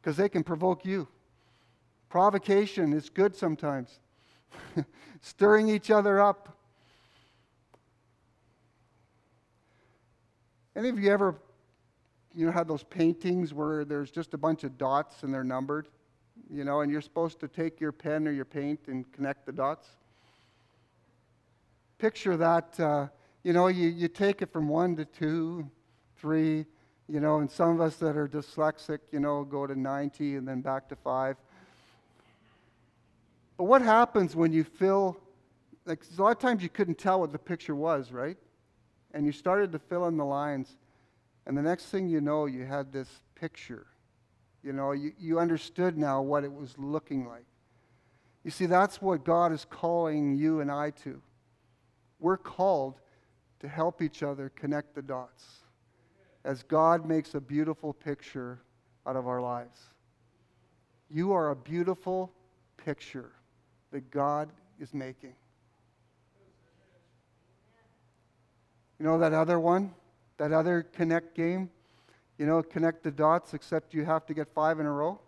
because 0.00 0.16
they 0.16 0.28
can 0.28 0.42
provoke 0.42 0.84
you. 0.84 1.06
Provocation 2.08 2.92
is 2.92 3.08
good 3.08 3.36
sometimes, 3.36 4.00
stirring 5.20 5.68
each 5.68 5.90
other 5.90 6.20
up. 6.20 6.56
Any 10.74 10.88
of 10.88 10.98
you 10.98 11.10
ever, 11.10 11.36
you 12.34 12.46
know, 12.46 12.52
had 12.52 12.66
those 12.66 12.84
paintings 12.84 13.52
where 13.52 13.84
there's 13.84 14.10
just 14.10 14.34
a 14.34 14.38
bunch 14.38 14.64
of 14.64 14.78
dots 14.78 15.22
and 15.22 15.32
they're 15.34 15.44
numbered, 15.44 15.88
you 16.50 16.64
know, 16.64 16.80
and 16.80 16.90
you're 16.90 17.00
supposed 17.00 17.38
to 17.40 17.48
take 17.48 17.80
your 17.80 17.92
pen 17.92 18.26
or 18.26 18.32
your 18.32 18.44
paint 18.44 18.80
and 18.86 19.10
connect 19.12 19.46
the 19.46 19.52
dots? 19.52 19.88
Picture 21.98 22.36
that, 22.36 22.80
uh, 22.80 23.08
you 23.42 23.52
know, 23.52 23.66
you, 23.66 23.88
you 23.88 24.08
take 24.08 24.42
it 24.42 24.52
from 24.52 24.68
one 24.68 24.96
to 24.96 25.04
two, 25.04 25.68
three, 26.16 26.64
you 27.10 27.18
know, 27.18 27.40
and 27.40 27.50
some 27.50 27.70
of 27.70 27.80
us 27.80 27.96
that 27.96 28.16
are 28.16 28.28
dyslexic, 28.28 29.00
you 29.10 29.18
know, 29.18 29.42
go 29.42 29.66
to 29.66 29.74
90 29.74 30.36
and 30.36 30.46
then 30.46 30.60
back 30.60 30.88
to 30.90 30.96
five. 30.96 31.36
But 33.58 33.64
what 33.64 33.82
happens 33.82 34.36
when 34.36 34.52
you 34.52 34.62
fill, 34.62 35.20
like, 35.86 36.04
a 36.16 36.22
lot 36.22 36.30
of 36.30 36.38
times 36.38 36.62
you 36.62 36.68
couldn't 36.68 36.98
tell 36.98 37.18
what 37.18 37.32
the 37.32 37.38
picture 37.38 37.74
was, 37.74 38.12
right? 38.12 38.36
And 39.12 39.26
you 39.26 39.32
started 39.32 39.72
to 39.72 39.80
fill 39.80 40.06
in 40.06 40.16
the 40.16 40.24
lines, 40.24 40.76
and 41.46 41.58
the 41.58 41.62
next 41.62 41.86
thing 41.86 42.06
you 42.06 42.20
know, 42.20 42.46
you 42.46 42.64
had 42.64 42.92
this 42.92 43.08
picture. 43.34 43.86
You 44.62 44.72
know, 44.72 44.92
you, 44.92 45.12
you 45.18 45.40
understood 45.40 45.98
now 45.98 46.22
what 46.22 46.44
it 46.44 46.52
was 46.52 46.78
looking 46.78 47.26
like. 47.26 47.46
You 48.44 48.52
see, 48.52 48.66
that's 48.66 49.02
what 49.02 49.24
God 49.24 49.52
is 49.52 49.66
calling 49.68 50.36
you 50.36 50.60
and 50.60 50.70
I 50.70 50.90
to. 51.02 51.20
We're 52.20 52.36
called 52.36 53.00
to 53.58 53.68
help 53.68 54.00
each 54.00 54.22
other 54.22 54.48
connect 54.54 54.94
the 54.94 55.02
dots 55.02 55.59
as 56.44 56.62
God 56.62 57.06
makes 57.06 57.34
a 57.34 57.40
beautiful 57.40 57.92
picture 57.92 58.60
out 59.06 59.16
of 59.16 59.26
our 59.26 59.40
lives. 59.40 59.78
You 61.10 61.32
are 61.32 61.50
a 61.50 61.56
beautiful 61.56 62.32
picture 62.76 63.30
that 63.92 64.10
God 64.10 64.50
is 64.78 64.94
making. 64.94 65.34
You 68.98 69.06
know 69.06 69.18
that 69.18 69.32
other 69.32 69.58
one? 69.58 69.92
That 70.38 70.52
other 70.52 70.82
connect 70.82 71.34
game? 71.34 71.70
You 72.38 72.46
know, 72.46 72.62
connect 72.62 73.02
the 73.02 73.10
dots, 73.10 73.54
except 73.54 73.92
you 73.92 74.04
have 74.04 74.24
to 74.26 74.34
get 74.34 74.48
five 74.48 74.80
in 74.80 74.86
a 74.86 74.92
row. 74.92 75.18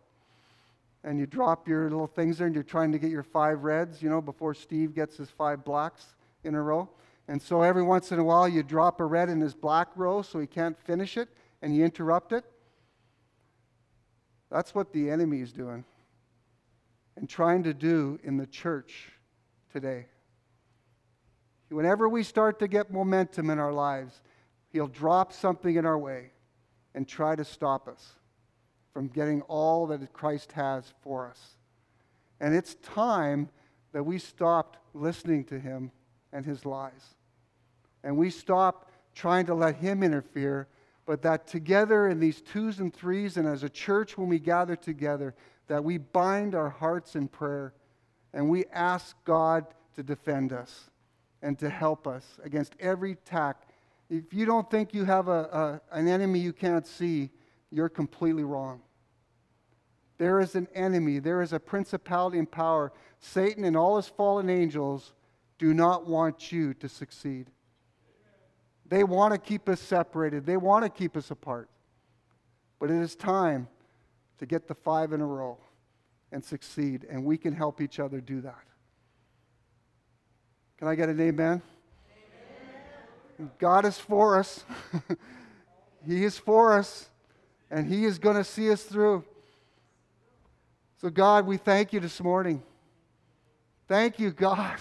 And 1.04 1.18
you 1.18 1.26
drop 1.26 1.66
your 1.66 1.84
little 1.84 2.06
things 2.06 2.38
there 2.38 2.46
and 2.46 2.54
you're 2.54 2.62
trying 2.62 2.92
to 2.92 2.98
get 2.98 3.10
your 3.10 3.24
five 3.24 3.64
reds, 3.64 4.00
you 4.00 4.08
know, 4.08 4.20
before 4.20 4.54
Steve 4.54 4.94
gets 4.94 5.16
his 5.16 5.30
five 5.30 5.64
blacks 5.64 6.14
in 6.44 6.54
a 6.54 6.62
row. 6.62 6.88
And 7.28 7.40
so 7.40 7.62
every 7.62 7.82
once 7.82 8.12
in 8.12 8.18
a 8.18 8.24
while, 8.24 8.48
you 8.48 8.62
drop 8.62 9.00
a 9.00 9.04
red 9.04 9.28
in 9.28 9.40
his 9.40 9.54
black 9.54 9.88
row 9.96 10.22
so 10.22 10.38
he 10.38 10.46
can't 10.46 10.78
finish 10.78 11.16
it 11.16 11.28
and 11.62 11.74
you 11.74 11.84
interrupt 11.84 12.32
it. 12.32 12.44
That's 14.50 14.74
what 14.74 14.92
the 14.92 15.10
enemy 15.10 15.40
is 15.40 15.52
doing 15.52 15.84
and 17.16 17.28
trying 17.28 17.62
to 17.62 17.74
do 17.74 18.18
in 18.22 18.36
the 18.36 18.46
church 18.46 19.12
today. 19.72 20.06
Whenever 21.68 22.08
we 22.08 22.22
start 22.22 22.58
to 22.58 22.68
get 22.68 22.92
momentum 22.92 23.48
in 23.48 23.58
our 23.58 23.72
lives, 23.72 24.20
he'll 24.68 24.88
drop 24.88 25.32
something 25.32 25.76
in 25.76 25.86
our 25.86 25.98
way 25.98 26.32
and 26.94 27.08
try 27.08 27.34
to 27.34 27.44
stop 27.44 27.88
us 27.88 28.12
from 28.92 29.08
getting 29.08 29.40
all 29.42 29.86
that 29.86 30.12
Christ 30.12 30.52
has 30.52 30.92
for 31.02 31.26
us. 31.26 31.56
And 32.40 32.54
it's 32.54 32.74
time 32.74 33.48
that 33.92 34.04
we 34.04 34.18
stopped 34.18 34.78
listening 34.92 35.44
to 35.44 35.58
him 35.58 35.92
and 36.32 36.44
his 36.44 36.64
lies. 36.64 37.14
And 38.02 38.16
we 38.16 38.30
stop 38.30 38.90
trying 39.14 39.46
to 39.46 39.54
let 39.54 39.76
him 39.76 40.02
interfere, 40.02 40.68
but 41.06 41.22
that 41.22 41.46
together 41.46 42.08
in 42.08 42.20
these 42.20 42.40
twos 42.40 42.80
and 42.80 42.92
threes, 42.92 43.36
and 43.36 43.46
as 43.46 43.62
a 43.62 43.68
church 43.68 44.16
when 44.16 44.28
we 44.28 44.38
gather 44.38 44.76
together, 44.76 45.34
that 45.68 45.84
we 45.84 45.98
bind 45.98 46.54
our 46.54 46.70
hearts 46.70 47.16
in 47.16 47.28
prayer 47.28 47.74
and 48.32 48.48
we 48.48 48.64
ask 48.72 49.16
God 49.24 49.66
to 49.94 50.02
defend 50.02 50.52
us 50.52 50.90
and 51.42 51.58
to 51.58 51.68
help 51.68 52.06
us 52.06 52.24
against 52.44 52.74
every 52.80 53.12
attack. 53.12 53.68
If 54.08 54.32
you 54.32 54.46
don't 54.46 54.70
think 54.70 54.94
you 54.94 55.04
have 55.04 55.28
a, 55.28 55.80
a, 55.92 55.98
an 55.98 56.08
enemy 56.08 56.38
you 56.38 56.52
can't 56.52 56.86
see, 56.86 57.30
you're 57.70 57.88
completely 57.88 58.44
wrong. 58.44 58.80
There 60.18 60.40
is 60.40 60.54
an 60.54 60.68
enemy, 60.74 61.18
there 61.18 61.42
is 61.42 61.52
a 61.52 61.60
principality 61.60 62.38
and 62.38 62.50
power. 62.50 62.92
Satan 63.18 63.64
and 63.64 63.76
all 63.76 63.96
his 63.96 64.08
fallen 64.08 64.48
angels 64.48 65.14
do 65.62 65.72
not 65.72 66.08
want 66.08 66.50
you 66.50 66.74
to 66.74 66.88
succeed. 66.88 67.46
They 68.88 69.04
want 69.04 69.32
to 69.32 69.38
keep 69.38 69.68
us 69.68 69.80
separated, 69.80 70.44
they 70.44 70.56
want 70.56 70.84
to 70.84 70.90
keep 70.90 71.16
us 71.16 71.30
apart. 71.30 71.70
But 72.80 72.90
it 72.90 73.00
is 73.00 73.14
time 73.14 73.68
to 74.38 74.44
get 74.44 74.66
the 74.66 74.74
five 74.74 75.12
in 75.12 75.20
a 75.20 75.24
row 75.24 75.56
and 76.32 76.44
succeed, 76.44 77.06
and 77.08 77.24
we 77.24 77.38
can 77.38 77.54
help 77.54 77.80
each 77.80 78.00
other 78.00 78.20
do 78.20 78.40
that. 78.40 78.64
Can 80.78 80.88
I 80.88 80.96
get 80.96 81.08
an 81.08 81.20
amen? 81.20 81.62
amen. 83.38 83.50
God 83.60 83.84
is 83.84 83.96
for 83.96 84.40
us. 84.40 84.64
he 86.04 86.24
is 86.24 86.36
for 86.38 86.72
us, 86.72 87.08
and 87.70 87.86
He 87.86 88.04
is 88.04 88.18
going 88.18 88.36
to 88.36 88.42
see 88.42 88.68
us 88.72 88.82
through. 88.82 89.24
So, 91.00 91.08
God, 91.08 91.46
we 91.46 91.56
thank 91.56 91.92
you 91.92 92.00
this 92.00 92.20
morning. 92.20 92.64
Thank 93.86 94.18
you, 94.18 94.30
God, 94.32 94.78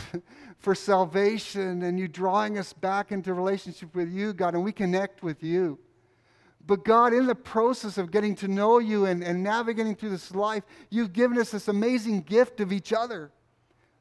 for 0.62 0.76
salvation 0.76 1.82
and 1.82 2.00
you 2.00 2.08
drawing 2.08 2.58
us 2.58 2.72
back 2.72 3.12
into 3.12 3.34
relationship 3.34 3.94
with 3.96 4.10
you, 4.12 4.32
God, 4.32 4.54
and 4.54 4.64
we 4.64 4.72
connect 4.72 5.24
with 5.24 5.44
you. 5.44 5.80
But 6.66 6.86
God, 6.86 7.14
in 7.14 7.26
the 7.26 7.36
process 7.36 7.98
of 7.98 8.12
getting 8.12 8.36
to 8.36 8.48
know 8.48 8.78
you 8.78 9.06
and, 9.06 9.24
and 9.24 9.44
navigating 9.44 9.96
through 9.96 10.12
this 10.12 10.34
life, 10.34 10.64
you've 10.92 11.14
given 11.14 11.40
us 11.40 11.50
this 11.50 11.68
amazing 11.68 12.22
gift 12.22 12.60
of 12.60 12.72
each 12.72 12.94
other. 12.94 13.32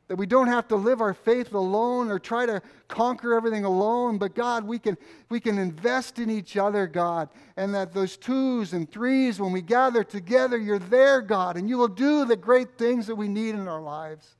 That 0.08 0.16
we 0.16 0.26
don't 0.26 0.48
have 0.48 0.68
to 0.68 0.76
live 0.76 1.00
our 1.00 1.14
faith 1.14 1.54
alone 1.54 2.10
or 2.10 2.18
try 2.18 2.44
to 2.44 2.60
conquer 2.88 3.32
everything 3.32 3.64
alone, 3.64 4.18
but 4.18 4.34
God, 4.34 4.64
we 4.64 4.78
can, 4.78 4.98
we 5.30 5.40
can 5.40 5.56
invest 5.56 6.18
in 6.18 6.28
each 6.28 6.56
other, 6.56 6.86
God. 6.86 7.30
And 7.56 7.72
that 7.74 7.94
those 7.94 8.16
twos 8.16 8.72
and 8.74 8.90
threes, 8.90 9.40
when 9.40 9.52
we 9.52 9.62
gather 9.62 10.04
together, 10.04 10.58
you're 10.58 10.80
there, 10.80 11.22
God, 11.22 11.56
and 11.56 11.68
you 11.68 11.78
will 11.78 11.88
do 11.88 12.24
the 12.26 12.36
great 12.36 12.76
things 12.76 13.06
that 13.06 13.14
we 13.14 13.28
need 13.28 13.54
in 13.54 13.68
our 13.68 13.80
lives. 13.80 14.36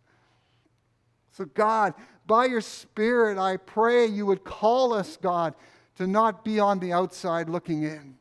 So, 1.32 1.44
God, 1.44 1.94
by 2.26 2.46
your 2.46 2.60
Spirit, 2.60 3.38
I 3.38 3.56
pray 3.56 4.06
you 4.06 4.26
would 4.26 4.44
call 4.44 4.92
us, 4.92 5.16
God, 5.16 5.54
to 5.96 6.06
not 6.06 6.44
be 6.44 6.58
on 6.58 6.78
the 6.78 6.92
outside 6.92 7.48
looking 7.48 7.82
in 7.82 8.16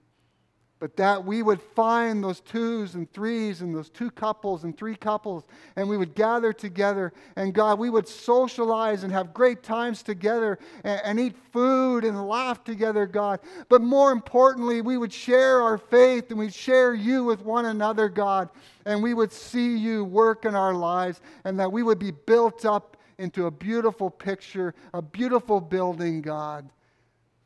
but 0.79 0.95
that 0.95 1.25
we 1.25 1.43
would 1.43 1.61
find 1.61 2.23
those 2.23 2.39
twos 2.39 2.95
and 2.95 3.11
threes 3.11 3.61
and 3.61 3.75
those 3.75 3.89
two 3.89 4.09
couples 4.09 4.63
and 4.63 4.77
three 4.77 4.95
couples, 4.95 5.43
and 5.75 5.87
we 5.89 5.97
would 5.97 6.15
gather 6.15 6.53
together. 6.53 7.11
And 7.35 7.53
God, 7.53 7.77
we 7.77 7.89
would 7.89 8.07
socialize 8.07 9.03
and 9.03 9.11
have 9.11 9.33
great 9.33 9.61
times 9.61 10.01
together 10.01 10.57
and, 10.85 11.01
and, 11.03 11.19
eat 11.19 11.35
food 11.51 12.05
and 12.05 12.27
laugh 12.27 12.63
together, 12.63 13.05
God. 13.05 13.41
But 13.67 13.81
more 13.81 14.13
importantly, 14.13 14.81
we 14.81 14.97
would 14.97 15.11
share 15.11 15.61
our 15.61 15.77
faith 15.77 16.29
and 16.29 16.39
we'd 16.39 16.53
share 16.53 16.93
you 16.93 17.25
with 17.25 17.41
one 17.41 17.65
another, 17.65 18.07
God. 18.07 18.49
And 18.85 19.03
we 19.03 19.13
would 19.13 19.33
see 19.33 19.77
you 19.77 20.05
work 20.05 20.45
in 20.45 20.55
our 20.55 20.73
lives 20.73 21.19
and 21.43 21.59
that 21.59 21.71
we 21.71 21.83
would 21.83 21.99
be 21.99 22.11
built 22.11 22.65
up 22.65 22.95
into 23.19 23.45
a 23.45 23.51
beautiful 23.51 24.09
picture, 24.09 24.73
a 24.93 25.01
beautiful 25.01 25.59
building, 25.59 26.21
God, 26.21 26.69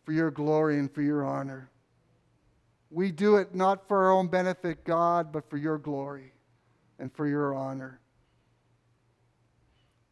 for 0.05 0.13
your 0.13 0.31
glory 0.31 0.77
and 0.77 0.93
for 0.93 1.01
your 1.01 1.25
honor. 1.25 1.69
We 2.91 3.11
do 3.11 3.37
it 3.37 3.55
not 3.55 3.87
for 3.87 4.05
our 4.05 4.11
own 4.11 4.27
benefit, 4.27 4.85
God, 4.85 5.31
but 5.31 5.49
for 5.49 5.57
your 5.57 5.79
glory 5.79 6.31
and 6.99 7.11
for 7.11 7.27
your 7.27 7.55
honor. 7.55 7.99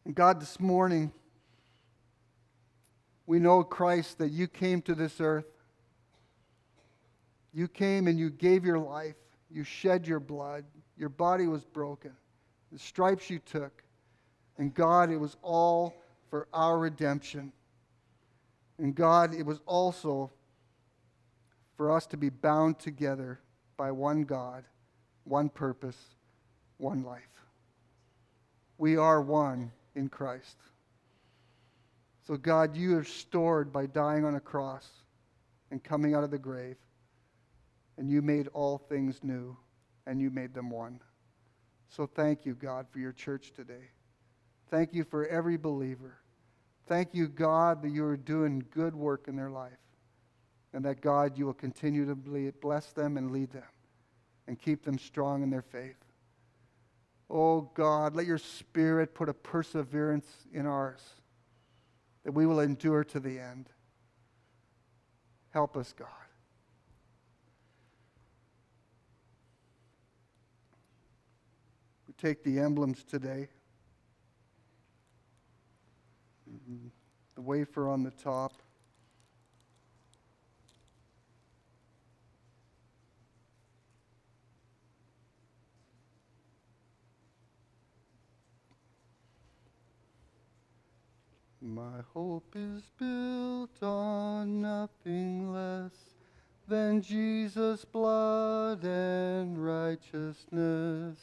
And 0.04 0.16
God, 0.16 0.40
this 0.40 0.58
morning, 0.58 1.12
we 3.24 3.38
know, 3.38 3.62
Christ, 3.62 4.18
that 4.18 4.30
you 4.30 4.48
came 4.48 4.82
to 4.82 4.96
this 4.96 5.20
earth. 5.20 5.46
You 7.54 7.68
came 7.68 8.08
and 8.08 8.18
you 8.18 8.30
gave 8.30 8.64
your 8.64 8.80
life. 8.80 9.14
You 9.48 9.62
shed 9.62 10.08
your 10.08 10.18
blood. 10.18 10.64
Your 10.96 11.08
body 11.08 11.46
was 11.46 11.64
broken. 11.64 12.12
The 12.72 12.80
stripes 12.80 13.30
you 13.30 13.38
took. 13.38 13.81
And 14.58 14.74
God, 14.74 15.10
it 15.10 15.16
was 15.16 15.36
all 15.42 15.94
for 16.30 16.48
our 16.52 16.78
redemption. 16.78 17.52
And 18.78 18.94
God, 18.94 19.34
it 19.34 19.44
was 19.44 19.60
also 19.66 20.30
for 21.76 21.90
us 21.90 22.06
to 22.06 22.16
be 22.16 22.28
bound 22.28 22.78
together 22.78 23.40
by 23.76 23.90
one 23.90 24.22
God, 24.22 24.64
one 25.24 25.48
purpose, 25.48 25.98
one 26.78 27.02
life. 27.02 27.22
We 28.78 28.96
are 28.96 29.20
one 29.20 29.70
in 29.94 30.08
Christ. 30.08 30.56
So, 32.26 32.36
God, 32.36 32.76
you 32.76 32.94
have 32.96 33.08
stored 33.08 33.72
by 33.72 33.86
dying 33.86 34.24
on 34.24 34.36
a 34.36 34.40
cross 34.40 34.88
and 35.70 35.82
coming 35.82 36.14
out 36.14 36.24
of 36.24 36.30
the 36.30 36.38
grave, 36.38 36.76
and 37.98 38.08
you 38.08 38.22
made 38.22 38.48
all 38.48 38.78
things 38.78 39.20
new, 39.22 39.56
and 40.06 40.20
you 40.20 40.30
made 40.30 40.54
them 40.54 40.70
one. 40.70 41.00
So, 41.88 42.06
thank 42.06 42.46
you, 42.46 42.54
God, 42.54 42.86
for 42.90 43.00
your 43.00 43.12
church 43.12 43.52
today. 43.52 43.90
Thank 44.72 44.94
you 44.94 45.04
for 45.04 45.26
every 45.26 45.58
believer. 45.58 46.16
Thank 46.86 47.12
you, 47.12 47.28
God, 47.28 47.82
that 47.82 47.90
you 47.90 48.06
are 48.06 48.16
doing 48.16 48.64
good 48.70 48.94
work 48.94 49.28
in 49.28 49.36
their 49.36 49.50
life 49.50 49.72
and 50.72 50.82
that 50.86 51.02
God, 51.02 51.36
you 51.36 51.44
will 51.44 51.52
continue 51.52 52.06
to 52.06 52.14
bless 52.14 52.90
them 52.92 53.18
and 53.18 53.30
lead 53.30 53.52
them 53.52 53.68
and 54.46 54.58
keep 54.58 54.82
them 54.82 54.96
strong 54.96 55.42
in 55.42 55.50
their 55.50 55.60
faith. 55.60 55.98
Oh 57.28 57.70
God, 57.74 58.16
let 58.16 58.24
your 58.24 58.38
spirit 58.38 59.14
put 59.14 59.28
a 59.28 59.34
perseverance 59.34 60.26
in 60.54 60.64
ours 60.64 61.02
that 62.24 62.32
we 62.32 62.46
will 62.46 62.60
endure 62.60 63.04
to 63.04 63.20
the 63.20 63.38
end. 63.38 63.68
Help 65.50 65.76
us, 65.76 65.92
God. 65.92 66.08
We 72.08 72.14
take 72.14 72.42
the 72.42 72.58
emblems 72.58 73.04
today. 73.04 73.48
The 77.42 77.48
wafer 77.48 77.88
on 77.88 78.04
the 78.04 78.12
top. 78.12 78.52
My 91.60 91.82
hope 92.14 92.54
is 92.54 92.82
built 92.96 93.82
on 93.82 94.62
nothing 94.62 95.52
less 95.52 95.90
than 96.68 97.02
Jesus' 97.02 97.84
blood 97.84 98.84
and 98.84 99.64
righteousness. 99.64 101.18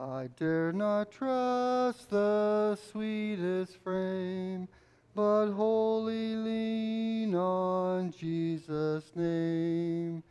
I 0.00 0.30
dare 0.38 0.72
not 0.72 1.12
trust 1.12 2.08
the 2.08 2.78
sweetest 2.90 3.76
frame, 3.82 4.66
but 5.14 5.52
wholly 5.52 6.34
lean 6.36 7.34
on 7.34 8.12
Jesus' 8.12 9.10
name. 9.14 10.22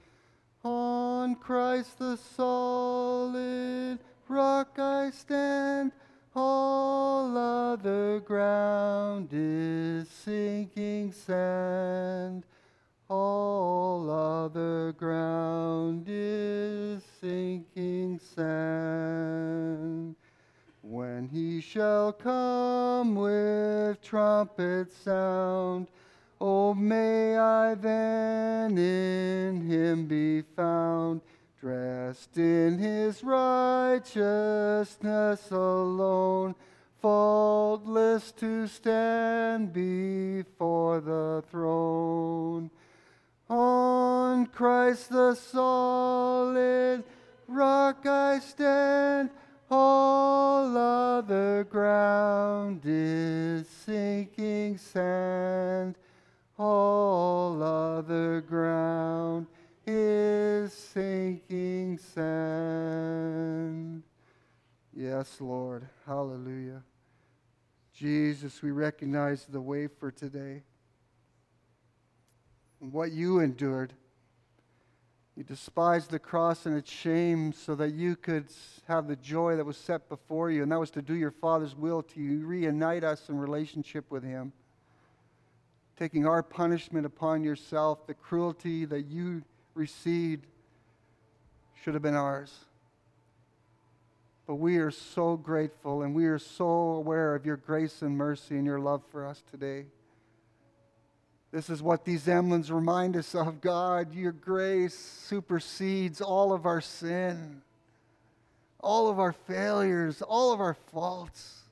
On 0.64 1.36
Christ 1.36 2.00
the 2.00 2.18
solid 2.18 4.00
rock 4.28 4.78
I 4.78 5.10
stand 5.12 5.92
all 6.34 7.38
other 7.38 8.22
ground 8.22 9.30
is 9.34 10.08
sinking 10.08 11.12
sand. 11.12 12.46
All 13.10 14.10
other 14.10 14.94
ground 14.94 16.06
is 16.08 17.04
sinking 17.20 18.20
sand. 18.20 20.16
When 20.92 21.30
he 21.30 21.62
shall 21.62 22.12
come 22.12 23.16
with 23.16 24.02
trumpet 24.02 24.92
sound, 24.92 25.88
oh, 26.42 26.74
may 26.74 27.38
I 27.38 27.76
then 27.76 28.78
in 28.78 29.62
him 29.62 30.06
be 30.08 30.42
found 30.42 31.22
dressed 31.62 32.38
in 32.38 32.78
his 32.78 33.24
righteousness 33.24 34.20
alone, 35.50 36.56
faultless 37.02 38.34
to 38.34 38.68
stand 38.68 39.72
before 39.72 41.00
the 41.00 41.42
throne. 41.50 42.70
On 43.50 44.46
Christ 44.46 45.10
the 45.10 45.36
solid 45.36 47.06
rock 47.48 48.06
I 48.06 48.40
stand, 48.40 49.30
all 49.72 50.78
other 50.78 51.64
ground 51.64 52.82
is 52.84 53.68
sinking 53.70 54.78
sand. 54.78 55.96
All 56.58 57.64
other 57.64 58.42
ground 58.42 59.48
is 59.88 60.74
sinking 60.74 61.98
sand. 61.98 64.04
Yes, 64.94 65.38
Lord. 65.40 65.88
Hallelujah. 66.06 66.84
Jesus, 67.94 68.62
we 68.62 68.72
recognize 68.72 69.46
the 69.46 69.62
way 69.62 69.88
for 69.88 70.12
today 70.12 70.64
and 72.82 72.92
what 72.92 73.12
you 73.12 73.40
endured. 73.40 73.94
You 75.36 75.44
despised 75.44 76.12
the 76.12 76.20
cross 76.20 76.66
and 76.66 76.76
its 76.76 76.92
shame 76.92 77.54
so 77.54 77.74
that 77.76 77.94
you 77.94 78.16
could 78.16 78.46
have 78.88 79.08
the 79.08 79.16
joy 79.16 79.56
that 79.56 79.66
was 79.66 79.78
set 79.78 80.10
before 80.10 80.52
you, 80.52 80.62
and 80.62 80.72
that 80.72 80.80
was 80.80 80.92
to 80.92 81.02
do 81.02 81.14
your 81.14 81.32
Father's 81.32 81.76
will, 81.76 82.04
to 82.04 82.46
reunite 82.46 83.04
us 83.04 83.30
in 83.30 83.38
relationship 83.38 84.06
with 84.10 84.24
Him. 84.24 84.52
Taking 85.98 86.26
our 86.26 86.44
punishment 86.44 87.06
upon 87.06 87.44
yourself, 87.44 88.06
the 88.08 88.14
cruelty 88.14 88.86
that 88.86 89.04
you 89.04 89.44
received 89.74 90.48
should 91.82 91.94
have 91.94 92.04
been 92.04 92.16
ours. 92.16 92.66
But 94.48 94.56
we 94.56 94.78
are 94.78 94.92
so 94.92 95.38
grateful 95.38 96.02
and 96.02 96.14
we 96.14 96.26
are 96.26 96.40
so 96.40 96.66
aware 96.66 97.36
of 97.36 97.46
your 97.46 97.58
grace 97.58 98.02
and 98.02 98.18
mercy 98.18 98.58
and 98.58 98.66
your 98.66 98.80
love 98.80 99.02
for 99.12 99.26
us 99.26 99.42
today. 99.50 99.86
This 101.52 101.70
is 101.70 101.82
what 101.82 102.06
these 102.06 102.28
emblems 102.30 102.72
remind 102.72 103.18
us 103.18 103.36
of 103.36 103.60
God. 103.60 104.14
Your 104.14 104.32
grace 104.32 104.98
supersedes 104.98 106.22
all 106.22 106.54
of 106.54 106.66
our 106.66 106.80
sin, 106.80 107.62
all 108.80 109.10
of 109.10 109.20
our 109.20 109.34
failures, 109.34 110.22
all 110.22 110.54
of 110.54 110.62
our 110.62 110.78
faults. 110.94 111.64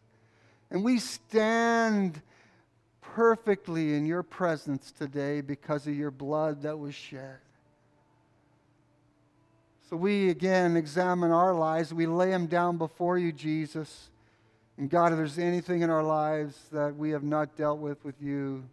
And 0.69 0.83
we 0.83 0.99
stand 0.99 2.21
perfectly 3.01 3.95
in 3.95 4.05
your 4.05 4.21
presence 4.21 4.91
today 4.91 5.39
because 5.41 5.87
of 5.87 5.95
your 5.95 6.11
blood 6.11 6.63
that 6.63 6.77
was 6.77 6.93
shed. 6.93 7.37
So 9.89 9.95
we 9.95 10.29
again 10.29 10.75
examine 10.75 11.31
our 11.31 11.53
lives. 11.53 11.93
We 11.93 12.05
lay 12.05 12.29
them 12.29 12.45
down 12.45 12.77
before 12.77 13.17
you, 13.17 13.31
Jesus. 13.31 14.09
And 14.77 14.89
God, 14.89 15.13
if 15.13 15.17
there's 15.17 15.39
anything 15.39 15.81
in 15.81 15.89
our 15.89 16.03
lives 16.03 16.55
that 16.71 16.95
we 16.95 17.09
have 17.11 17.23
not 17.23 17.57
dealt 17.57 17.79
with 17.79 18.03
with 18.05 18.21
you, 18.21 18.65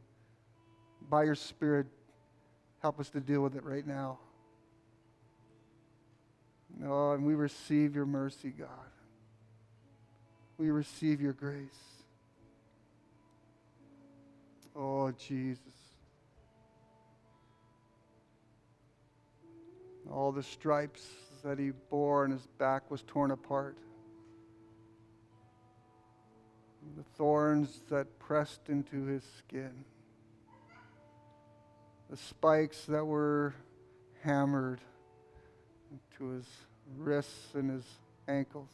by 1.09 1.25
your 1.25 1.35
Spirit, 1.35 1.87
help 2.81 3.01
us 3.01 3.09
to 3.11 3.21
deal 3.21 3.41
with 3.41 3.57
it 3.57 3.65
right 3.65 3.87
now. 3.87 4.19
Oh, 6.85 7.13
and 7.13 7.25
we 7.25 7.35
receive 7.35 7.95
your 7.95 8.07
mercy, 8.07 8.51
God. 8.51 8.69
We 10.59 10.71
receive 10.71 11.21
your 11.21 11.33
grace. 11.33 11.97
Oh, 14.75 15.11
Jesus. 15.13 15.63
All 20.11 20.33
the 20.33 20.43
stripes 20.43 21.03
that 21.43 21.59
he 21.59 21.73
bore 21.91 22.25
and 22.25 22.33
his 22.33 22.47
back 22.59 22.91
was 22.91 23.03
torn 23.07 23.31
apart. 23.31 23.77
The 26.97 27.03
thorns 27.17 27.81
that 27.89 28.19
pressed 28.19 28.69
into 28.69 29.05
his 29.07 29.25
skin. 29.39 29.85
The 32.11 32.17
spikes 32.17 32.85
that 32.87 33.05
were 33.05 33.55
hammered 34.23 34.81
into 35.91 36.33
his 36.35 36.47
wrists 36.97 37.55
and 37.55 37.71
his 37.71 37.85
ankles. 38.29 38.71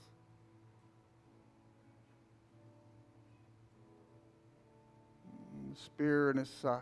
the 5.73 5.81
spear 5.81 6.31
in 6.31 6.37
his 6.37 6.51
side. 6.51 6.81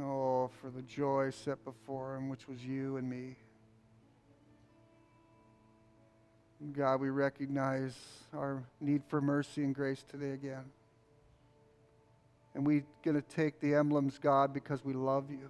Oh, 0.00 0.50
for 0.60 0.70
the 0.70 0.82
joy 0.82 1.30
set 1.30 1.62
before 1.64 2.16
him, 2.16 2.28
which 2.28 2.46
was 2.46 2.64
you 2.64 2.96
and 2.96 3.08
me. 3.08 3.36
God, 6.72 7.00
we 7.00 7.10
recognize 7.10 7.94
our 8.34 8.64
need 8.80 9.02
for 9.08 9.20
mercy 9.20 9.62
and 9.62 9.74
grace 9.74 10.04
today 10.10 10.32
again. 10.32 10.64
And 12.58 12.66
we're 12.66 12.82
going 13.04 13.14
to 13.14 13.22
take 13.22 13.60
the 13.60 13.76
emblems, 13.76 14.18
God, 14.18 14.52
because 14.52 14.84
we 14.84 14.92
love 14.92 15.30
you. 15.30 15.48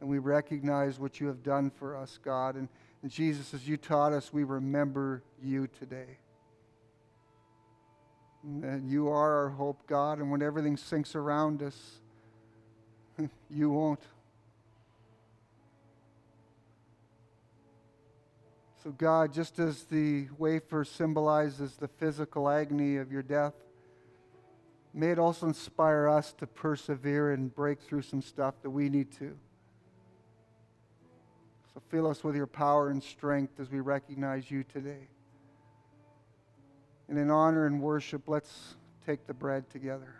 And 0.00 0.10
we 0.10 0.18
recognize 0.18 0.98
what 0.98 1.20
you 1.20 1.28
have 1.28 1.44
done 1.44 1.70
for 1.70 1.94
us, 1.96 2.18
God. 2.20 2.56
And, 2.56 2.68
and 3.02 3.10
Jesus, 3.10 3.54
as 3.54 3.68
you 3.68 3.76
taught 3.76 4.12
us, 4.12 4.32
we 4.32 4.42
remember 4.42 5.22
you 5.40 5.68
today. 5.68 6.18
And 8.42 8.90
you 8.90 9.06
are 9.10 9.44
our 9.44 9.48
hope, 9.50 9.86
God. 9.86 10.18
And 10.18 10.28
when 10.28 10.42
everything 10.42 10.76
sinks 10.76 11.14
around 11.14 11.62
us, 11.62 12.00
you 13.48 13.70
won't. 13.70 14.02
So, 18.82 18.90
God, 18.90 19.32
just 19.32 19.60
as 19.60 19.84
the 19.84 20.26
wafer 20.36 20.84
symbolizes 20.84 21.76
the 21.76 21.86
physical 21.86 22.48
agony 22.48 22.96
of 22.96 23.12
your 23.12 23.22
death, 23.22 23.54
may 24.96 25.10
it 25.10 25.18
also 25.18 25.46
inspire 25.46 26.08
us 26.08 26.32
to 26.32 26.46
persevere 26.46 27.32
and 27.32 27.54
break 27.54 27.80
through 27.80 28.02
some 28.02 28.22
stuff 28.22 28.54
that 28.62 28.70
we 28.70 28.88
need 28.88 29.12
to. 29.12 29.36
So, 31.74 31.82
fill 31.90 32.06
us 32.06 32.24
with 32.24 32.34
your 32.34 32.46
power 32.46 32.88
and 32.88 33.02
strength 33.02 33.60
as 33.60 33.70
we 33.70 33.80
recognize 33.80 34.50
you 34.50 34.64
today. 34.64 35.08
And 37.08 37.18
in 37.18 37.30
honor 37.30 37.66
and 37.66 37.80
worship, 37.80 38.22
let's 38.26 38.76
take 39.04 39.26
the 39.26 39.34
bread 39.34 39.68
together. 39.70 40.14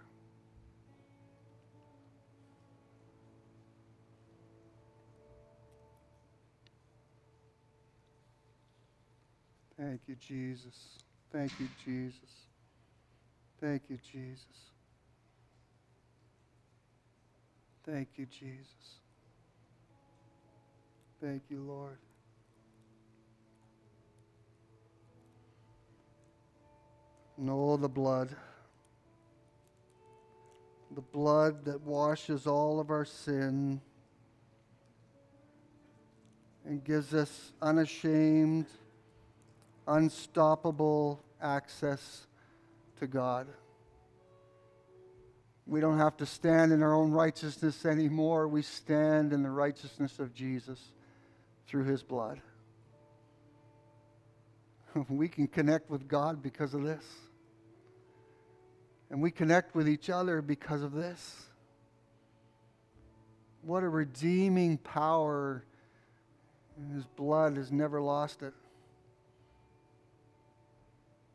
Thank 9.78 10.02
you, 10.06 10.16
Jesus. 10.16 10.98
Thank 11.32 11.52
you, 11.60 11.68
Jesus. 11.84 12.45
Thank 13.60 13.82
you, 13.88 13.98
Jesus. 14.12 14.44
Thank 17.86 18.08
you, 18.16 18.26
Jesus. 18.26 19.00
Thank 21.22 21.42
you, 21.48 21.60
Lord. 21.62 21.98
No, 27.38 27.76
the 27.76 27.88
blood. 27.88 28.34
The 30.94 31.00
blood 31.00 31.64
that 31.64 31.80
washes 31.80 32.46
all 32.46 32.80
of 32.80 32.90
our 32.90 33.04
sin 33.04 33.80
and 36.64 36.82
gives 36.82 37.14
us 37.14 37.52
unashamed, 37.62 38.66
unstoppable 39.86 41.22
access 41.40 42.25
to 42.96 43.06
God. 43.06 43.46
We 45.66 45.80
don't 45.80 45.98
have 45.98 46.16
to 46.18 46.26
stand 46.26 46.72
in 46.72 46.82
our 46.82 46.94
own 46.94 47.10
righteousness 47.10 47.84
anymore. 47.84 48.46
We 48.46 48.62
stand 48.62 49.32
in 49.32 49.42
the 49.42 49.50
righteousness 49.50 50.18
of 50.20 50.32
Jesus 50.32 50.80
through 51.66 51.84
his 51.84 52.02
blood. 52.02 52.40
We 55.10 55.28
can 55.28 55.46
connect 55.46 55.90
with 55.90 56.08
God 56.08 56.42
because 56.42 56.72
of 56.72 56.82
this. 56.82 57.04
And 59.10 59.20
we 59.20 59.30
connect 59.30 59.74
with 59.74 59.86
each 59.86 60.08
other 60.08 60.40
because 60.40 60.82
of 60.82 60.92
this. 60.92 61.44
What 63.60 63.82
a 63.82 63.88
redeeming 63.90 64.78
power. 64.78 65.64
His 66.94 67.04
blood 67.04 67.58
has 67.58 67.70
never 67.70 68.00
lost 68.00 68.42
it. 68.42 68.54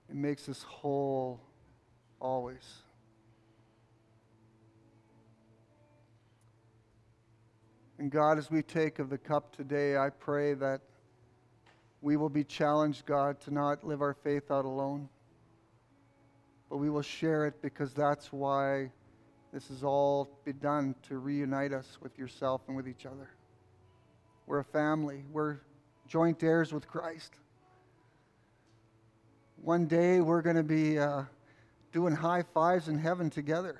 It 0.10 0.16
makes 0.16 0.50
us 0.50 0.64
whole 0.64 1.40
always. 2.22 2.84
And 8.00 8.10
God, 8.10 8.38
as 8.38 8.50
we 8.50 8.62
take 8.62 9.00
of 9.00 9.10
the 9.10 9.18
cup 9.18 9.56
today, 9.56 9.98
I 9.98 10.10
pray 10.10 10.54
that 10.54 10.82
we 12.02 12.16
will 12.16 12.30
be 12.30 12.44
challenged, 12.44 13.06
God, 13.06 13.42
to 13.42 13.54
not 13.54 13.84
live 13.84 14.02
our 14.02 14.14
faith 14.14 14.50
out 14.50 14.66
alone 14.66 15.10
but 16.72 16.78
we 16.78 16.90
will 16.90 17.02
share 17.02 17.46
it 17.46 17.62
because 17.62 17.94
that's 17.94 18.32
why 18.32 18.90
this 19.52 19.68
has 19.68 19.84
all 19.84 20.40
been 20.46 20.58
done 20.60 20.96
to 21.10 21.18
reunite 21.18 21.74
us 21.74 21.98
with 22.02 22.18
yourself 22.18 22.62
and 22.70 22.78
with 22.78 22.88
each 22.88 23.06
other. 23.06 23.30
We're 24.48 24.60
a 24.60 24.64
family, 24.64 25.26
we're 25.34 25.58
joint 26.08 26.42
heirs 26.42 26.74
with 26.74 26.88
Christ. 26.88 27.34
One 29.58 29.86
day 29.86 30.22
we're 30.22 30.42
going 30.42 30.56
to 30.56 30.64
be 30.64 30.98
uh, 30.98 31.24
doing 31.92 32.16
high 32.16 32.44
fives 32.54 32.88
in 32.88 32.98
heaven 32.98 33.30
together, 33.30 33.80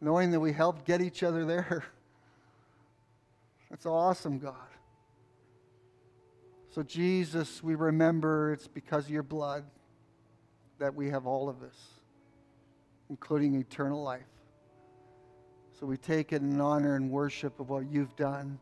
knowing 0.00 0.30
that 0.30 0.40
we 0.40 0.52
helped 0.52 0.84
get 0.84 1.00
each 1.00 1.22
other 1.22 1.44
there. 1.44 1.84
That's 3.70 3.86
awesome, 3.86 4.38
God. 4.38 4.54
So, 6.70 6.82
Jesus, 6.82 7.62
we 7.62 7.74
remember 7.74 8.52
it's 8.52 8.68
because 8.68 9.06
of 9.06 9.10
your 9.10 9.22
blood 9.24 9.64
that 10.78 10.94
we 10.94 11.10
have 11.10 11.26
all 11.26 11.48
of 11.48 11.60
this, 11.60 11.76
including 13.08 13.54
eternal 13.54 14.02
life. 14.02 14.22
So 15.80 15.86
we 15.86 15.96
take 15.96 16.34
it 16.34 16.42
in 16.42 16.60
honor 16.60 16.96
and 16.96 17.10
worship 17.10 17.58
of 17.58 17.70
what 17.70 17.90
you've 17.90 18.14
done. 18.14 18.58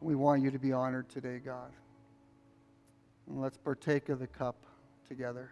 We 0.00 0.14
want 0.14 0.42
you 0.42 0.50
to 0.50 0.58
be 0.58 0.72
honored 0.72 1.10
today, 1.10 1.40
God. 1.44 1.70
And 3.28 3.38
let's 3.38 3.58
partake 3.58 4.08
of 4.08 4.18
the 4.18 4.26
cup 4.26 4.56
together. 5.06 5.50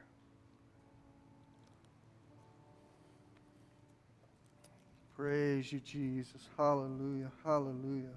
Praise 5.19 5.73
you, 5.73 5.81
Jesus. 5.81 6.49
Hallelujah. 6.57 7.33
Hallelujah. 7.45 8.15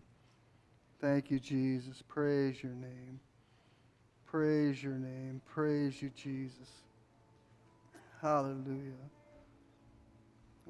Thank 1.00 1.32
you, 1.32 1.40
Jesus. 1.40 2.04
Praise 2.08 2.62
your 2.62 2.74
name. 2.74 3.20
Praise 4.28 4.84
your 4.84 4.94
name. 4.94 5.42
Praise 5.44 6.00
you, 6.00 6.12
Jesus. 6.16 6.70
Hallelujah. 8.22 9.10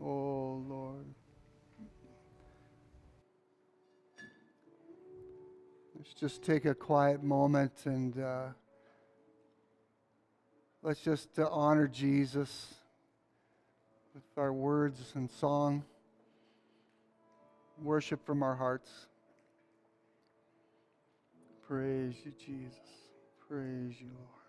Oh, 0.01 0.63
Lord. 0.69 1.05
Let's 5.97 6.13
just 6.13 6.43
take 6.43 6.63
a 6.63 6.73
quiet 6.73 7.21
moment 7.21 7.73
and 7.84 8.17
uh, 8.17 8.45
let's 10.82 11.01
just 11.01 11.38
uh, 11.38 11.49
honor 11.51 11.89
Jesus 11.89 12.73
with 14.13 14.23
our 14.38 14.53
words 14.53 15.11
and 15.15 15.29
song, 15.29 15.84
worship 17.82 18.25
from 18.25 18.43
our 18.43 18.55
hearts. 18.55 19.07
Praise 21.67 22.15
you, 22.25 22.32
Jesus. 22.32 22.79
Praise 23.47 23.95
you, 23.99 24.09
Lord. 24.13 24.41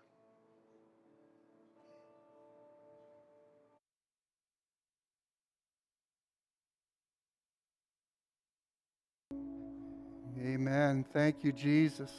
Amen. 10.45 11.05
Thank 11.13 11.43
you, 11.43 11.51
Jesus. 11.51 12.11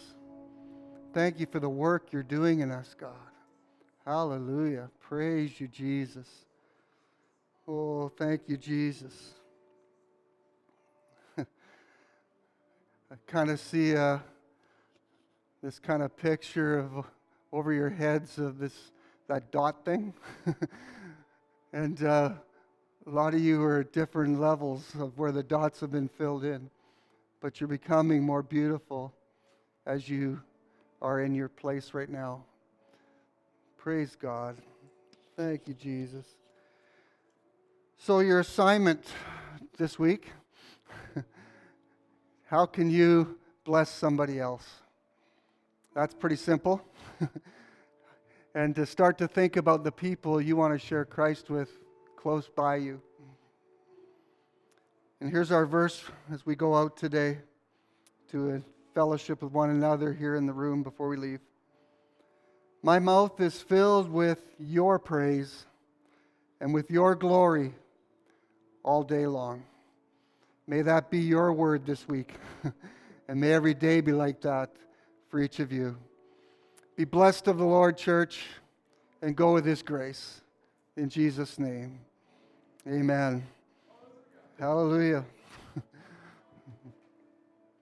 Thank 1.12 1.38
you 1.38 1.46
for 1.46 1.60
the 1.60 1.68
work 1.68 2.12
you're 2.12 2.22
doing 2.22 2.60
in 2.60 2.70
us, 2.70 2.94
God. 2.98 3.12
Hallelujah. 4.04 4.90
Praise 5.00 5.60
you, 5.60 5.68
Jesus. 5.68 6.26
Oh, 7.68 8.08
thank 8.08 8.42
you, 8.48 8.56
Jesus. 8.56 9.34
Kind 13.26 13.50
of 13.50 13.60
see 13.60 13.96
uh, 13.96 14.18
this 15.62 15.78
kind 15.78 16.02
of 16.02 16.16
picture 16.16 16.78
of 16.78 17.06
over 17.52 17.72
your 17.72 17.90
heads 17.90 18.38
of 18.38 18.58
this 18.58 18.92
that 19.28 19.50
dot 19.50 19.84
thing, 19.84 20.12
and 21.72 22.02
uh, 22.04 22.30
a 23.06 23.10
lot 23.10 23.34
of 23.34 23.40
you 23.40 23.62
are 23.62 23.80
at 23.80 23.92
different 23.92 24.40
levels 24.40 24.94
of 24.98 25.16
where 25.18 25.32
the 25.32 25.42
dots 25.42 25.80
have 25.80 25.90
been 25.90 26.08
filled 26.08 26.44
in, 26.44 26.68
but 27.40 27.60
you're 27.60 27.68
becoming 27.68 28.22
more 28.22 28.42
beautiful 28.42 29.14
as 29.86 30.08
you 30.08 30.40
are 31.00 31.20
in 31.20 31.34
your 31.34 31.48
place 31.48 31.94
right 31.94 32.10
now. 32.10 32.44
Praise 33.76 34.16
God. 34.16 34.56
Thank 35.36 35.68
you, 35.68 35.74
Jesus. 35.74 36.26
So, 37.98 38.20
your 38.20 38.40
assignment 38.40 39.04
this 39.78 39.98
week 39.98 40.30
how 42.46 42.66
can 42.66 42.90
you 42.90 43.38
bless 43.64 43.90
somebody 43.90 44.38
else? 44.38 44.68
That's 45.94 46.14
pretty 46.14 46.36
simple. 46.36 46.82
and 48.54 48.74
to 48.76 48.86
start 48.86 49.18
to 49.18 49.28
think 49.28 49.56
about 49.56 49.84
the 49.84 49.92
people 49.92 50.40
you 50.40 50.56
want 50.56 50.72
to 50.72 50.78
share 50.78 51.04
Christ 51.04 51.50
with 51.50 51.70
close 52.16 52.48
by 52.48 52.76
you. 52.76 53.00
And 55.20 55.30
here's 55.30 55.52
our 55.52 55.66
verse 55.66 56.04
as 56.32 56.44
we 56.44 56.54
go 56.54 56.74
out 56.74 56.96
today 56.96 57.38
to 58.30 58.56
a 58.56 58.62
fellowship 58.94 59.42
with 59.42 59.52
one 59.52 59.70
another 59.70 60.12
here 60.12 60.36
in 60.36 60.46
the 60.46 60.52
room 60.52 60.82
before 60.82 61.08
we 61.08 61.16
leave. 61.16 61.40
My 62.82 62.98
mouth 62.98 63.40
is 63.40 63.62
filled 63.62 64.10
with 64.10 64.38
your 64.58 64.98
praise 64.98 65.64
and 66.60 66.74
with 66.74 66.90
your 66.90 67.14
glory 67.14 67.74
all 68.82 69.02
day 69.02 69.26
long. 69.26 69.62
May 70.66 70.82
that 70.82 71.10
be 71.10 71.18
your 71.18 71.52
word 71.52 71.84
this 71.84 72.08
week. 72.08 72.34
and 73.28 73.40
may 73.40 73.52
every 73.52 73.74
day 73.74 74.00
be 74.00 74.12
like 74.12 74.40
that 74.42 74.70
for 75.28 75.40
each 75.40 75.60
of 75.60 75.72
you. 75.72 75.96
Be 76.96 77.04
blessed 77.04 77.48
of 77.48 77.58
the 77.58 77.64
Lord, 77.64 77.96
church, 77.96 78.44
and 79.20 79.36
go 79.36 79.52
with 79.52 79.64
his 79.64 79.82
grace. 79.82 80.40
In 80.96 81.08
Jesus' 81.08 81.58
name, 81.58 81.98
amen. 82.86 83.44
Hallelujah. 84.58 85.24